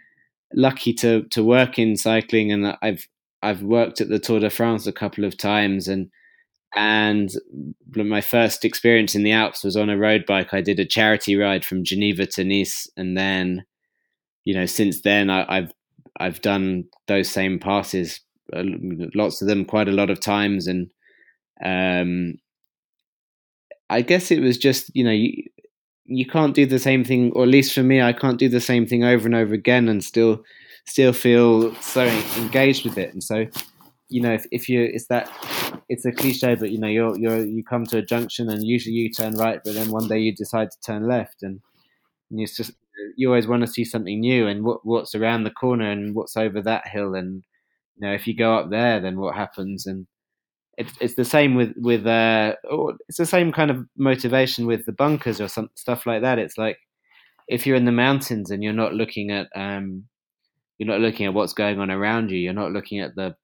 lucky 0.54 0.92
to 0.94 1.22
to 1.24 1.44
work 1.44 1.78
in 1.78 1.96
cycling, 1.96 2.52
and 2.52 2.76
I've 2.82 3.08
I've 3.42 3.62
worked 3.62 4.00
at 4.00 4.08
the 4.08 4.18
Tour 4.18 4.40
de 4.40 4.50
France 4.50 4.86
a 4.86 4.92
couple 4.92 5.24
of 5.24 5.36
times, 5.36 5.88
and 5.88 6.10
and 6.74 7.30
my 7.94 8.20
first 8.20 8.64
experience 8.64 9.14
in 9.14 9.24
the 9.24 9.32
Alps 9.32 9.62
was 9.62 9.76
on 9.76 9.90
a 9.90 9.98
road 9.98 10.24
bike. 10.26 10.54
I 10.54 10.62
did 10.62 10.80
a 10.80 10.86
charity 10.86 11.36
ride 11.36 11.64
from 11.64 11.84
Geneva 11.84 12.26
to 12.26 12.44
Nice, 12.44 12.88
and 12.96 13.16
then, 13.16 13.64
you 14.44 14.54
know, 14.54 14.66
since 14.66 15.02
then 15.02 15.28
I, 15.28 15.54
have 15.54 15.72
I've 16.18 16.40
done 16.40 16.84
those 17.08 17.30
same 17.30 17.58
passes, 17.58 18.20
uh, 18.52 18.62
lots 19.14 19.40
of 19.42 19.48
them, 19.48 19.64
quite 19.64 19.88
a 19.88 19.92
lot 19.92 20.10
of 20.10 20.20
times, 20.20 20.66
and 20.66 20.90
um, 21.64 22.34
I 23.88 24.02
guess 24.02 24.30
it 24.30 24.40
was 24.40 24.58
just 24.58 24.94
you 24.94 25.04
know 25.04 25.10
you, 25.10 25.44
you 26.04 26.26
can't 26.26 26.54
do 26.54 26.66
the 26.66 26.78
same 26.78 27.04
thing, 27.04 27.32
or 27.32 27.44
at 27.44 27.48
least 27.48 27.74
for 27.74 27.82
me, 27.82 28.02
I 28.02 28.12
can't 28.12 28.38
do 28.38 28.48
the 28.48 28.60
same 28.60 28.86
thing 28.86 29.04
over 29.04 29.26
and 29.26 29.34
over 29.34 29.54
again 29.54 29.88
and 29.88 30.02
still 30.04 30.44
still 30.84 31.12
feel 31.12 31.74
so 31.76 32.04
engaged 32.36 32.84
with 32.84 32.98
it. 32.98 33.12
And 33.12 33.22
so, 33.22 33.46
you 34.08 34.20
know, 34.20 34.32
if, 34.32 34.44
if 34.50 34.68
you 34.68 34.82
it's 34.82 35.06
that 35.06 35.30
it's 35.88 36.04
a 36.04 36.12
cliche, 36.12 36.54
but 36.54 36.70
you 36.70 36.78
know, 36.78 36.88
you're 36.88 37.16
you're 37.16 37.44
you 37.44 37.64
come 37.64 37.84
to 37.86 37.98
a 37.98 38.02
junction 38.02 38.48
and 38.50 38.66
usually 38.66 38.94
you 38.94 39.10
turn 39.10 39.36
right, 39.36 39.60
but 39.64 39.74
then 39.74 39.90
one 39.90 40.08
day 40.08 40.18
you 40.18 40.34
decide 40.34 40.70
to 40.70 40.80
turn 40.80 41.08
left, 41.08 41.42
and, 41.42 41.60
and 42.30 42.40
it's 42.40 42.56
just 42.56 42.72
you 43.16 43.28
always 43.28 43.46
want 43.46 43.62
to 43.62 43.72
see 43.72 43.84
something 43.84 44.20
new 44.20 44.46
and 44.46 44.64
what 44.64 44.84
what's 44.84 45.14
around 45.14 45.44
the 45.44 45.50
corner 45.50 45.90
and 45.90 46.14
what's 46.14 46.36
over 46.36 46.62
that 46.62 46.88
hill, 46.88 47.14
and 47.14 47.42
you 47.96 48.06
know, 48.06 48.14
if 48.14 48.26
you 48.26 48.36
go 48.36 48.56
up 48.56 48.70
there, 48.70 49.00
then 49.00 49.18
what 49.18 49.34
happens 49.34 49.86
and 49.86 50.06
it's 50.78 50.92
it's 51.00 51.14
the 51.14 51.24
same 51.24 51.54
with 51.54 51.72
with 51.76 52.06
uh, 52.06 52.54
it's 53.08 53.18
the 53.18 53.26
same 53.26 53.52
kind 53.52 53.70
of 53.70 53.86
motivation 53.96 54.66
with 54.66 54.86
the 54.86 54.92
bunkers 54.92 55.40
or 55.40 55.48
some 55.48 55.70
stuff 55.74 56.06
like 56.06 56.22
that. 56.22 56.38
It's 56.38 56.56
like 56.56 56.78
if 57.48 57.66
you're 57.66 57.76
in 57.76 57.84
the 57.84 57.92
mountains 57.92 58.50
and 58.50 58.62
you're 58.62 58.72
not 58.72 58.94
looking 58.94 59.30
at 59.30 59.48
um, 59.54 60.04
you're 60.78 60.88
not 60.88 61.00
looking 61.00 61.26
at 61.26 61.34
what's 61.34 61.52
going 61.52 61.78
on 61.78 61.90
around 61.90 62.30
you. 62.30 62.38
You're 62.38 62.52
not 62.52 62.72
looking 62.72 63.00
at 63.00 63.14
the 63.14 63.36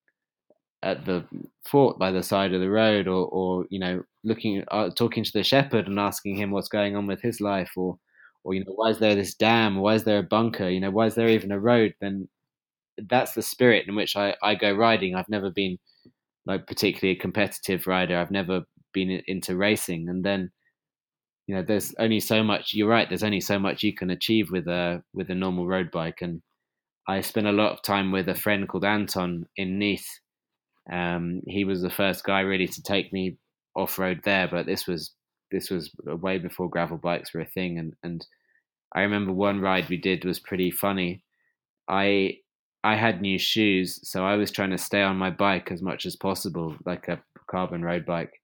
at 0.82 1.04
the 1.04 1.24
fort 1.66 1.98
by 1.98 2.12
the 2.12 2.22
side 2.22 2.54
of 2.54 2.60
the 2.60 2.70
road, 2.70 3.06
or 3.06 3.26
or 3.28 3.66
you 3.70 3.78
know 3.78 4.02
looking 4.24 4.64
uh, 4.70 4.90
talking 4.96 5.24
to 5.24 5.32
the 5.32 5.44
shepherd 5.44 5.86
and 5.86 5.98
asking 5.98 6.36
him 6.36 6.50
what's 6.50 6.68
going 6.68 6.96
on 6.96 7.06
with 7.06 7.20
his 7.20 7.40
life, 7.40 7.72
or 7.76 7.98
or 8.48 8.54
you 8.54 8.64
know 8.64 8.72
why 8.72 8.88
is 8.88 8.98
there 8.98 9.14
this 9.14 9.34
dam? 9.34 9.76
Why 9.76 9.94
is 9.94 10.04
there 10.04 10.18
a 10.18 10.22
bunker? 10.22 10.70
You 10.70 10.80
know 10.80 10.90
why 10.90 11.04
is 11.04 11.14
there 11.14 11.28
even 11.28 11.52
a 11.52 11.60
road? 11.60 11.94
Then 12.00 12.28
that's 13.10 13.34
the 13.34 13.42
spirit 13.42 13.84
in 13.86 13.94
which 13.94 14.16
I, 14.16 14.34
I 14.42 14.54
go 14.54 14.72
riding. 14.72 15.14
I've 15.14 15.28
never 15.28 15.50
been 15.50 15.78
like 16.46 16.66
particularly 16.66 17.18
a 17.18 17.20
competitive 17.20 17.86
rider. 17.86 18.16
I've 18.16 18.30
never 18.30 18.62
been 18.94 19.22
into 19.26 19.54
racing, 19.54 20.08
and 20.08 20.24
then 20.24 20.50
you 21.46 21.56
know 21.56 21.62
there's 21.62 21.94
only 21.98 22.20
so 22.20 22.42
much. 22.42 22.72
You're 22.72 22.88
right. 22.88 23.06
There's 23.06 23.22
only 23.22 23.42
so 23.42 23.58
much 23.58 23.82
you 23.82 23.92
can 23.94 24.08
achieve 24.08 24.50
with 24.50 24.66
a 24.66 25.02
with 25.12 25.28
a 25.28 25.34
normal 25.34 25.66
road 25.66 25.90
bike, 25.90 26.22
and 26.22 26.40
I 27.06 27.20
spent 27.20 27.46
a 27.46 27.52
lot 27.52 27.72
of 27.72 27.82
time 27.82 28.12
with 28.12 28.30
a 28.30 28.34
friend 28.34 28.66
called 28.66 28.86
Anton 28.86 29.44
in 29.58 29.78
Nice. 29.78 30.20
Um, 30.90 31.42
he 31.46 31.64
was 31.64 31.82
the 31.82 31.90
first 31.90 32.24
guy 32.24 32.40
really 32.40 32.66
to 32.68 32.82
take 32.82 33.12
me 33.12 33.36
off 33.76 33.98
road 33.98 34.22
there, 34.24 34.48
but 34.48 34.64
this 34.64 34.86
was 34.86 35.12
this 35.52 35.68
was 35.68 35.90
way 36.06 36.38
before 36.38 36.70
gravel 36.70 36.96
bikes 36.96 37.34
were 37.34 37.42
a 37.42 37.46
thing, 37.46 37.78
and 37.78 37.92
and 38.02 38.26
I 38.94 39.02
remember 39.02 39.32
one 39.32 39.60
ride 39.60 39.88
we 39.88 39.96
did 39.96 40.24
was 40.24 40.40
pretty 40.40 40.70
funny. 40.70 41.22
I 41.88 42.38
I 42.84 42.96
had 42.96 43.20
new 43.20 43.38
shoes, 43.38 44.00
so 44.08 44.24
I 44.24 44.36
was 44.36 44.50
trying 44.50 44.70
to 44.70 44.78
stay 44.78 45.02
on 45.02 45.16
my 45.16 45.30
bike 45.30 45.70
as 45.72 45.82
much 45.82 46.06
as 46.06 46.16
possible, 46.16 46.76
like 46.86 47.08
a 47.08 47.22
carbon 47.50 47.82
road 47.84 48.06
bike, 48.06 48.40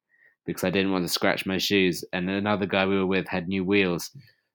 because 0.47 0.65
I 0.65 0.71
didn't 0.71 0.93
want 0.93 1.05
to 1.07 1.13
scratch 1.13 1.47
my 1.47 1.59
shoes. 1.59 2.05
And 2.13 2.29
another 2.29 2.67
guy 2.67 2.87
we 2.87 2.97
were 2.99 3.07
with 3.07 3.29
had 3.29 3.49
new 3.49 3.65
wheels, 3.65 4.11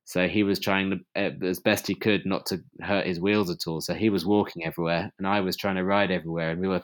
so 0.05 0.27
he 0.27 0.43
was 0.43 0.59
trying 0.59 0.89
to, 0.91 0.97
eh, 1.15 1.31
as 1.43 1.59
best 1.59 1.87
he 1.87 1.95
could 1.95 2.25
not 2.25 2.45
to 2.47 2.63
hurt 2.81 3.07
his 3.07 3.19
wheels 3.21 3.49
at 3.49 3.67
all. 3.67 3.81
So 3.81 3.93
he 3.93 4.09
was 4.09 4.25
walking 4.25 4.65
everywhere, 4.65 5.11
and 5.17 5.27
I 5.27 5.41
was 5.41 5.55
trying 5.57 5.75
to 5.77 5.83
ride 5.85 6.11
everywhere. 6.11 6.51
And 6.51 6.61
we 6.61 6.67
were 6.67 6.81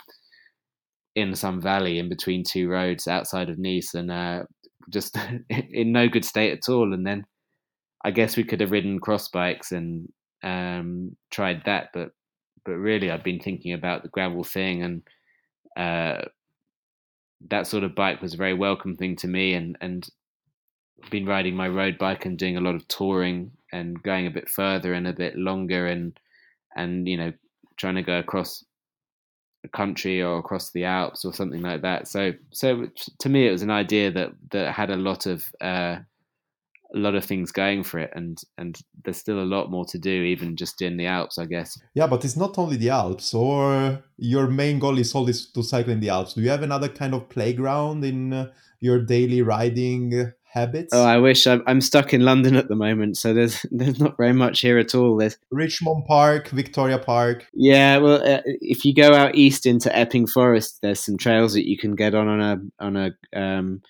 in 1.16 1.36
some 1.36 1.62
valley 1.62 1.98
in 2.00 2.10
between 2.10 2.44
two 2.44 2.70
roads 2.70 3.08
outside 3.08 3.50
of 3.50 3.58
Nice, 3.58 3.94
and 3.94 4.12
uh, 4.12 4.44
just 4.90 5.18
in 5.50 5.92
no 5.92 6.08
good 6.08 6.26
state 6.26 6.54
at 6.54 6.70
all. 6.70 6.94
And 6.94 7.06
then 7.06 7.26
I 8.06 8.12
guess 8.12 8.38
we 8.38 8.44
could 8.44 8.62
have 8.62 8.70
ridden 8.70 9.00
cross 9.00 9.28
bikes 9.30 9.72
and 9.72 10.08
um, 10.44 11.18
tried 11.32 11.64
that, 11.66 11.90
but 11.92 12.12
but 12.64 12.74
really 12.74 13.10
I've 13.10 13.24
been 13.24 13.40
thinking 13.40 13.74
about 13.74 14.04
the 14.04 14.10
gravel 14.10 14.44
thing 14.44 14.84
and 14.84 15.02
uh, 15.76 16.26
that 17.50 17.66
sort 17.66 17.84
of 17.84 17.96
bike 17.96 18.22
was 18.22 18.36
a 18.36 18.38
very 18.38 18.54
welcome 18.54 18.96
thing 18.96 19.16
to 19.18 19.28
me 19.28 19.56
and 19.56 19.76
and 19.82 20.08
been 21.10 21.26
riding 21.26 21.56
my 21.56 21.68
road 21.68 21.98
bike 21.98 22.26
and 22.26 22.38
doing 22.38 22.58
a 22.58 22.62
lot 22.62 22.76
of 22.76 22.88
touring 22.88 23.52
and 23.74 24.02
going 24.04 24.28
a 24.28 24.32
bit 24.32 24.50
further 24.50 24.94
and 24.94 25.08
a 25.08 25.14
bit 25.14 25.36
longer 25.36 25.88
and 25.88 26.20
and 26.76 27.08
you 27.08 27.18
know 27.18 27.34
trying 27.76 27.96
to 27.96 28.04
go 28.04 28.20
across 28.20 28.64
a 29.64 29.68
country 29.68 30.22
or 30.22 30.38
across 30.38 30.70
the 30.72 30.86
Alps 30.86 31.26
or 31.26 31.34
something 31.34 31.62
like 31.62 31.82
that. 31.82 32.08
So 32.08 32.34
so 32.52 32.88
to 33.18 33.30
me 33.30 33.48
it 33.48 33.52
was 33.52 33.64
an 33.64 33.72
idea 33.72 34.12
that 34.12 34.32
that 34.52 34.76
had 34.76 34.92
a 34.92 34.96
lot 34.96 35.26
of 35.26 35.44
uh, 35.60 35.98
a 36.94 36.98
lot 36.98 37.16
of 37.16 37.26
things 37.26 37.52
going 37.52 37.84
for 37.84 38.00
it 38.00 38.12
and 38.16 38.42
and 38.58 38.80
there's 39.04 39.18
still 39.18 39.40
a 39.40 39.46
lot 39.46 39.72
more 39.72 39.86
to 39.86 39.98
do 39.98 40.24
even 40.24 40.56
just 40.56 40.82
in 40.82 40.98
the 40.98 41.08
alps 41.08 41.38
i 41.38 41.46
guess. 41.46 41.80
Yeah 41.94 42.08
but 42.08 42.24
it's 42.24 42.38
not 42.38 42.58
only 42.58 42.78
the 42.78 42.90
alps 42.90 43.34
or 43.34 44.04
your 44.18 44.48
main 44.48 44.80
goal 44.80 44.98
is 44.98 45.14
always 45.16 45.48
to 45.48 45.64
cycle 45.64 45.92
in 45.92 46.00
the 46.00 46.10
alps. 46.10 46.34
Do 46.34 46.42
you 46.42 46.50
have 46.50 46.64
another 46.64 46.90
kind 46.90 47.14
of 47.14 47.30
playground 47.30 48.06
in 48.06 48.34
uh, 48.34 48.52
your 48.80 49.02
daily 49.02 49.42
riding 49.42 50.32
habits? 50.46 50.94
Oh 50.94 51.04
i 51.04 51.18
wish. 51.18 51.48
I'm, 51.48 51.64
I'm 51.68 51.82
stuck 51.82 52.14
in 52.14 52.22
london 52.22 52.56
at 52.56 52.70
the 52.70 52.76
moment 52.76 53.18
so 53.18 53.34
there's 53.34 53.66
there's 53.72 54.00
not 54.00 54.18
very 54.18 54.34
much 54.34 54.62
here 54.62 54.78
at 54.78 54.96
all. 54.96 55.18
There's 55.18 55.38
richmond 55.52 56.06
park 56.06 56.50
victoria 56.50 57.00
park. 57.00 57.48
Yeah 57.54 57.98
well 57.98 58.22
uh, 58.22 58.42
if 58.46 58.86
you 58.86 58.94
go 58.94 59.14
out 59.14 59.36
east 59.36 59.66
into 59.66 59.96
epping 59.96 60.28
forest 60.28 60.80
there's 60.82 61.00
some 61.00 61.18
trails 61.18 61.54
that 61.54 61.68
you 61.68 61.78
can 61.78 61.96
get 61.96 62.16
on 62.16 62.28
on 62.28 62.42
a 62.42 62.84
on 62.84 62.96
a 62.96 63.40
um, 63.40 63.82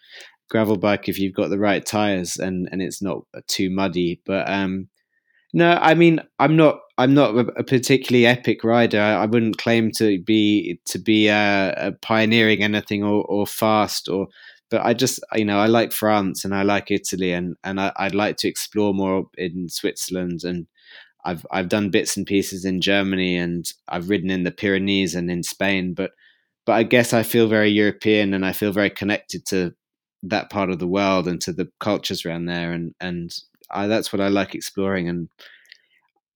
gravel 0.50 0.78
bike 0.78 1.10
if 1.10 1.20
you've 1.20 1.34
got 1.34 1.50
the 1.50 1.60
right 1.60 1.86
tires 1.86 2.38
and 2.38 2.68
and 2.72 2.82
it's 2.82 3.02
not 3.02 3.24
too 3.48 3.70
muddy. 3.70 4.22
But 4.26 4.50
um, 4.50 4.90
no, 5.54 5.72
I 5.82 5.94
mean 5.94 6.22
I'm 6.40 6.56
not 6.56 6.80
I'm 6.98 7.14
not 7.14 7.38
a 7.58 7.64
particularly 7.64 8.26
epic 8.26 8.64
rider. 8.64 9.00
I, 9.00 9.24
I 9.24 9.26
wouldn't 9.26 9.58
claim 9.58 9.92
to 9.98 10.22
be 10.22 10.80
to 10.86 11.00
be 11.00 11.30
uh, 11.30 11.92
pioneering 12.02 12.64
anything 12.64 13.04
or, 13.04 13.24
or 13.26 13.48
fast 13.48 14.10
or. 14.10 14.28
But 14.72 14.84
I 14.84 14.94
just 14.94 15.20
you 15.36 15.46
know 15.46 15.60
I 15.60 15.68
like 15.68 15.92
France 15.94 16.44
and 16.44 16.54
I 16.54 16.64
like 16.64 16.90
Italy 16.90 17.32
and 17.34 17.56
and 17.64 17.80
I, 17.80 17.92
I'd 17.98 18.16
like 18.16 18.38
to 18.38 18.48
explore 18.48 18.94
more 18.94 19.26
in 19.38 19.70
Switzerland 19.70 20.44
and 20.44 20.68
I've 21.24 21.46
I've 21.52 21.70
done 21.70 21.92
bits 21.92 22.18
and 22.18 22.26
pieces 22.26 22.66
in 22.66 22.82
Germany 22.82 23.38
and 23.38 23.66
I've 23.88 24.10
ridden 24.10 24.32
in 24.32 24.44
the 24.44 24.52
Pyrenees 24.52 25.16
and 25.16 25.30
in 25.30 25.44
Spain, 25.44 25.94
but 25.94 26.12
but 26.66 26.74
I 26.74 26.84
guess 26.84 27.14
I 27.14 27.24
feel 27.24 27.48
very 27.48 27.70
European 27.70 28.34
and 28.34 28.46
I 28.46 28.54
feel 28.54 28.72
very 28.72 28.90
connected 28.90 29.46
to 29.48 29.74
that 30.30 30.50
part 30.50 30.70
of 30.70 30.80
the 30.80 30.88
world 30.88 31.28
and 31.28 31.40
to 31.42 31.54
the 31.54 31.70
cultures 31.80 32.26
around 32.26 32.46
there. 32.46 32.72
And 32.72 32.94
and 33.00 33.32
I, 33.72 33.88
that's 33.88 34.14
what 34.14 34.22
I 34.22 34.28
like 34.28 34.56
exploring. 34.56 35.10
And 35.10 35.30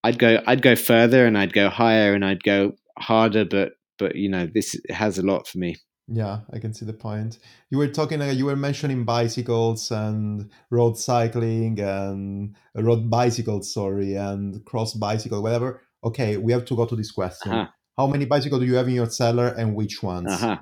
I'd 0.03 0.19
go 0.19 0.41
I'd 0.47 0.61
go 0.61 0.75
further 0.75 1.25
and 1.25 1.37
I'd 1.37 1.53
go 1.53 1.69
higher 1.69 2.13
and 2.13 2.23
I'd 2.23 2.43
go 2.43 2.73
harder 2.97 3.45
but 3.45 3.73
but 3.97 4.15
you 4.15 4.29
know 4.29 4.47
this 4.53 4.79
has 4.89 5.17
a 5.17 5.23
lot 5.23 5.47
for 5.47 5.57
me. 5.57 5.77
Yeah 6.07 6.39
I 6.51 6.59
can 6.59 6.73
see 6.73 6.85
the 6.85 6.93
point. 6.93 7.39
You 7.69 7.77
were 7.77 7.87
talking 7.87 8.21
uh, 8.21 8.25
you 8.25 8.45
were 8.45 8.55
mentioning 8.55 9.03
bicycles 9.03 9.91
and 9.91 10.49
road 10.69 10.97
cycling 10.97 11.79
and 11.79 12.55
uh, 12.77 12.83
road 12.83 13.09
bicycles 13.09 13.73
sorry 13.73 14.15
and 14.15 14.63
cross 14.65 14.93
bicycle 14.93 15.41
whatever. 15.43 15.81
Okay 16.03 16.37
we 16.37 16.51
have 16.53 16.65
to 16.65 16.75
go 16.75 16.85
to 16.85 16.95
this 16.95 17.11
question. 17.11 17.51
Uh-huh. 17.51 17.67
how 17.97 18.07
many 18.07 18.25
bicycles 18.25 18.61
do 18.61 18.67
you 18.67 18.75
have 18.75 18.87
in 18.87 18.95
your 18.95 19.09
cellar 19.09 19.49
and 19.49 19.75
which 19.75 20.01
ones? 20.01 20.31
Uh-huh. 20.31 20.57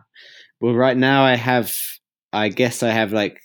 well 0.60 0.74
right 0.74 0.98
now 0.98 1.24
I 1.24 1.36
have 1.36 1.72
I 2.34 2.50
guess 2.50 2.84
I 2.84 2.90
have 2.90 3.14
like 3.14 3.40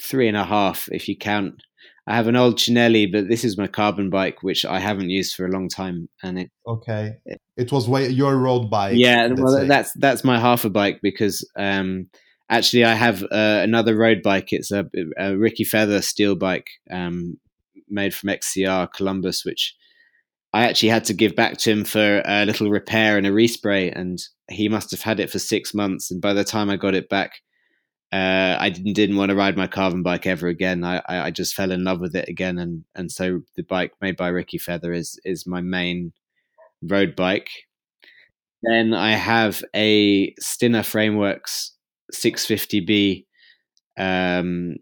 three 0.00 0.28
and 0.28 0.36
a 0.36 0.44
half 0.44 0.88
if 0.90 1.08
you 1.08 1.16
count. 1.16 1.62
I 2.06 2.16
have 2.16 2.26
an 2.26 2.34
old 2.34 2.56
Cinelli, 2.56 3.10
but 3.10 3.28
this 3.28 3.44
is 3.44 3.56
my 3.56 3.68
carbon 3.68 4.10
bike, 4.10 4.42
which 4.42 4.64
I 4.64 4.80
haven't 4.80 5.10
used 5.10 5.36
for 5.36 5.46
a 5.46 5.50
long 5.50 5.68
time, 5.68 6.08
and 6.22 6.38
it. 6.38 6.50
Okay, 6.66 7.16
it, 7.24 7.40
it 7.56 7.70
was 7.70 7.88
way, 7.88 8.08
your 8.08 8.36
road 8.36 8.70
bike. 8.70 8.94
Yeah, 8.96 9.28
well, 9.28 9.58
say. 9.58 9.68
that's 9.68 9.92
that's 9.94 10.24
my 10.24 10.38
half 10.40 10.64
a 10.64 10.70
bike 10.70 10.98
because 11.00 11.48
um, 11.56 12.08
actually 12.50 12.84
I 12.84 12.94
have 12.94 13.22
uh, 13.22 13.60
another 13.62 13.96
road 13.96 14.20
bike. 14.22 14.48
It's 14.52 14.72
a, 14.72 14.84
a 15.16 15.36
Ricky 15.36 15.62
Feather 15.62 16.02
steel 16.02 16.34
bike 16.34 16.66
um, 16.90 17.38
made 17.88 18.14
from 18.14 18.30
XCR 18.30 18.92
Columbus, 18.92 19.44
which 19.44 19.76
I 20.52 20.64
actually 20.64 20.88
had 20.88 21.04
to 21.04 21.14
give 21.14 21.36
back 21.36 21.56
to 21.58 21.70
him 21.70 21.84
for 21.84 22.22
a 22.24 22.44
little 22.44 22.68
repair 22.68 23.16
and 23.16 23.28
a 23.28 23.30
respray, 23.30 23.92
and 23.94 24.18
he 24.50 24.68
must 24.68 24.90
have 24.90 25.02
had 25.02 25.20
it 25.20 25.30
for 25.30 25.38
six 25.38 25.72
months. 25.72 26.10
And 26.10 26.20
by 26.20 26.32
the 26.32 26.44
time 26.44 26.68
I 26.68 26.76
got 26.76 26.96
it 26.96 27.08
back, 27.08 27.34
uh, 28.12 28.56
I 28.60 28.68
didn't, 28.68 28.92
didn't 28.92 29.16
want 29.16 29.30
to 29.30 29.36
ride 29.36 29.56
my 29.56 29.66
carbon 29.66 30.02
bike 30.02 30.26
ever 30.26 30.48
again. 30.48 30.84
I, 30.84 31.02
I 31.08 31.30
just 31.30 31.54
fell 31.54 31.70
in 31.70 31.82
love 31.84 32.00
with 32.00 32.14
it 32.14 32.28
again, 32.28 32.58
and 32.58 32.84
and 32.94 33.10
so 33.10 33.40
the 33.56 33.62
bike 33.62 33.92
made 34.00 34.16
by 34.16 34.28
Ricky 34.28 34.58
Feather 34.58 34.92
is 34.92 35.18
is 35.24 35.46
my 35.46 35.62
main 35.62 36.12
road 36.82 37.16
bike. 37.16 37.48
Then 38.62 38.92
I 38.92 39.12
have 39.12 39.64
a 39.74 40.34
Stinner 40.38 40.82
Frameworks 40.82 41.72
650B 42.14 43.24
um, 43.98 44.76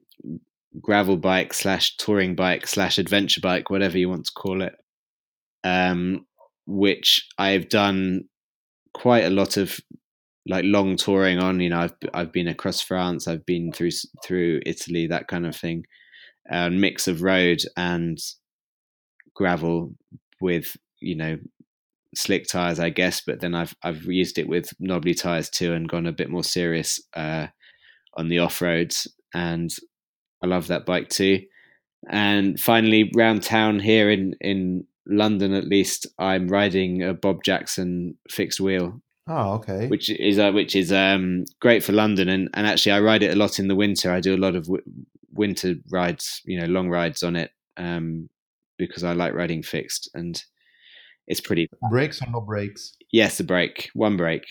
gravel 0.81 1.17
bike 1.17 1.55
slash 1.55 1.97
touring 1.97 2.35
bike 2.35 2.67
slash 2.67 2.99
adventure 2.99 3.41
bike, 3.41 3.71
whatever 3.71 3.97
you 3.97 4.09
want 4.09 4.27
to 4.27 4.33
call 4.33 4.63
it, 4.63 4.75
um, 5.65 6.27
which 6.67 7.27
I've 7.39 7.69
done 7.69 8.25
quite 8.93 9.25
a 9.25 9.31
lot 9.31 9.57
of 9.57 9.81
like 10.51 10.65
long 10.67 10.97
touring 10.97 11.39
on. 11.39 11.61
You 11.61 11.71
know, 11.71 11.79
I've 11.79 11.95
I've 12.13 12.33
been 12.33 12.49
across 12.49 12.83
France, 12.83 13.29
I've 13.29 13.47
been 13.47 13.73
through 13.73 13.91
through 14.25 14.61
Italy, 14.67 15.07
that 15.07 15.29
kind 15.29 15.47
of 15.47 15.57
thing. 15.57 15.85
A 16.51 16.63
uh, 16.63 16.71
mix 16.71 17.07
of 17.07 17.23
road 17.23 17.61
and 17.77 18.19
gravel 19.35 19.95
with 20.41 20.77
you 21.01 21.17
know 21.17 21.39
slick 22.17 22.49
tires, 22.49 22.81
I 22.81 22.91
guess. 22.91 23.23
But 23.25 23.41
then 23.41 23.55
I've 23.55 23.75
I've 23.83 24.03
used 24.05 24.39
it 24.39 24.49
with 24.49 24.73
knobbly 24.81 25.15
tires 25.15 25.49
too, 25.49 25.73
and 25.73 25.89
gone 25.89 26.07
a 26.07 26.13
bit 26.13 26.31
more 26.31 26.45
serious 26.45 27.01
uh, 27.15 27.47
on 28.15 28.29
the 28.29 28.41
off 28.41 28.61
roads. 28.61 29.07
And 29.33 29.71
I 30.43 30.49
love 30.49 30.67
that 30.67 30.85
bike 30.85 31.09
too. 31.09 31.43
And 32.11 32.59
finally, 32.59 33.13
round 33.15 33.45
town 33.45 33.79
here 33.79 34.11
in 34.11 34.35
in 34.41 34.87
London, 35.07 35.55
at 35.55 35.69
least, 35.69 36.07
I'm 36.19 36.49
riding 36.49 37.03
a 37.03 37.15
Bob 37.15 37.45
Jackson 37.45 38.17
fixed 38.29 38.61
wheel. 38.61 39.01
Oh, 39.33 39.53
okay. 39.55 39.87
Which 39.87 40.11
is 40.11 40.41
uh, 40.41 40.51
which 40.51 40.75
is 40.75 40.93
um, 40.93 41.45
great 41.61 41.85
for 41.85 41.93
London, 41.93 42.29
and 42.29 42.51
and 42.53 42.67
actually 42.67 42.93
I 42.93 43.01
ride 43.01 43.23
it 43.23 43.33
a 43.33 43.39
lot 43.39 43.61
in 43.61 43.69
the 43.69 43.77
winter. 43.77 44.11
I 44.11 44.19
do 44.19 44.35
a 44.35 44.37
lot 44.37 44.57
of 44.57 44.65
w- 44.65 44.83
winter 45.33 45.77
rides, 45.89 46.43
you 46.45 46.59
know, 46.59 46.67
long 46.67 46.89
rides 46.89 47.23
on 47.23 47.37
it, 47.37 47.53
um, 47.77 48.29
because 48.77 49.05
I 49.05 49.13
like 49.13 49.33
riding 49.33 49.63
fixed, 49.63 50.11
and 50.15 50.43
it's 51.29 51.41
pretty. 51.41 51.71
Brakes 51.91 52.21
or 52.21 52.29
no 52.29 52.41
brakes? 52.41 52.97
Yes, 53.13 53.39
a 53.39 53.45
brake, 53.45 53.91
one 53.95 54.17
brake. 54.17 54.47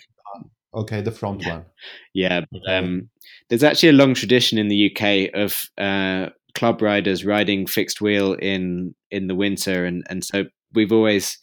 Okay, 0.73 1.01
the 1.01 1.11
front 1.11 1.45
one. 1.45 1.65
Yeah, 2.13 2.41
okay. 2.55 2.73
um, 2.73 3.09
there's 3.49 3.63
actually 3.63 3.89
a 3.89 3.93
long 3.93 4.13
tradition 4.13 4.57
in 4.57 4.69
the 4.69 4.95
UK 4.95 5.29
of 5.33 5.65
uh, 5.77 6.29
club 6.55 6.81
riders 6.81 7.25
riding 7.25 7.67
fixed 7.67 7.99
wheel 7.99 8.33
in 8.33 8.95
in 9.11 9.27
the 9.27 9.35
winter, 9.35 9.83
and 9.83 10.05
and 10.09 10.23
so 10.23 10.45
we've 10.73 10.93
always. 10.93 11.37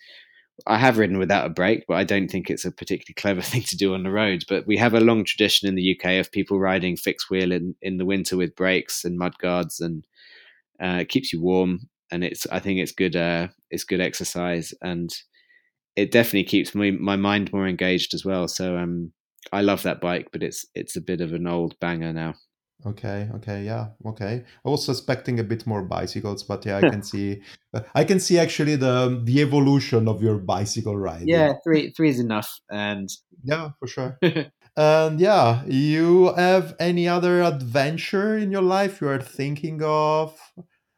I 0.67 0.79
have 0.79 0.99
ridden 0.99 1.19
without 1.19 1.47
a 1.47 1.51
brake, 1.51 1.85
but 1.87 1.95
I 1.95 2.05
don't 2.05 2.29
think 2.29 2.49
it's 2.49 2.65
a 2.65 2.71
particularly 2.71 3.15
clever 3.15 3.43
thing 3.51 3.63
to 3.63 3.77
do 3.77 3.95
on 3.95 4.03
the 4.03 4.11
roads. 4.11 4.45
But 4.49 4.67
we 4.67 4.77
have 4.79 4.95
a 4.95 5.01
long 5.01 5.25
tradition 5.25 5.69
in 5.69 5.75
the 5.75 5.99
UK 5.99 6.13
of 6.21 6.33
people 6.33 6.59
riding 6.59 6.97
fixed 6.97 7.31
wheel 7.31 7.53
in, 7.53 7.75
in 7.83 7.99
the 7.99 8.07
winter 8.07 8.37
with 8.37 8.57
brakes 8.57 9.05
and 9.05 9.19
mud 9.19 9.37
guards, 9.39 9.81
and 9.81 10.07
uh, 10.83 10.99
it 11.01 11.09
keeps 11.09 11.33
you 11.33 11.43
warm. 11.43 11.89
And 12.11 12.23
it's 12.23 12.47
I 12.47 12.61
think 12.61 12.79
it's 12.79 12.93
good 12.93 13.17
uh, 13.17 13.49
it's 13.71 13.85
good 13.85 14.01
exercise, 14.01 14.73
and 14.81 15.11
it 15.97 16.13
definitely 16.13 16.45
keeps 16.45 16.75
my 16.75 16.91
my 16.93 17.17
mind 17.17 17.53
more 17.53 17.67
engaged 17.67 18.15
as 18.15 18.25
well. 18.25 18.49
So 18.49 18.77
um, 18.77 19.13
I 19.53 19.63
love 19.63 19.83
that 19.83 20.01
bike, 20.01 20.29
but 20.33 20.43
it's 20.43 20.65
it's 20.75 20.97
a 20.97 21.01
bit 21.01 21.21
of 21.21 21.33
an 21.33 21.47
old 21.47 21.79
banger 21.81 22.13
now. 22.13 22.35
Okay, 22.85 23.29
okay, 23.37 23.65
yeah, 23.65 23.89
okay. 24.05 24.45
I 24.65 24.69
was 24.69 24.85
suspecting 24.85 25.41
a 25.41 25.45
bit 25.45 25.67
more 25.67 25.83
bicycles, 25.83 26.43
but 26.43 26.65
yeah, 26.67 26.77
I 26.77 26.81
can 26.91 27.03
see, 27.03 27.41
I 27.95 28.05
can 28.05 28.21
see 28.21 28.39
actually 28.39 28.77
the 28.77 29.21
the 29.25 29.41
evolution 29.41 30.07
of 30.09 30.23
your 30.23 30.37
bicycle 30.37 30.97
riding. 30.97 31.29
Yeah, 31.29 31.55
three 31.65 31.91
three 31.91 32.11
is 32.11 32.21
enough, 32.21 32.61
and 32.71 33.09
yeah, 33.43 33.71
for 33.79 33.89
sure. 33.89 34.19
and 34.77 35.21
yeah, 35.21 35.65
you 35.67 36.35
have 36.35 36.77
any 36.79 37.09
other 37.09 37.43
adventure 37.43 38.37
in 38.37 38.51
your 38.51 38.63
life 38.63 39.01
you 39.01 39.09
are 39.09 39.21
thinking 39.21 39.83
of? 39.83 40.39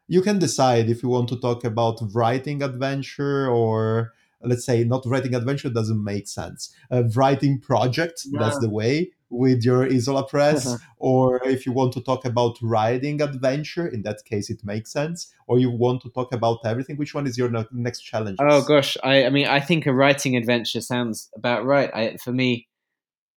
You 0.08 0.22
can 0.22 0.38
decide 0.38 0.88
if 0.88 1.02
you 1.02 1.10
want 1.10 1.28
to 1.28 1.38
talk 1.38 1.64
about 1.64 2.00
writing 2.12 2.62
adventure 2.62 3.48
or 3.48 4.14
let's 4.42 4.64
say 4.64 4.84
not 4.84 5.04
writing 5.06 5.34
adventure 5.34 5.68
doesn't 5.68 6.02
make 6.02 6.28
sense 6.28 6.72
uh, 6.92 7.02
writing 7.16 7.60
project 7.60 8.22
yeah. 8.24 8.38
that's 8.38 8.58
the 8.60 8.68
way 8.70 9.10
with 9.30 9.64
your 9.64 9.84
isola 9.84 10.26
press 10.26 10.66
uh-huh. 10.66 10.78
or 10.98 11.46
if 11.46 11.66
you 11.66 11.72
want 11.72 11.92
to 11.92 12.00
talk 12.00 12.24
about 12.24 12.56
riding 12.62 13.20
adventure 13.20 13.86
in 13.86 14.02
that 14.02 14.24
case 14.24 14.48
it 14.50 14.64
makes 14.64 14.90
sense 14.90 15.32
or 15.46 15.58
you 15.58 15.70
want 15.70 16.00
to 16.00 16.10
talk 16.10 16.32
about 16.32 16.58
everything 16.64 16.96
which 16.96 17.14
one 17.14 17.26
is 17.26 17.36
your 17.36 17.50
next 17.72 18.00
challenge 18.00 18.36
oh 18.40 18.62
gosh 18.62 18.96
I, 19.04 19.26
I 19.26 19.30
mean 19.30 19.46
i 19.46 19.60
think 19.60 19.86
a 19.86 19.92
writing 19.92 20.36
adventure 20.36 20.80
sounds 20.80 21.28
about 21.36 21.64
right 21.64 21.90
I, 21.94 22.16
for 22.16 22.32
me 22.32 22.68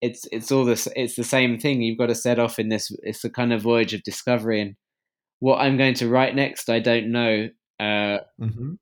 it's 0.01 0.27
it's 0.31 0.51
all 0.51 0.65
this 0.65 0.87
it's 0.95 1.15
the 1.15 1.23
same 1.23 1.59
thing 1.59 1.81
you've 1.81 1.97
got 1.97 2.07
to 2.07 2.15
set 2.15 2.39
off 2.39 2.57
in 2.57 2.69
this 2.69 2.91
it's 3.03 3.23
a 3.23 3.29
kind 3.29 3.51
of 3.53 3.61
voyage 3.61 3.93
of 3.93 4.03
discovery 4.03 4.61
and 4.61 4.75
what 5.39 5.57
i'm 5.57 5.77
going 5.77 5.95
to 5.95 6.07
write 6.07 6.35
next 6.35 6.69
i 6.69 6.79
don't 6.79 7.11
know 7.11 7.49
uh, 7.81 8.19
mm-hmm. 8.39 8.73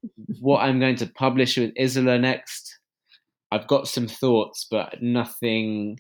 what 0.42 0.60
I'm 0.60 0.82
going 0.82 0.98
to 0.98 1.08
publish 1.08 1.58
with 1.58 1.72
Isola 1.80 2.20
next, 2.20 2.80
I've 3.50 3.66
got 3.66 3.88
some 3.88 4.08
thoughts, 4.08 4.68
but 4.70 5.02
nothing, 5.02 6.00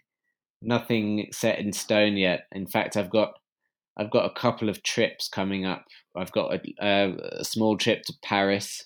nothing 0.61 1.27
set 1.31 1.59
in 1.59 1.73
stone 1.73 2.17
yet. 2.17 2.41
In 2.51 2.67
fact, 2.67 2.97
I've 2.97 3.09
got, 3.09 3.33
I've 3.97 4.11
got 4.11 4.25
a 4.25 4.39
couple 4.39 4.69
of 4.69 4.83
trips 4.83 5.27
coming 5.27 5.65
up. 5.65 5.85
I've 6.15 6.31
got 6.31 6.53
a, 6.53 6.61
a, 6.81 7.15
a 7.39 7.45
small 7.45 7.77
trip 7.77 8.03
to 8.03 8.13
Paris 8.23 8.85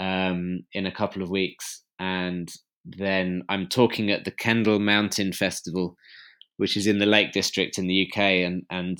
um, 0.00 0.60
in 0.72 0.86
a 0.86 0.92
couple 0.92 1.22
of 1.22 1.30
weeks, 1.30 1.82
and 1.98 2.48
then 2.84 3.42
I'm 3.48 3.66
talking 3.68 4.10
at 4.10 4.24
the 4.24 4.30
Kendal 4.30 4.78
Mountain 4.78 5.32
Festival, 5.32 5.96
which 6.56 6.76
is 6.76 6.86
in 6.86 6.98
the 6.98 7.06
Lake 7.06 7.32
District 7.32 7.78
in 7.78 7.86
the 7.86 8.08
UK, 8.08 8.18
and 8.18 8.62
and 8.70 8.98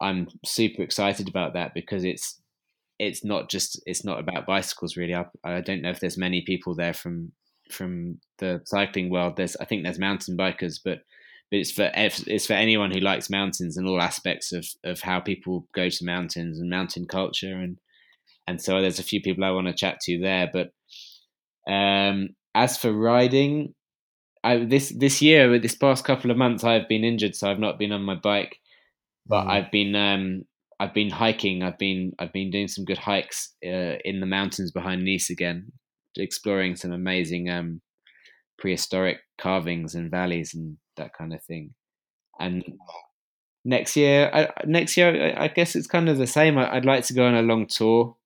I'm 0.00 0.28
super 0.44 0.82
excited 0.82 1.28
about 1.28 1.54
that 1.54 1.72
because 1.74 2.04
it's 2.04 2.40
it's 2.98 3.24
not 3.24 3.50
just 3.50 3.80
it's 3.86 4.04
not 4.04 4.18
about 4.18 4.46
bicycles 4.46 4.96
really. 4.96 5.14
I, 5.14 5.26
I 5.44 5.60
don't 5.60 5.82
know 5.82 5.90
if 5.90 6.00
there's 6.00 6.18
many 6.18 6.42
people 6.42 6.74
there 6.74 6.94
from 6.94 7.32
from 7.70 8.20
the 8.38 8.60
cycling 8.64 9.10
world. 9.10 9.36
There's 9.36 9.56
I 9.56 9.64
think 9.64 9.82
there's 9.82 9.98
mountain 9.98 10.36
bikers, 10.36 10.80
but 10.84 11.00
but 11.50 11.58
it's 11.58 11.70
for 11.70 11.90
it's 11.94 12.46
for 12.46 12.54
anyone 12.54 12.90
who 12.90 13.00
likes 13.00 13.30
mountains 13.30 13.76
and 13.76 13.86
all 13.86 14.00
aspects 14.00 14.52
of 14.52 14.66
of 14.84 15.00
how 15.00 15.20
people 15.20 15.68
go 15.74 15.88
to 15.88 16.04
mountains 16.04 16.58
and 16.58 16.68
mountain 16.68 17.06
culture 17.06 17.54
and 17.54 17.78
and 18.46 18.60
so 18.60 18.80
there's 18.80 18.98
a 18.98 19.04
few 19.04 19.20
people 19.20 19.44
I 19.44 19.50
want 19.50 19.66
to 19.66 19.72
chat 19.72 20.00
to 20.02 20.18
there. 20.18 20.48
But 20.52 20.72
um, 21.70 22.30
as 22.54 22.76
for 22.76 22.92
riding, 22.92 23.74
I, 24.44 24.64
this 24.64 24.90
this 24.96 25.20
year, 25.20 25.58
this 25.58 25.74
past 25.74 26.04
couple 26.04 26.30
of 26.30 26.36
months, 26.36 26.62
I've 26.62 26.88
been 26.88 27.04
injured, 27.04 27.34
so 27.34 27.50
I've 27.50 27.58
not 27.58 27.78
been 27.78 27.92
on 27.92 28.02
my 28.02 28.14
bike. 28.14 28.60
But 29.26 29.44
mm. 29.44 29.50
I've 29.50 29.70
been 29.72 29.96
um, 29.96 30.42
I've 30.78 30.94
been 30.94 31.10
hiking. 31.10 31.62
I've 31.62 31.78
been 31.78 32.12
I've 32.18 32.32
been 32.32 32.50
doing 32.50 32.68
some 32.68 32.84
good 32.84 32.98
hikes 32.98 33.54
uh, 33.64 33.98
in 34.04 34.20
the 34.20 34.26
mountains 34.26 34.70
behind 34.70 35.04
Nice 35.04 35.30
again, 35.30 35.72
exploring 36.18 36.76
some 36.76 36.92
amazing 36.92 37.50
um, 37.50 37.80
prehistoric 38.58 39.18
carvings 39.38 39.94
and 39.94 40.10
valleys 40.10 40.54
and 40.54 40.76
that 40.96 41.12
kind 41.16 41.32
of 41.32 41.42
thing. 41.42 41.74
And 42.38 42.64
next 43.64 43.96
year, 43.96 44.30
I, 44.32 44.48
next 44.64 44.96
year, 44.96 45.34
I, 45.36 45.44
I, 45.44 45.48
guess 45.48 45.74
it's 45.74 45.86
kind 45.86 46.08
of 46.08 46.18
the 46.18 46.26
same. 46.26 46.58
I, 46.58 46.74
would 46.74 46.84
like 46.84 47.04
to 47.06 47.14
go 47.14 47.26
on 47.26 47.34
a 47.34 47.42
long 47.42 47.66
tour. 47.66 48.16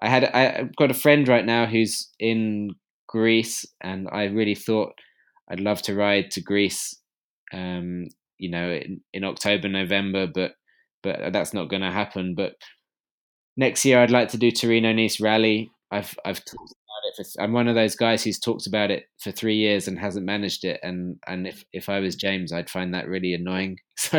I 0.00 0.08
had 0.08 0.24
I, 0.24 0.58
I've 0.58 0.76
got 0.76 0.90
a 0.90 0.94
friend 0.94 1.26
right 1.26 1.44
now 1.44 1.66
who's 1.66 2.10
in 2.18 2.74
Greece, 3.08 3.64
and 3.80 4.08
I 4.10 4.24
really 4.24 4.54
thought 4.54 4.92
I'd 5.50 5.60
love 5.60 5.82
to 5.82 5.94
ride 5.94 6.30
to 6.32 6.40
Greece. 6.40 6.96
Um, 7.52 8.08
you 8.38 8.50
know, 8.50 8.70
in, 8.70 9.00
in 9.14 9.24
October, 9.24 9.68
November, 9.68 10.26
but 10.26 10.52
but 11.02 11.32
that's 11.32 11.54
not 11.54 11.70
going 11.70 11.82
to 11.82 11.90
happen. 11.90 12.34
But 12.34 12.54
next 13.56 13.84
year, 13.84 14.00
I'd 14.00 14.10
like 14.10 14.28
to 14.30 14.38
do 14.38 14.50
Torino 14.50 14.92
Nice 14.92 15.20
Rally. 15.20 15.70
I've 15.90 16.14
I've 16.24 16.44
talked. 16.44 16.74
For, 17.16 17.24
I'm 17.40 17.52
one 17.52 17.68
of 17.68 17.74
those 17.74 17.96
guys 17.96 18.22
who's 18.22 18.38
talked 18.38 18.66
about 18.66 18.90
it 18.90 19.04
for 19.18 19.30
three 19.30 19.56
years 19.56 19.88
and 19.88 19.98
hasn't 19.98 20.26
managed 20.26 20.64
it. 20.64 20.80
And 20.82 21.18
and 21.26 21.46
if 21.46 21.64
if 21.72 21.88
I 21.88 22.00
was 22.00 22.16
James, 22.16 22.52
I'd 22.52 22.70
find 22.70 22.94
that 22.94 23.08
really 23.08 23.34
annoying. 23.34 23.78
So 23.98 24.18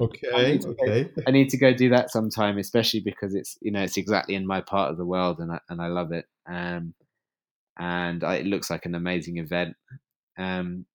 okay, 0.00 0.28
I 0.34 0.58
okay, 0.66 1.04
go, 1.04 1.22
I 1.28 1.30
need 1.30 1.50
to 1.50 1.58
go 1.58 1.74
do 1.74 1.90
that 1.90 2.10
sometime, 2.10 2.56
especially 2.56 3.00
because 3.00 3.34
it's 3.34 3.58
you 3.60 3.70
know 3.70 3.82
it's 3.82 3.98
exactly 3.98 4.34
in 4.34 4.46
my 4.46 4.62
part 4.62 4.90
of 4.90 4.96
the 4.96 5.04
world, 5.04 5.40
and 5.40 5.52
I 5.52 5.60
and 5.68 5.80
I 5.80 5.88
love 5.88 6.10
it. 6.12 6.24
Um, 6.50 6.94
and 7.78 8.24
I, 8.24 8.36
it 8.36 8.46
looks 8.46 8.70
like 8.70 8.86
an 8.86 8.94
amazing 8.94 9.36
event. 9.36 9.76
Um, 10.38 10.86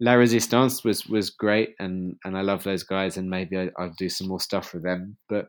La 0.00 0.14
Resistance 0.14 0.84
was 0.84 1.06
was 1.06 1.30
great, 1.30 1.74
and 1.80 2.16
and 2.24 2.38
I 2.38 2.42
love 2.42 2.62
those 2.62 2.84
guys, 2.84 3.16
and 3.16 3.28
maybe 3.28 3.58
I, 3.58 3.70
will 3.76 3.94
do 3.98 4.08
some 4.08 4.28
more 4.28 4.40
stuff 4.40 4.72
with 4.72 4.84
them. 4.84 5.16
But 5.28 5.48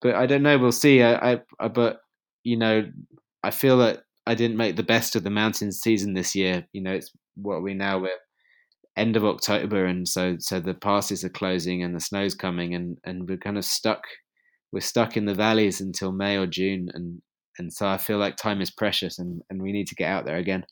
but 0.00 0.14
I 0.14 0.26
don't 0.26 0.42
know. 0.44 0.56
We'll 0.56 0.70
see. 0.70 1.02
I, 1.02 1.32
I, 1.32 1.40
I 1.58 1.68
but 1.68 2.00
you 2.44 2.56
know 2.56 2.84
I 3.44 3.50
feel 3.50 3.78
that 3.78 4.04
I 4.26 4.34
didn't 4.34 4.56
make 4.56 4.76
the 4.76 4.82
best 4.82 5.16
of 5.16 5.22
the 5.22 5.30
mountain 5.30 5.72
season 5.72 6.14
this 6.14 6.34
year. 6.34 6.66
You 6.72 6.82
know, 6.82 6.92
it's 6.92 7.10
what 7.34 7.62
we 7.62 7.74
now 7.74 7.98
we're 7.98 8.18
end 8.96 9.16
of 9.16 9.24
October, 9.24 9.84
and 9.86 10.08
so 10.08 10.36
so 10.38 10.60
the 10.60 10.74
passes 10.74 11.24
are 11.24 11.30
closing 11.30 11.82
and 11.82 11.94
the 11.94 12.00
snow's 12.00 12.34
coming, 12.34 12.74
and 12.74 12.98
and 13.04 13.28
we're 13.28 13.38
kind 13.38 13.58
of 13.58 13.64
stuck. 13.64 14.02
We're 14.72 14.80
stuck 14.80 15.16
in 15.16 15.26
the 15.26 15.34
valleys 15.34 15.80
until 15.80 16.12
May 16.12 16.36
or 16.36 16.46
June, 16.46 16.88
and 16.94 17.22
and 17.58 17.72
so 17.72 17.86
I 17.86 17.98
feel 17.98 18.18
like 18.18 18.36
time 18.36 18.60
is 18.60 18.70
precious, 18.70 19.18
and 19.18 19.42
and 19.50 19.62
we 19.62 19.72
need 19.72 19.88
to 19.88 19.94
get 19.94 20.10
out 20.10 20.24
there 20.24 20.36
again. 20.36 20.64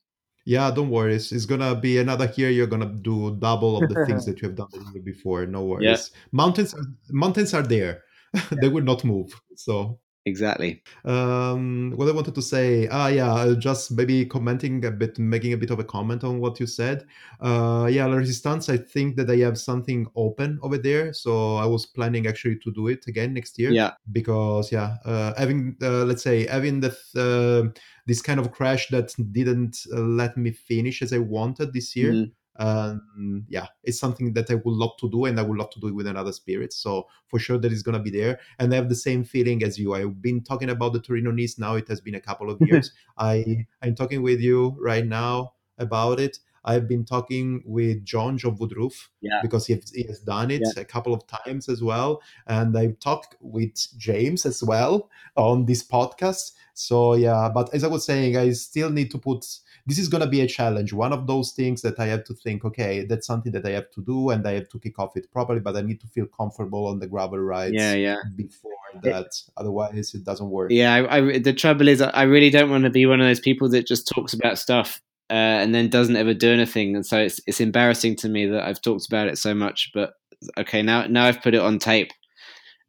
Yeah, 0.44 0.72
don't 0.72 0.90
worry. 0.90 1.14
It's, 1.14 1.30
it's 1.30 1.46
gonna 1.46 1.74
be 1.74 1.98
another 1.98 2.32
year. 2.36 2.50
You're 2.50 2.66
gonna 2.66 2.92
do 3.02 3.36
double 3.38 3.82
of 3.82 3.88
the 3.88 4.04
things 4.06 4.26
that 4.26 4.40
you 4.42 4.48
have 4.48 4.56
done 4.56 4.68
the 4.72 4.84
year 4.92 5.02
before. 5.02 5.46
No 5.46 5.64
worries. 5.64 6.10
Yeah. 6.12 6.18
Mountains, 6.32 6.74
are, 6.74 6.82
mountains 7.10 7.54
are 7.54 7.62
there. 7.62 8.02
they 8.60 8.68
will 8.68 8.82
not 8.82 9.04
move. 9.04 9.32
So 9.56 10.00
Exactly. 10.24 10.82
um, 11.04 11.92
what 11.96 12.08
I 12.08 12.12
wanted 12.12 12.34
to 12.36 12.42
say, 12.42 12.86
ah, 12.88 13.08
yeah, 13.08 13.32
uh, 13.32 13.54
just 13.56 13.90
maybe 13.90 14.24
commenting 14.24 14.84
a 14.84 14.90
bit, 14.90 15.18
making 15.18 15.52
a 15.52 15.56
bit 15.56 15.70
of 15.70 15.78
a 15.80 15.84
comment 15.84 16.22
on 16.22 16.38
what 16.38 16.60
you 16.60 16.66
said. 16.66 17.04
Uh, 17.40 17.88
yeah, 17.90 18.06
La 18.06 18.14
Resistance. 18.16 18.68
I 18.68 18.76
think 18.76 19.16
that 19.16 19.28
I 19.30 19.36
have 19.38 19.58
something 19.58 20.06
open 20.14 20.58
over 20.62 20.78
there, 20.78 21.12
so 21.12 21.56
I 21.56 21.66
was 21.66 21.86
planning 21.86 22.26
actually 22.28 22.58
to 22.60 22.72
do 22.72 22.86
it 22.88 23.04
again 23.08 23.34
next 23.34 23.58
year 23.58 23.72
Yeah. 23.72 23.92
because 24.12 24.70
yeah 24.70 24.96
uh, 25.04 25.34
having 25.36 25.76
uh, 25.82 26.04
let's 26.04 26.22
say 26.22 26.46
having 26.46 26.80
the 26.80 26.90
uh, 27.16 27.72
this 28.06 28.22
kind 28.22 28.38
of 28.40 28.52
crash 28.52 28.88
that 28.88 29.12
didn't 29.32 29.76
uh, 29.92 30.00
let 30.00 30.36
me 30.36 30.50
finish 30.50 31.02
as 31.02 31.12
i 31.12 31.18
wanted 31.18 31.72
this 31.72 31.94
year 31.96 32.12
Mhm. 32.12 32.32
Um, 32.56 33.44
yeah 33.48 33.66
it's 33.82 33.98
something 33.98 34.32
that 34.34 34.50
i 34.50 34.54
would 34.54 34.74
love 34.74 34.92
to 34.98 35.08
do 35.10 35.24
and 35.24 35.40
i 35.40 35.42
would 35.42 35.56
love 35.58 35.70
to 35.70 35.80
do 35.80 35.88
it 35.88 35.94
with 35.94 36.06
another 36.06 36.32
spirit. 36.32 36.72
So 36.72 37.06
for 37.28 37.38
sure 37.38 37.58
that 37.58 37.72
is 37.72 37.82
going 37.82 37.96
to 37.96 38.02
be 38.02 38.10
there. 38.10 38.40
And 38.58 38.72
i 38.72 38.76
have 38.76 38.88
the 38.88 38.94
same 38.94 39.24
feeling 39.24 39.62
as 39.62 39.78
you. 39.78 39.94
I've 39.94 40.20
been 40.20 40.42
talking 40.44 40.70
about 40.70 40.92
the 40.92 41.00
torino 41.00 41.30
nice. 41.30 41.58
Now 41.58 41.74
it 41.76 41.88
has 41.88 42.00
been 42.00 42.14
a 42.14 42.20
couple 42.20 42.50
of 42.50 42.58
years. 42.60 42.92
I 43.18 43.66
i'm 43.82 43.94
talking 43.94 44.22
with 44.22 44.40
you 44.40 44.76
right 44.80 45.06
now 45.06 45.54
about 45.78 46.20
it. 46.20 46.38
I've 46.64 46.86
been 46.86 47.04
talking 47.04 47.62
with 47.64 48.04
john 48.04 48.38
john 48.38 48.56
woodruff 48.56 49.10
Yeah. 49.20 49.40
because 49.42 49.66
he 49.66 49.72
has, 49.74 49.90
he 49.90 50.04
has 50.06 50.20
done 50.20 50.50
it 50.50 50.62
a 50.76 50.84
couple 50.84 51.12
of 51.14 51.26
times 51.26 51.68
as 51.68 51.82
well. 51.82 52.22
And 52.46 52.76
I've 52.78 52.98
talked 53.00 53.34
with 53.40 53.74
James 53.96 54.46
as 54.46 54.62
well 54.62 55.10
on 55.36 55.64
this 55.66 55.82
podcast. 55.82 56.52
So 56.74 57.14
yeah, 57.14 57.50
but 57.52 57.72
as 57.74 57.82
I 57.82 57.88
was 57.88 58.04
saying, 58.04 58.36
I 58.36 58.52
still 58.52 58.90
need 58.90 59.10
to 59.10 59.18
put 59.18 59.44
this 59.86 59.98
is 59.98 60.08
gonna 60.08 60.26
be 60.26 60.40
a 60.40 60.46
challenge. 60.46 60.92
One 60.92 61.12
of 61.12 61.26
those 61.26 61.52
things 61.52 61.82
that 61.82 61.98
I 61.98 62.06
have 62.06 62.24
to 62.24 62.34
think, 62.34 62.64
okay, 62.64 63.04
that's 63.04 63.26
something 63.26 63.52
that 63.52 63.66
I 63.66 63.70
have 63.70 63.90
to 63.90 64.02
do 64.02 64.30
and 64.30 64.46
I 64.46 64.52
have 64.52 64.68
to 64.70 64.78
kick 64.78 64.98
off 64.98 65.16
it 65.16 65.30
properly, 65.32 65.60
but 65.60 65.76
I 65.76 65.82
need 65.82 66.00
to 66.00 66.06
feel 66.06 66.26
comfortable 66.26 66.86
on 66.86 66.98
the 66.98 67.06
gravel 67.06 67.38
rides 67.38 67.74
Yeah, 67.74 67.94
yeah. 67.94 68.16
before 68.36 68.72
that. 69.02 69.30
Otherwise 69.56 70.14
it 70.14 70.24
doesn't 70.24 70.50
work. 70.50 70.70
Yeah, 70.70 70.94
I, 70.94 71.16
I, 71.16 71.38
the 71.38 71.52
trouble 71.52 71.88
is, 71.88 72.00
I 72.02 72.22
really 72.22 72.50
don't 72.50 72.70
want 72.70 72.84
to 72.84 72.90
be 72.90 73.06
one 73.06 73.20
of 73.20 73.26
those 73.26 73.40
people 73.40 73.68
that 73.70 73.86
just 73.86 74.06
talks 74.08 74.32
about 74.32 74.58
stuff 74.58 75.00
uh, 75.30 75.34
and 75.62 75.74
then 75.74 75.88
doesn't 75.88 76.16
ever 76.16 76.34
do 76.34 76.52
anything. 76.52 76.94
And 76.94 77.06
so 77.06 77.18
it's 77.18 77.40
it's 77.46 77.60
embarrassing 77.60 78.16
to 78.16 78.28
me 78.28 78.46
that 78.46 78.66
I've 78.66 78.82
talked 78.82 79.06
about 79.06 79.28
it 79.28 79.38
so 79.38 79.54
much. 79.54 79.90
But 79.94 80.12
okay, 80.58 80.82
now 80.82 81.06
now 81.06 81.24
I've 81.24 81.42
put 81.42 81.54
it 81.54 81.60
on 81.60 81.78
tape. 81.78 82.10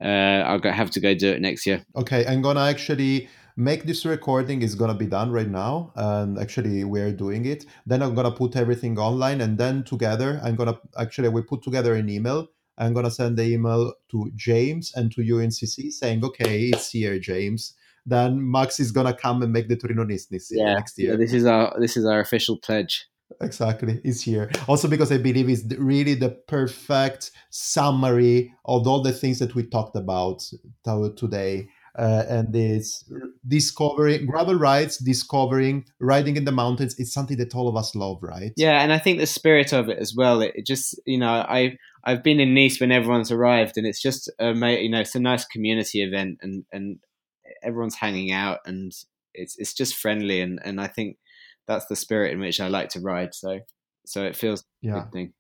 Uh, 0.04 0.44
I'll 0.46 0.60
go, 0.60 0.70
have 0.70 0.92
to 0.92 1.00
go 1.00 1.14
do 1.14 1.32
it 1.32 1.40
next 1.40 1.66
year. 1.66 1.86
Okay, 1.96 2.26
I'm 2.26 2.42
gonna 2.42 2.66
actually 2.66 3.30
make 3.56 3.86
this 3.86 4.06
recording 4.06 4.62
is 4.62 4.76
gonna 4.76 4.94
be 4.96 5.08
done 5.08 5.32
right 5.32 5.50
now, 5.50 5.92
and 5.96 6.40
actually 6.40 6.84
we're 6.84 7.12
doing 7.12 7.46
it. 7.46 7.66
Then 7.86 8.02
I'm 8.02 8.16
gonna 8.16 8.32
put 8.32 8.56
everything 8.56 8.98
online, 8.98 9.42
and 9.42 9.58
then 9.58 9.84
together 9.84 10.40
I'm 10.44 10.56
gonna 10.56 10.80
actually 10.98 11.30
we 11.30 11.42
put 11.42 11.62
together 11.64 11.94
an 11.96 12.10
email. 12.10 12.48
I'm 12.78 12.94
gonna 12.94 13.12
send 13.12 13.38
the 13.38 13.44
email 13.44 13.94
to 14.12 14.32
James 14.36 14.92
and 14.96 15.12
to 15.12 15.22
you 15.22 15.40
in 15.40 15.52
CC 15.52 15.92
saying, 15.92 16.26
okay, 16.26 16.66
it's 16.66 16.92
here, 16.92 17.20
James. 17.20 17.76
Then 18.06 18.52
Max 18.52 18.80
is 18.80 18.92
gonna 18.92 19.16
come 19.16 19.44
and 19.44 19.54
make 19.54 19.70
the 19.70 19.76
Torino 19.78 20.04
Nice 20.04 20.26
this 20.26 20.52
year, 20.52 20.74
next 20.74 20.98
year. 20.98 21.16
this 21.16 21.34
is 21.34 21.46
our 21.46 21.74
this 21.80 21.96
is 21.96 22.06
our 22.06 22.20
official 22.20 22.58
pledge. 22.58 23.06
Exactly, 23.42 24.00
it's 24.04 24.22
here. 24.22 24.52
Also, 24.68 24.88
because 24.88 25.12
I 25.12 25.18
believe 25.18 25.50
it's 25.50 25.64
really 25.78 26.14
the 26.14 26.30
perfect 26.30 27.32
summary 27.50 28.54
of 28.66 28.86
all 28.88 29.02
the 29.02 29.14
things 29.14 29.40
that 29.40 29.56
we 29.56 29.64
talked 29.64 29.96
about 29.96 30.44
today. 31.16 31.68
Uh, 31.98 32.24
and 32.28 32.56
it's 32.56 33.04
discovering 33.48 34.26
gravel 34.26 34.56
rides, 34.56 34.98
discovering 34.98 35.86
riding 36.00 36.36
in 36.38 36.46
the 36.46 36.52
mountains. 36.52 36.96
It's 36.98 37.14
something 37.14 37.38
that 37.38 37.54
all 37.54 37.68
of 37.68 37.76
us 37.76 37.94
love, 37.94 38.18
right? 38.22 38.52
Yeah, 38.58 38.82
and 38.82 38.92
I 38.92 38.98
think 38.98 39.20
the 39.20 39.28
spirit 39.28 39.74
of 39.74 39.90
it 39.90 40.00
as 40.00 40.16
well. 40.16 40.42
It, 40.42 40.54
it 40.56 40.66
just 40.66 41.00
you 41.06 41.20
know 41.20 41.30
I 41.30 41.78
I've 42.04 42.24
been 42.24 42.40
in 42.40 42.56
Nice 42.56 42.80
when 42.80 42.92
everyone's 42.92 43.32
arrived, 43.32 43.78
and 43.78 43.86
it's 43.86 44.02
just 44.02 44.32
a 44.40 44.54
ma- 44.54 44.70
you 44.70 44.90
know 44.90 45.02
it's 45.02 45.16
a 45.16 45.20
nice 45.20 45.46
community 45.46 46.02
event, 46.02 46.40
and 46.42 46.66
and 46.72 47.00
everyone's 47.62 47.96
hanging 47.96 48.32
out, 48.32 48.60
and 48.66 48.92
it's 49.34 49.56
it's 49.60 49.74
just 49.74 49.96
friendly, 49.96 50.42
and 50.42 50.60
and 50.66 50.82
I 50.82 50.88
think 50.88 51.18
that's 51.68 51.86
the 51.86 51.96
spirit 51.96 52.34
in 52.34 52.40
which 52.40 52.60
I 52.60 52.70
like 52.70 52.90
to 52.90 53.00
ride. 53.02 53.36
So 53.36 53.60
so 54.06 54.24
it 54.24 54.36
feels 54.36 54.62
a 54.62 54.64
Yeah. 54.82 54.94
good 54.94 55.12
thing. 55.12 55.34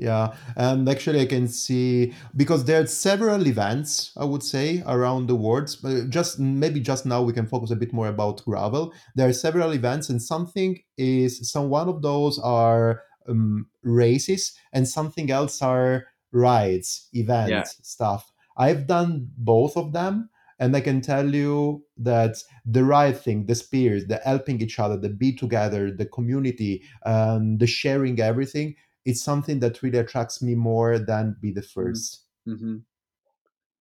Yeah, 0.00 0.34
and 0.56 0.88
actually, 0.88 1.20
I 1.20 1.26
can 1.26 1.46
see 1.46 2.14
because 2.34 2.64
there 2.64 2.80
are 2.82 2.86
several 2.86 3.46
events, 3.46 4.12
I 4.16 4.24
would 4.24 4.42
say, 4.42 4.82
around 4.86 5.26
the 5.26 5.34
world. 5.36 5.76
Just 6.08 6.40
maybe 6.40 6.80
just 6.80 7.04
now 7.04 7.20
we 7.22 7.34
can 7.34 7.46
focus 7.46 7.70
a 7.70 7.76
bit 7.76 7.92
more 7.92 8.08
about 8.08 8.42
gravel. 8.46 8.94
There 9.14 9.28
are 9.28 9.34
several 9.34 9.72
events, 9.74 10.08
and 10.08 10.22
something 10.22 10.78
is 10.96 11.50
some 11.52 11.68
one 11.68 11.88
of 11.90 12.00
those 12.00 12.38
are 12.38 13.02
um, 13.28 13.66
races, 13.82 14.56
and 14.72 14.88
something 14.88 15.30
else 15.30 15.60
are 15.60 16.06
rides, 16.32 17.08
events, 17.12 17.50
Yeah. 17.50 17.64
stuff. 17.82 18.32
I've 18.56 18.86
done 18.86 19.28
both 19.36 19.76
of 19.76 19.92
them, 19.92 20.30
and 20.58 20.74
I 20.74 20.80
can 20.80 21.02
tell 21.02 21.34
you 21.34 21.84
that 21.98 22.36
the 22.64 22.84
ride 22.84 23.18
thing, 23.18 23.46
the 23.46 23.54
spirit, 23.54 24.08
the 24.08 24.20
helping 24.24 24.62
each 24.62 24.78
other, 24.78 24.96
the 24.96 25.10
be 25.10 25.36
together, 25.36 25.90
the 25.90 26.06
community, 26.06 26.82
um, 27.04 27.58
the 27.58 27.66
sharing 27.66 28.18
everything 28.20 28.76
it's 29.04 29.22
something 29.22 29.60
that 29.60 29.82
really 29.82 29.98
attracts 29.98 30.42
me 30.42 30.54
more 30.54 30.98
than 30.98 31.36
be 31.40 31.52
the 31.52 31.62
1st 31.62 32.24
hmm 32.46 32.78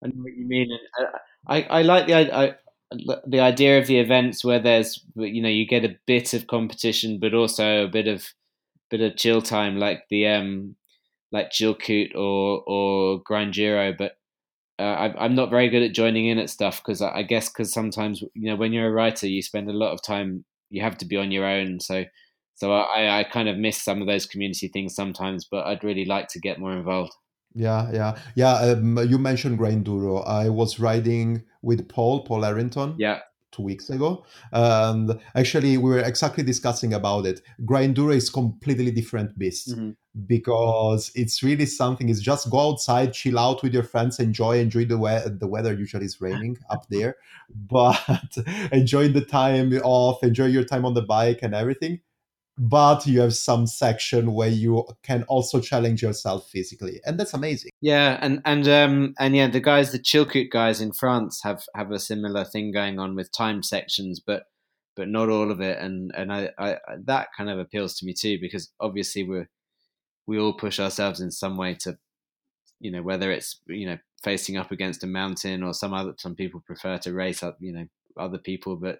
I 0.03 0.07
know 0.07 0.23
what 0.23 0.33
you 0.35 0.45
mean. 0.47 0.69
I, 1.47 1.57
I, 1.57 1.79
I 1.79 1.81
like 1.81 2.07
the 2.07 2.15
I, 2.15 2.55
the 3.27 3.39
idea 3.39 3.77
of 3.79 3.87
the 3.87 3.99
events 3.99 4.43
where 4.43 4.59
there's 4.59 5.03
you 5.15 5.41
know 5.41 5.49
you 5.49 5.67
get 5.67 5.85
a 5.85 5.95
bit 6.05 6.33
of 6.33 6.47
competition, 6.47 7.19
but 7.19 7.33
also 7.33 7.85
a 7.85 7.87
bit 7.87 8.07
of 8.07 8.27
bit 8.89 9.01
of 9.01 9.17
chill 9.17 9.41
time, 9.41 9.77
like 9.77 10.03
the 10.09 10.27
um 10.27 10.75
like 11.31 11.51
Chilcoot 11.51 12.15
or 12.15 12.63
or 12.67 13.23
Grinduro. 13.23 13.97
But 13.97 14.17
uh, 14.79 14.83
I, 14.83 15.25
I'm 15.25 15.35
not 15.35 15.49
very 15.51 15.69
good 15.69 15.83
at 15.83 15.93
joining 15.93 16.27
in 16.27 16.39
at 16.39 16.49
stuff 16.49 16.81
because 16.83 17.01
I, 17.01 17.17
I 17.17 17.23
guess 17.23 17.49
because 17.49 17.73
sometimes 17.73 18.21
you 18.35 18.49
know 18.49 18.55
when 18.57 18.73
you're 18.73 18.87
a 18.89 18.91
writer, 18.91 19.27
you 19.27 19.41
spend 19.41 19.69
a 19.69 19.73
lot 19.73 19.93
of 19.93 20.01
time. 20.03 20.45
You 20.69 20.81
have 20.83 20.97
to 20.99 21.05
be 21.05 21.17
on 21.17 21.31
your 21.31 21.45
own, 21.45 21.79
so 21.79 22.05
so 22.59 22.73
I, 22.73 23.19
I 23.19 23.23
kind 23.23 23.47
of 23.47 23.57
miss 23.57 23.81
some 23.81 24.01
of 24.01 24.07
those 24.07 24.25
community 24.25 24.67
things 24.67 24.93
sometimes. 24.93 25.45
But 25.49 25.65
I'd 25.65 25.83
really 25.83 26.05
like 26.05 26.27
to 26.29 26.39
get 26.39 26.59
more 26.59 26.73
involved. 26.73 27.13
Yeah, 27.55 27.89
yeah, 27.91 28.19
yeah. 28.35 28.53
Um, 28.55 28.97
you 29.07 29.17
mentioned 29.17 29.57
Grinduro. 29.57 30.27
I 30.27 30.49
was 30.49 30.79
riding 30.79 31.43
with 31.61 31.87
Paul, 31.87 32.23
Paul 32.25 32.43
Arrington, 32.45 32.95
Yeah, 32.97 33.19
two 33.51 33.63
weeks 33.63 33.89
ago, 33.89 34.25
and 34.51 35.19
actually 35.35 35.77
we 35.77 35.89
were 35.89 35.99
exactly 35.99 36.43
discussing 36.43 36.93
about 36.93 37.25
it. 37.25 37.41
Grinduro 37.61 38.13
is 38.13 38.29
completely 38.29 38.91
different 38.91 39.37
beast 39.39 39.69
Mhm. 39.69 39.95
because 40.27 41.11
it's 41.15 41.41
really 41.41 41.65
something. 41.65 42.09
It's 42.09 42.19
just 42.21 42.49
go 42.51 42.59
outside, 42.69 43.13
chill 43.13 43.39
out 43.39 43.63
with 43.63 43.73
your 43.73 43.83
friends, 43.83 44.19
enjoy, 44.19 44.59
enjoy 44.59 44.85
the 44.85 44.97
weather. 44.97 45.29
The 45.29 45.47
weather 45.47 45.73
usually 45.73 46.05
is 46.05 46.21
raining 46.21 46.57
up 46.69 46.87
there, 46.89 47.15
but 47.49 48.37
enjoy 48.71 49.07
the 49.09 49.21
time 49.25 49.73
off, 49.83 50.23
enjoy 50.23 50.45
your 50.47 50.65
time 50.65 50.85
on 50.85 50.93
the 50.93 51.01
bike 51.01 51.39
and 51.41 51.55
everything. 51.55 51.99
But 52.61 53.07
you 53.07 53.21
have 53.21 53.35
some 53.35 53.67
section 53.67 54.33
where 54.33 54.49
you 54.49 54.85
can 55.01 55.23
also 55.23 55.61
challenge 55.61 56.01
yourself 56.01 56.49
physically, 56.51 56.99
and 57.05 57.17
that's 57.17 57.33
amazing. 57.33 57.71
Yeah, 57.79 58.19
and 58.21 58.41
and 58.43 58.67
um 58.67 59.13
and 59.17 59.33
yeah, 59.33 59.47
the 59.47 59.61
guys, 59.61 59.93
the 59.93 59.99
Chilcoot 59.99 60.51
guys 60.51 60.81
in 60.81 60.91
France 60.91 61.39
have 61.43 61.63
have 61.73 61.91
a 61.91 61.99
similar 61.99 62.43
thing 62.43 62.73
going 62.73 62.99
on 62.99 63.15
with 63.15 63.31
time 63.31 63.63
sections, 63.63 64.19
but 64.19 64.43
but 64.97 65.07
not 65.07 65.29
all 65.29 65.51
of 65.51 65.61
it, 65.61 65.79
and 65.79 66.11
and 66.17 66.33
I, 66.33 66.49
I 66.59 66.77
that 67.05 67.29
kind 67.37 67.49
of 67.49 67.59
appeals 67.59 67.97
to 67.99 68.05
me 68.05 68.13
too 68.13 68.37
because 68.41 68.69
obviously 68.81 69.23
we're 69.23 69.49
we 70.27 70.37
all 70.37 70.53
push 70.53 70.81
ourselves 70.81 71.21
in 71.21 71.31
some 71.31 71.55
way 71.55 71.75
to, 71.75 71.97
you 72.81 72.91
know, 72.91 73.01
whether 73.01 73.31
it's 73.31 73.61
you 73.67 73.85
know 73.85 73.97
facing 74.21 74.57
up 74.57 74.71
against 74.71 75.03
a 75.05 75.07
mountain 75.07 75.63
or 75.63 75.73
some 75.73 75.93
other 75.93 76.13
some 76.17 76.35
people 76.35 76.61
prefer 76.65 76.97
to 76.97 77.13
race 77.13 77.41
up, 77.41 77.57
you 77.61 77.71
know, 77.71 77.85
other 78.17 78.37
people, 78.37 78.75
but 78.75 78.99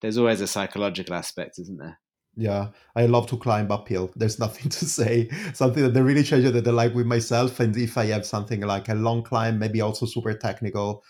there's 0.00 0.18
always 0.18 0.40
a 0.40 0.46
psychological 0.46 1.14
aspect, 1.14 1.58
isn't 1.58 1.78
there? 1.78 1.98
Yeah, 2.34 2.68
I 2.96 3.06
love 3.06 3.26
to 3.28 3.36
climb 3.36 3.70
uphill. 3.70 4.10
There's 4.16 4.38
nothing 4.46 4.70
to 4.70 4.84
say. 4.86 5.28
Something 5.52 5.82
that 5.82 5.94
they 5.94 6.02
really 6.02 6.22
change 6.22 6.50
that 6.50 6.66
I 6.66 6.70
like 6.70 6.94
with 6.94 7.06
myself. 7.06 7.60
And 7.60 7.76
if 7.76 7.98
I 7.98 8.06
have 8.06 8.24
something 8.26 8.60
like 8.62 8.88
a 8.88 8.94
long 8.94 9.22
climb, 9.22 9.58
maybe 9.58 9.80
also 9.80 10.06
super 10.06 10.32
technical, 10.34 11.04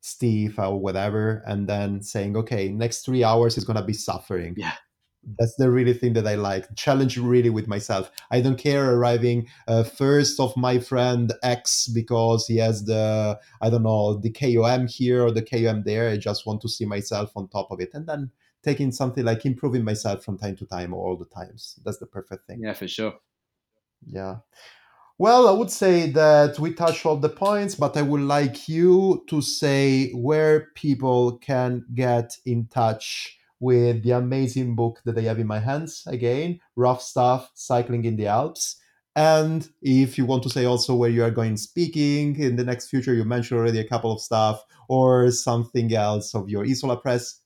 steep 0.00 0.58
or 0.58 0.78
whatever, 0.80 1.42
and 1.46 1.68
then 1.68 2.02
saying, 2.02 2.36
okay, 2.36 2.68
next 2.70 3.04
three 3.04 3.24
hours 3.24 3.58
is 3.58 3.64
gonna 3.64 3.84
be 3.84 3.92
suffering. 3.92 4.54
Yeah. 4.56 4.74
That's 5.38 5.56
the 5.56 5.70
really 5.70 5.92
thing 5.94 6.14
that 6.14 6.26
I 6.26 6.36
like. 6.36 6.66
Challenge 6.76 7.18
really 7.18 7.50
with 7.50 7.66
myself. 7.68 8.10
I 8.30 8.40
don't 8.40 8.56
care 8.56 8.94
arriving 8.94 9.48
uh, 9.66 9.82
first 9.82 10.40
of 10.40 10.56
my 10.56 10.78
friend 10.78 11.32
X 11.42 11.88
because 11.88 12.46
he 12.46 12.56
has 12.58 12.84
the 12.84 13.38
I 13.60 13.68
don't 13.70 13.82
know 13.82 14.14
the 14.18 14.30
KOM 14.30 14.86
here 14.88 15.22
or 15.24 15.30
the 15.32 15.42
KOM 15.42 15.82
there. 15.84 16.08
I 16.08 16.16
just 16.16 16.46
want 16.46 16.62
to 16.62 16.68
see 16.68 16.86
myself 16.86 17.32
on 17.36 17.48
top 17.48 17.70
of 17.70 17.80
it, 17.80 17.90
and 17.94 18.06
then 18.06 18.30
taking 18.62 18.92
something 18.92 19.24
like 19.24 19.46
improving 19.46 19.84
myself 19.84 20.24
from 20.24 20.38
time 20.38 20.56
to 20.56 20.66
time 20.66 20.92
or 20.94 21.06
all 21.06 21.16
the 21.16 21.24
times. 21.26 21.78
That's 21.84 21.98
the 21.98 22.06
perfect 22.06 22.46
thing. 22.46 22.60
Yeah, 22.62 22.74
for 22.74 22.88
sure. 22.88 23.14
Yeah. 24.06 24.36
Well, 25.20 25.48
I 25.48 25.52
would 25.52 25.70
say 25.70 26.10
that 26.10 26.60
we 26.60 26.72
touched 26.72 27.04
all 27.04 27.16
the 27.16 27.28
points, 27.28 27.74
but 27.74 27.96
I 27.96 28.02
would 28.02 28.20
like 28.20 28.68
you 28.68 29.24
to 29.28 29.40
say 29.42 30.12
where 30.12 30.68
people 30.76 31.38
can 31.38 31.84
get 31.92 32.36
in 32.46 32.66
touch 32.66 33.36
with 33.58 34.04
the 34.04 34.12
amazing 34.12 34.76
book 34.76 35.00
that 35.04 35.18
I 35.18 35.22
have 35.22 35.40
in 35.40 35.48
my 35.48 35.58
hands. 35.58 36.04
Again, 36.06 36.60
Rough 36.76 37.02
Stuff 37.02 37.50
Cycling 37.54 38.04
in 38.04 38.14
the 38.16 38.28
Alps. 38.28 38.76
And 39.16 39.68
if 39.82 40.16
you 40.16 40.24
want 40.24 40.44
to 40.44 40.50
say 40.50 40.64
also 40.64 40.94
where 40.94 41.10
you 41.10 41.24
are 41.24 41.32
going 41.32 41.56
speaking 41.56 42.38
in 42.38 42.54
the 42.54 42.62
next 42.62 42.88
future, 42.88 43.12
you 43.12 43.24
mentioned 43.24 43.58
already 43.58 43.80
a 43.80 43.88
couple 43.88 44.12
of 44.12 44.20
stuff 44.20 44.64
or 44.88 45.32
something 45.32 45.92
else 45.92 46.36
of 46.36 46.48
your 46.48 46.64
Isola 46.64 46.96
Press, 46.96 47.40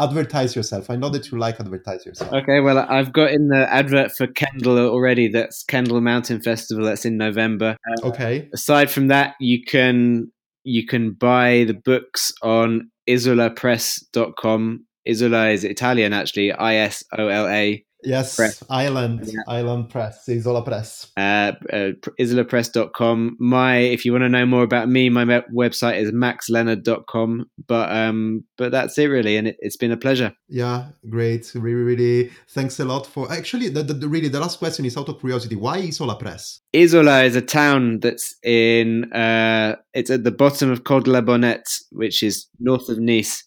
advertise 0.00 0.54
yourself. 0.54 0.90
I 0.90 0.96
know 0.96 1.08
that 1.10 1.30
you 1.30 1.38
like 1.38 1.60
advertise 1.60 2.06
yourself. 2.06 2.32
Okay, 2.32 2.60
well, 2.60 2.78
I've 2.78 3.12
got 3.12 3.30
in 3.30 3.48
the 3.48 3.66
advert 3.72 4.12
for 4.16 4.26
Kendal 4.26 4.78
already. 4.78 5.28
That's 5.28 5.64
Kendal 5.64 6.00
Mountain 6.00 6.40
Festival. 6.40 6.84
That's 6.84 7.04
in 7.04 7.16
November. 7.16 7.76
Uh, 8.02 8.08
okay. 8.08 8.48
Aside 8.54 8.90
from 8.90 9.08
that, 9.08 9.34
you 9.40 9.62
can 9.64 10.30
you 10.64 10.86
can 10.86 11.12
buy 11.12 11.64
the 11.66 11.74
books 11.74 12.32
on 12.42 12.90
isolapress.com. 13.08 14.84
Isola 15.08 15.48
is 15.48 15.64
Italian, 15.64 16.12
actually. 16.12 16.52
I 16.52 16.74
S 16.74 17.02
O 17.16 17.28
L 17.28 17.48
A 17.48 17.84
Yes, 18.04 18.36
Press. 18.36 18.62
Island, 18.70 19.22
yeah. 19.24 19.40
Island 19.48 19.90
Press, 19.90 20.28
Isola 20.28 20.62
Press. 20.62 21.08
Uh, 21.16 21.52
uh, 21.72 21.92
isolapress.com. 22.20 23.36
My, 23.40 23.78
if 23.78 24.04
you 24.04 24.12
want 24.12 24.22
to 24.22 24.28
know 24.28 24.46
more 24.46 24.62
about 24.62 24.88
me, 24.88 25.08
my 25.08 25.24
website 25.24 26.00
is 26.00 26.12
maxleonard.com. 26.12 27.50
But 27.66 27.90
um, 27.90 28.44
but 28.56 28.70
that's 28.70 28.96
it 28.98 29.06
really, 29.06 29.36
and 29.36 29.48
it, 29.48 29.56
has 29.62 29.76
been 29.76 29.90
a 29.90 29.96
pleasure. 29.96 30.32
Yeah, 30.48 30.88
great. 31.08 31.50
Really, 31.54 31.96
really. 31.96 32.30
Thanks 32.50 32.78
a 32.78 32.84
lot 32.84 33.06
for. 33.06 33.30
Actually, 33.32 33.68
the, 33.68 33.82
the, 33.82 34.08
really 34.08 34.28
the 34.28 34.40
last 34.40 34.58
question 34.58 34.84
is 34.84 34.96
out 34.96 35.08
of 35.08 35.18
curiosity. 35.18 35.56
Why 35.56 35.78
Isola 35.78 36.16
Press? 36.16 36.60
Isola 36.74 37.24
is 37.24 37.36
a 37.36 37.42
town 37.42 38.00
that's 38.00 38.36
in. 38.44 39.12
Uh, 39.12 39.76
it's 39.92 40.10
at 40.10 40.24
the 40.24 40.30
bottom 40.30 40.70
of 40.70 40.84
Col 40.84 41.00
de 41.00 41.10
la 41.10 41.20
Bonnette, 41.20 41.82
which 41.90 42.22
is 42.22 42.46
north 42.60 42.88
of 42.88 42.98
Nice, 42.98 43.44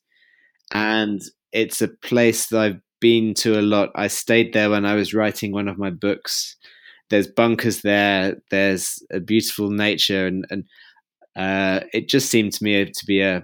and 0.73 1.21
it's 1.53 1.81
a 1.81 1.87
place 1.87 2.47
that 2.47 2.59
I've 2.59 2.81
been 3.01 3.33
to 3.35 3.59
a 3.59 3.61
lot. 3.61 3.89
I 3.95 4.07
stayed 4.07 4.53
there 4.53 4.69
when 4.69 4.85
I 4.85 4.95
was 4.95 5.13
writing 5.13 5.51
one 5.51 5.67
of 5.67 5.77
my 5.77 5.89
books. 5.89 6.55
There's 7.09 7.27
bunkers 7.27 7.81
there. 7.81 8.37
There's 8.51 9.03
a 9.11 9.19
beautiful 9.19 9.69
nature, 9.69 10.27
and 10.27 10.45
and 10.49 10.63
uh, 11.35 11.85
it 11.93 12.07
just 12.07 12.29
seemed 12.29 12.53
to 12.53 12.63
me 12.63 12.85
to 12.85 13.05
be 13.05 13.21
a 13.21 13.43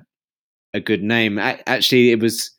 a 0.74 0.80
good 0.80 1.04
name. 1.04 1.38
Actually, 1.40 2.12
it 2.12 2.22
was 2.22 2.52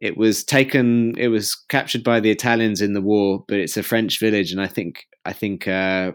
it 0.00 0.16
was 0.18 0.44
taken. 0.44 1.16
It 1.18 1.28
was 1.28 1.54
captured 1.70 2.04
by 2.04 2.20
the 2.20 2.30
Italians 2.30 2.82
in 2.82 2.92
the 2.92 3.02
war, 3.02 3.44
but 3.48 3.58
it's 3.58 3.78
a 3.78 3.82
French 3.82 4.20
village, 4.20 4.52
and 4.52 4.60
I 4.60 4.66
think 4.68 5.06
I 5.24 5.32
think 5.32 5.66
uh, 5.66 6.12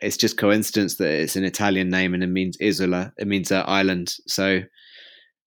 it's 0.00 0.16
just 0.16 0.38
coincidence 0.38 0.96
that 0.96 1.10
it's 1.10 1.36
an 1.36 1.44
Italian 1.44 1.88
name 1.88 2.14
and 2.14 2.22
it 2.22 2.28
means 2.28 2.56
isola. 2.62 3.12
It 3.18 3.26
means 3.26 3.50
uh, 3.50 3.64
island. 3.66 4.14
So 4.26 4.60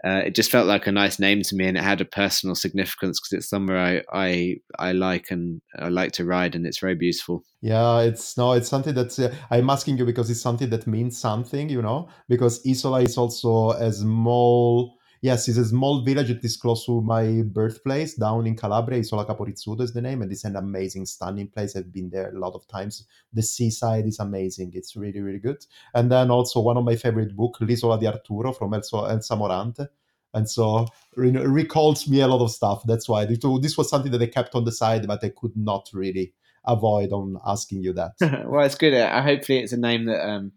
uh, 0.03 0.23
it 0.25 0.35
just 0.35 0.49
felt 0.49 0.67
like 0.67 0.87
a 0.87 0.91
nice 0.91 1.19
name 1.19 1.41
to 1.43 1.55
me, 1.55 1.67
and 1.67 1.77
it 1.77 1.83
had 1.83 2.01
a 2.01 2.05
personal 2.05 2.55
significance 2.55 3.19
because 3.19 3.37
it's 3.37 3.49
somewhere 3.49 3.77
I, 3.77 4.01
I 4.11 4.55
I 4.79 4.91
like 4.93 5.29
and 5.29 5.61
I 5.77 5.89
like 5.89 6.11
to 6.13 6.25
ride, 6.25 6.55
and 6.55 6.65
it's 6.65 6.79
very 6.79 6.95
beautiful. 6.95 7.43
Yeah, 7.61 8.01
it's 8.01 8.35
no, 8.37 8.53
it's 8.53 8.69
something 8.69 8.95
that 8.95 9.17
uh, 9.19 9.29
I'm 9.51 9.69
asking 9.69 9.97
you 9.99 10.05
because 10.05 10.29
it's 10.29 10.41
something 10.41 10.69
that 10.71 10.87
means 10.87 11.19
something, 11.19 11.69
you 11.69 11.81
know. 11.81 12.09
Because 12.27 12.65
Isola 12.65 13.01
is 13.01 13.17
also 13.17 13.71
a 13.71 13.91
small, 13.91 14.97
yes, 15.21 15.47
it's 15.47 15.57
a 15.57 15.65
small 15.65 16.03
village 16.03 16.27
that 16.27 16.43
is 16.43 16.57
close 16.57 16.85
to 16.85 17.01
my 17.01 17.43
birthplace 17.45 18.15
down 18.15 18.47
in 18.47 18.55
Calabria. 18.55 18.99
Isola 18.99 19.25
Capo 19.25 19.45
Rizzuto 19.45 19.81
is 19.81 19.93
the 19.93 20.01
name, 20.01 20.21
and 20.21 20.31
it's 20.31 20.43
an 20.43 20.55
amazing, 20.55 21.05
stunning 21.05 21.47
place. 21.47 21.75
I've 21.75 21.93
been 21.93 22.09
there 22.09 22.29
a 22.29 22.39
lot 22.39 22.53
of 22.53 22.67
times. 22.67 23.05
The 23.33 23.43
seaside 23.43 24.05
is 24.07 24.19
amazing. 24.19 24.71
It's 24.73 24.95
really, 24.95 25.21
really 25.21 25.39
good. 25.39 25.65
And 25.93 26.11
then 26.11 26.31
also 26.31 26.59
one 26.59 26.77
of 26.77 26.83
my 26.83 26.95
favorite 26.95 27.35
book, 27.35 27.57
L'Isola 27.61 27.99
di 27.99 28.07
Arturo 28.07 28.51
from 28.51 28.73
Elsa, 28.73 28.97
Elsa 28.97 29.35
Morante 29.35 29.87
and 30.33 30.49
so 30.49 30.87
you 31.17 31.31
know, 31.31 31.43
recalls 31.43 32.07
me 32.07 32.21
a 32.21 32.27
lot 32.27 32.43
of 32.43 32.51
stuff. 32.51 32.83
That's 32.85 33.07
why 33.07 33.25
this 33.25 33.77
was 33.77 33.89
something 33.89 34.11
that 34.11 34.21
I 34.21 34.27
kept 34.27 34.55
on 34.55 34.65
the 34.65 34.71
side, 34.71 35.07
but 35.07 35.23
I 35.23 35.29
could 35.29 35.55
not 35.55 35.89
really 35.93 36.33
avoid 36.65 37.11
on 37.11 37.37
asking 37.45 37.83
you 37.83 37.93
that. 37.93 38.11
well, 38.47 38.65
it's 38.65 38.75
good. 38.75 38.93
Uh, 38.93 39.21
hopefully, 39.21 39.59
it's 39.59 39.73
a 39.73 39.77
name 39.77 40.05
that 40.05 40.25
um, 40.25 40.53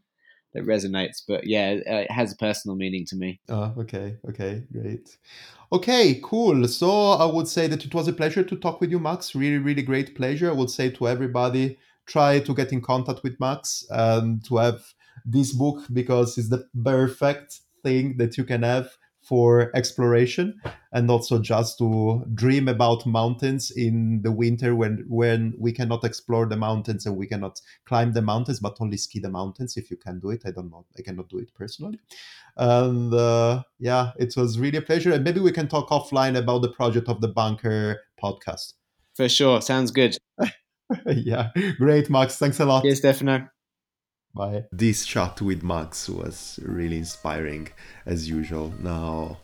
that 0.54 0.64
resonates. 0.64 1.22
But 1.26 1.46
yeah, 1.46 1.80
uh, 1.86 1.94
it 1.96 2.10
has 2.10 2.32
a 2.32 2.36
personal 2.36 2.76
meaning 2.76 3.04
to 3.06 3.16
me. 3.16 3.40
Oh, 3.48 3.72
okay, 3.78 4.16
okay, 4.28 4.62
great. 4.72 5.16
Okay, 5.72 6.20
cool. 6.22 6.66
So 6.68 7.10
I 7.10 7.26
would 7.26 7.48
say 7.48 7.66
that 7.66 7.84
it 7.84 7.94
was 7.94 8.08
a 8.08 8.12
pleasure 8.12 8.44
to 8.44 8.56
talk 8.56 8.80
with 8.80 8.90
you, 8.90 9.00
Max. 9.00 9.34
Really, 9.34 9.58
really 9.58 9.82
great 9.82 10.14
pleasure. 10.14 10.48
I 10.48 10.54
would 10.54 10.70
say 10.70 10.90
to 10.90 11.08
everybody, 11.08 11.78
try 12.06 12.38
to 12.40 12.54
get 12.54 12.72
in 12.72 12.80
contact 12.80 13.22
with 13.22 13.40
Max 13.40 13.84
and 13.90 14.44
to 14.46 14.58
have 14.58 14.82
this 15.24 15.52
book 15.52 15.82
because 15.92 16.38
it's 16.38 16.48
the 16.48 16.68
perfect 16.82 17.60
thing 17.82 18.16
that 18.18 18.36
you 18.38 18.44
can 18.44 18.62
have 18.62 18.96
for 19.24 19.70
exploration 19.74 20.60
and 20.92 21.10
also 21.10 21.38
just 21.38 21.78
to 21.78 22.24
dream 22.34 22.68
about 22.68 23.06
mountains 23.06 23.70
in 23.70 24.20
the 24.22 24.30
winter 24.30 24.74
when 24.74 25.04
when 25.08 25.54
we 25.58 25.72
cannot 25.72 26.04
explore 26.04 26.46
the 26.46 26.56
mountains 26.56 27.06
and 27.06 27.16
we 27.16 27.26
cannot 27.26 27.60
climb 27.86 28.12
the 28.12 28.22
mountains 28.22 28.60
but 28.60 28.76
only 28.80 28.96
ski 28.96 29.18
the 29.18 29.30
mountains 29.30 29.76
if 29.76 29.90
you 29.90 29.96
can 29.96 30.20
do 30.20 30.30
it. 30.30 30.42
I 30.46 30.50
don't 30.50 30.70
know 30.70 30.84
i 30.98 31.02
cannot 31.02 31.28
do 31.28 31.38
it 31.38 31.54
personally. 31.54 32.00
And 32.56 33.12
uh, 33.14 33.62
yeah 33.78 34.12
it 34.18 34.34
was 34.36 34.58
really 34.58 34.78
a 34.78 34.82
pleasure. 34.82 35.12
And 35.12 35.24
maybe 35.24 35.40
we 35.40 35.52
can 35.52 35.68
talk 35.68 35.88
offline 35.88 36.36
about 36.36 36.62
the 36.62 36.70
project 36.70 37.08
of 37.08 37.20
the 37.20 37.28
bunker 37.28 38.00
podcast. 38.22 38.74
For 39.14 39.28
sure. 39.28 39.60
Sounds 39.62 39.90
good. 39.90 40.16
Yeah. 41.06 41.48
Great 41.78 42.10
max. 42.10 42.36
Thanks 42.36 42.60
a 42.60 42.66
lot. 42.66 42.84
Yes 42.84 42.98
stefano 42.98 43.48
This 44.72 45.06
chat 45.06 45.40
with 45.40 45.62
Max 45.62 46.08
was 46.08 46.58
really 46.62 46.98
inspiring 46.98 47.68
as 48.04 48.28
usual. 48.28 48.74
Now, 48.80 49.38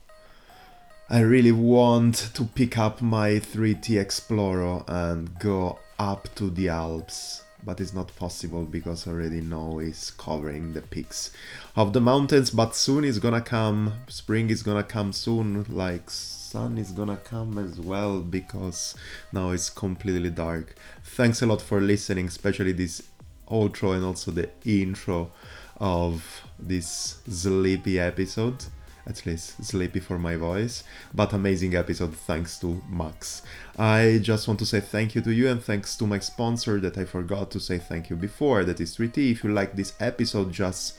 I 1.09 1.21
really 1.21 1.53
want 1.53 2.31
to 2.35 2.45
pick 2.45 2.77
up 2.77 3.01
my 3.01 3.39
3T 3.39 4.01
Explorer 4.01 4.83
and 4.89 5.39
go 5.39 5.79
up 5.99 6.35
to 6.35 6.51
the 6.51 6.71
Alps, 6.71 7.45
but 7.65 7.81
it's 7.81 7.93
not 7.93 8.15
possible 8.17 8.65
because 8.65 9.07
I 9.07 9.13
already 9.13 9.41
know 9.41 9.79
it's 9.79 10.11
covering 10.11 10.73
the 10.73 10.83
peaks 10.83 11.31
of 11.77 11.93
the 11.93 12.01
mountains. 12.01 12.51
But 12.51 12.75
soon 12.75 13.05
it's 13.05 13.19
gonna 13.19 13.41
come, 13.41 13.93
spring 14.09 14.51
is 14.51 14.65
gonna 14.65 14.83
come 14.83 15.13
soon, 15.13 15.67
like 15.69 16.11
sun 16.11 16.79
is 16.79 16.91
gonna 16.91 17.19
come 17.19 17.59
as 17.59 17.79
well 17.79 18.21
because 18.23 18.97
now 19.33 19.51
it's 19.51 19.71
completely 19.71 20.31
dark. 20.31 20.75
Thanks 21.05 21.43
a 21.43 21.47
lot 21.47 21.63
for 21.63 21.81
listening, 21.81 22.27
especially 22.27 22.73
this 22.73 23.03
outro 23.51 23.95
and 23.95 24.05
also 24.05 24.31
the 24.31 24.49
intro 24.65 25.31
of 25.79 26.43
this 26.59 27.21
sleepy 27.29 27.99
episode. 27.99 28.65
At 29.07 29.25
least 29.27 29.65
sleepy 29.65 29.99
for 29.99 30.19
my 30.19 30.37
voice, 30.37 30.85
but 31.13 31.33
amazing 31.33 31.75
episode 31.75 32.15
thanks 32.15 32.59
to 32.61 32.83
Max. 32.89 33.43
I 33.79 34.21
just 34.23 34.47
want 34.47 34.61
to 34.61 34.67
say 34.67 34.81
thank 34.81 35.15
you 35.15 35.23
to 35.23 35.33
you 35.33 35.49
and 35.49 35.63
thanks 35.63 35.97
to 35.97 36.07
my 36.07 36.19
sponsor 36.19 36.79
that 36.81 36.99
I 36.99 37.07
forgot 37.07 37.51
to 37.53 37.61
say 37.61 37.79
thank 37.79 38.11
you 38.11 38.17
before, 38.17 38.63
that 38.65 38.81
is 38.81 38.97
3T. 38.97 39.33
If 39.33 39.43
you 39.43 39.53
like 39.53 39.75
this 39.75 39.95
episode, 39.99 40.53
just 40.53 40.99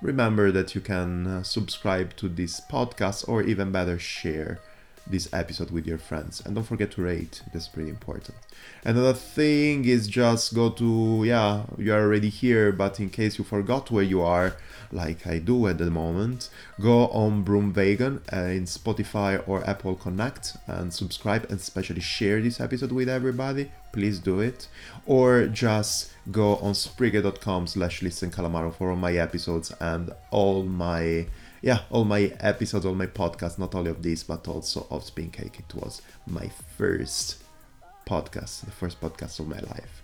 remember 0.00 0.52
that 0.52 0.74
you 0.74 0.80
can 0.80 1.26
uh, 1.26 1.42
subscribe 1.42 2.16
to 2.16 2.28
this 2.28 2.60
podcast 2.60 3.28
or 3.28 3.42
even 3.42 3.72
better, 3.72 3.98
share 3.98 4.60
this 5.06 5.28
episode 5.32 5.70
with 5.70 5.86
your 5.86 5.98
friends. 5.98 6.42
And 6.44 6.54
don't 6.54 6.64
forget 6.64 6.90
to 6.92 7.02
rate. 7.02 7.42
That's 7.52 7.68
pretty 7.68 7.90
important. 7.90 8.36
Another 8.84 9.12
thing 9.12 9.84
is 9.84 10.08
just 10.08 10.54
go 10.54 10.70
to 10.70 11.22
yeah 11.24 11.64
you 11.76 11.92
are 11.92 12.00
already 12.00 12.28
here 12.28 12.72
but 12.72 12.98
in 13.00 13.10
case 13.10 13.38
you 13.38 13.44
forgot 13.44 13.90
where 13.90 14.02
you 14.02 14.22
are 14.22 14.56
like 14.92 15.26
i 15.26 15.38
do 15.38 15.66
at 15.66 15.78
the 15.78 15.90
moment 15.90 16.48
go 16.80 17.08
on 17.08 17.44
broomwagon 17.44 18.20
uh, 18.32 18.50
in 18.50 18.64
spotify 18.64 19.42
or 19.46 19.68
apple 19.68 19.94
connect 19.96 20.56
and 20.66 20.92
subscribe 20.92 21.44
and 21.50 21.58
especially 21.60 22.00
share 22.00 22.40
this 22.40 22.60
episode 22.60 22.92
with 22.92 23.08
everybody. 23.08 23.70
Please 23.92 24.18
do 24.18 24.40
it. 24.40 24.68
Or 25.06 25.46
just 25.46 26.12
go 26.30 26.56
on 26.56 26.72
spreaker.com 26.72 27.66
slash 27.66 28.02
listen 28.02 28.30
calamaro 28.30 28.74
for 28.74 28.90
all 28.90 28.96
my 28.96 29.14
episodes 29.14 29.72
and 29.80 30.12
all 30.30 30.62
my 30.62 31.26
yeah, 31.62 31.80
all 31.90 32.04
my 32.04 32.32
episodes, 32.40 32.86
all 32.86 32.94
my 32.94 33.06
podcasts, 33.06 33.58
not 33.58 33.74
only 33.74 33.90
of 33.90 34.02
this, 34.02 34.22
but 34.22 34.46
also 34.48 34.86
of 34.90 35.04
Spin 35.04 35.30
Cake. 35.30 35.58
It 35.58 35.74
was 35.74 36.02
my 36.26 36.50
first 36.76 37.42
podcast, 38.06 38.64
the 38.64 38.70
first 38.70 39.00
podcast 39.00 39.40
of 39.40 39.48
my 39.48 39.58
life. 39.58 40.02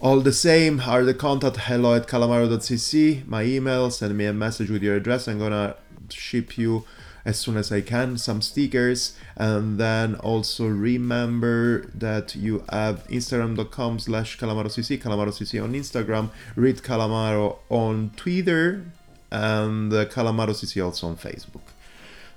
All 0.00 0.20
the 0.20 0.32
same 0.32 0.80
are 0.80 1.04
the 1.04 1.12
contact 1.12 1.56
hello 1.56 1.94
at 1.94 2.06
calamaro.cc, 2.06 3.26
my 3.26 3.42
email, 3.42 3.90
send 3.90 4.16
me 4.16 4.24
a 4.26 4.32
message 4.32 4.70
with 4.70 4.82
your 4.82 4.96
address. 4.96 5.28
I'm 5.28 5.38
gonna 5.38 5.76
ship 6.08 6.56
you 6.56 6.84
as 7.24 7.38
soon 7.38 7.56
as 7.56 7.70
I 7.70 7.80
can 7.80 8.16
some 8.16 8.40
stickers 8.40 9.16
and 9.36 9.78
then 9.78 10.14
also 10.16 10.66
remember 10.66 11.86
that 11.94 12.34
you 12.34 12.64
have 12.70 13.06
instagram.com 13.08 13.98
slash 13.98 14.38
calamarocc 14.38 14.98
calamarocc 14.98 15.62
on 15.62 15.72
Instagram 15.74 16.30
read 16.56 16.78
calamaro 16.78 17.58
on 17.68 18.10
Twitter 18.16 18.84
and 19.30 19.92
uh, 19.92 20.04
Calamaro 20.06 20.50
CC 20.50 20.84
also 20.84 21.08
on 21.08 21.16
Facebook. 21.16 21.62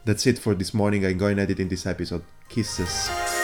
That's 0.06 0.28
it 0.28 0.38
for 0.38 0.54
this 0.54 0.74
morning. 0.74 1.06
I'm 1.06 1.18
going 1.18 1.40
editing 1.40 1.70
this 1.70 1.86
episode. 1.86 2.24
Kisses. 2.50 3.43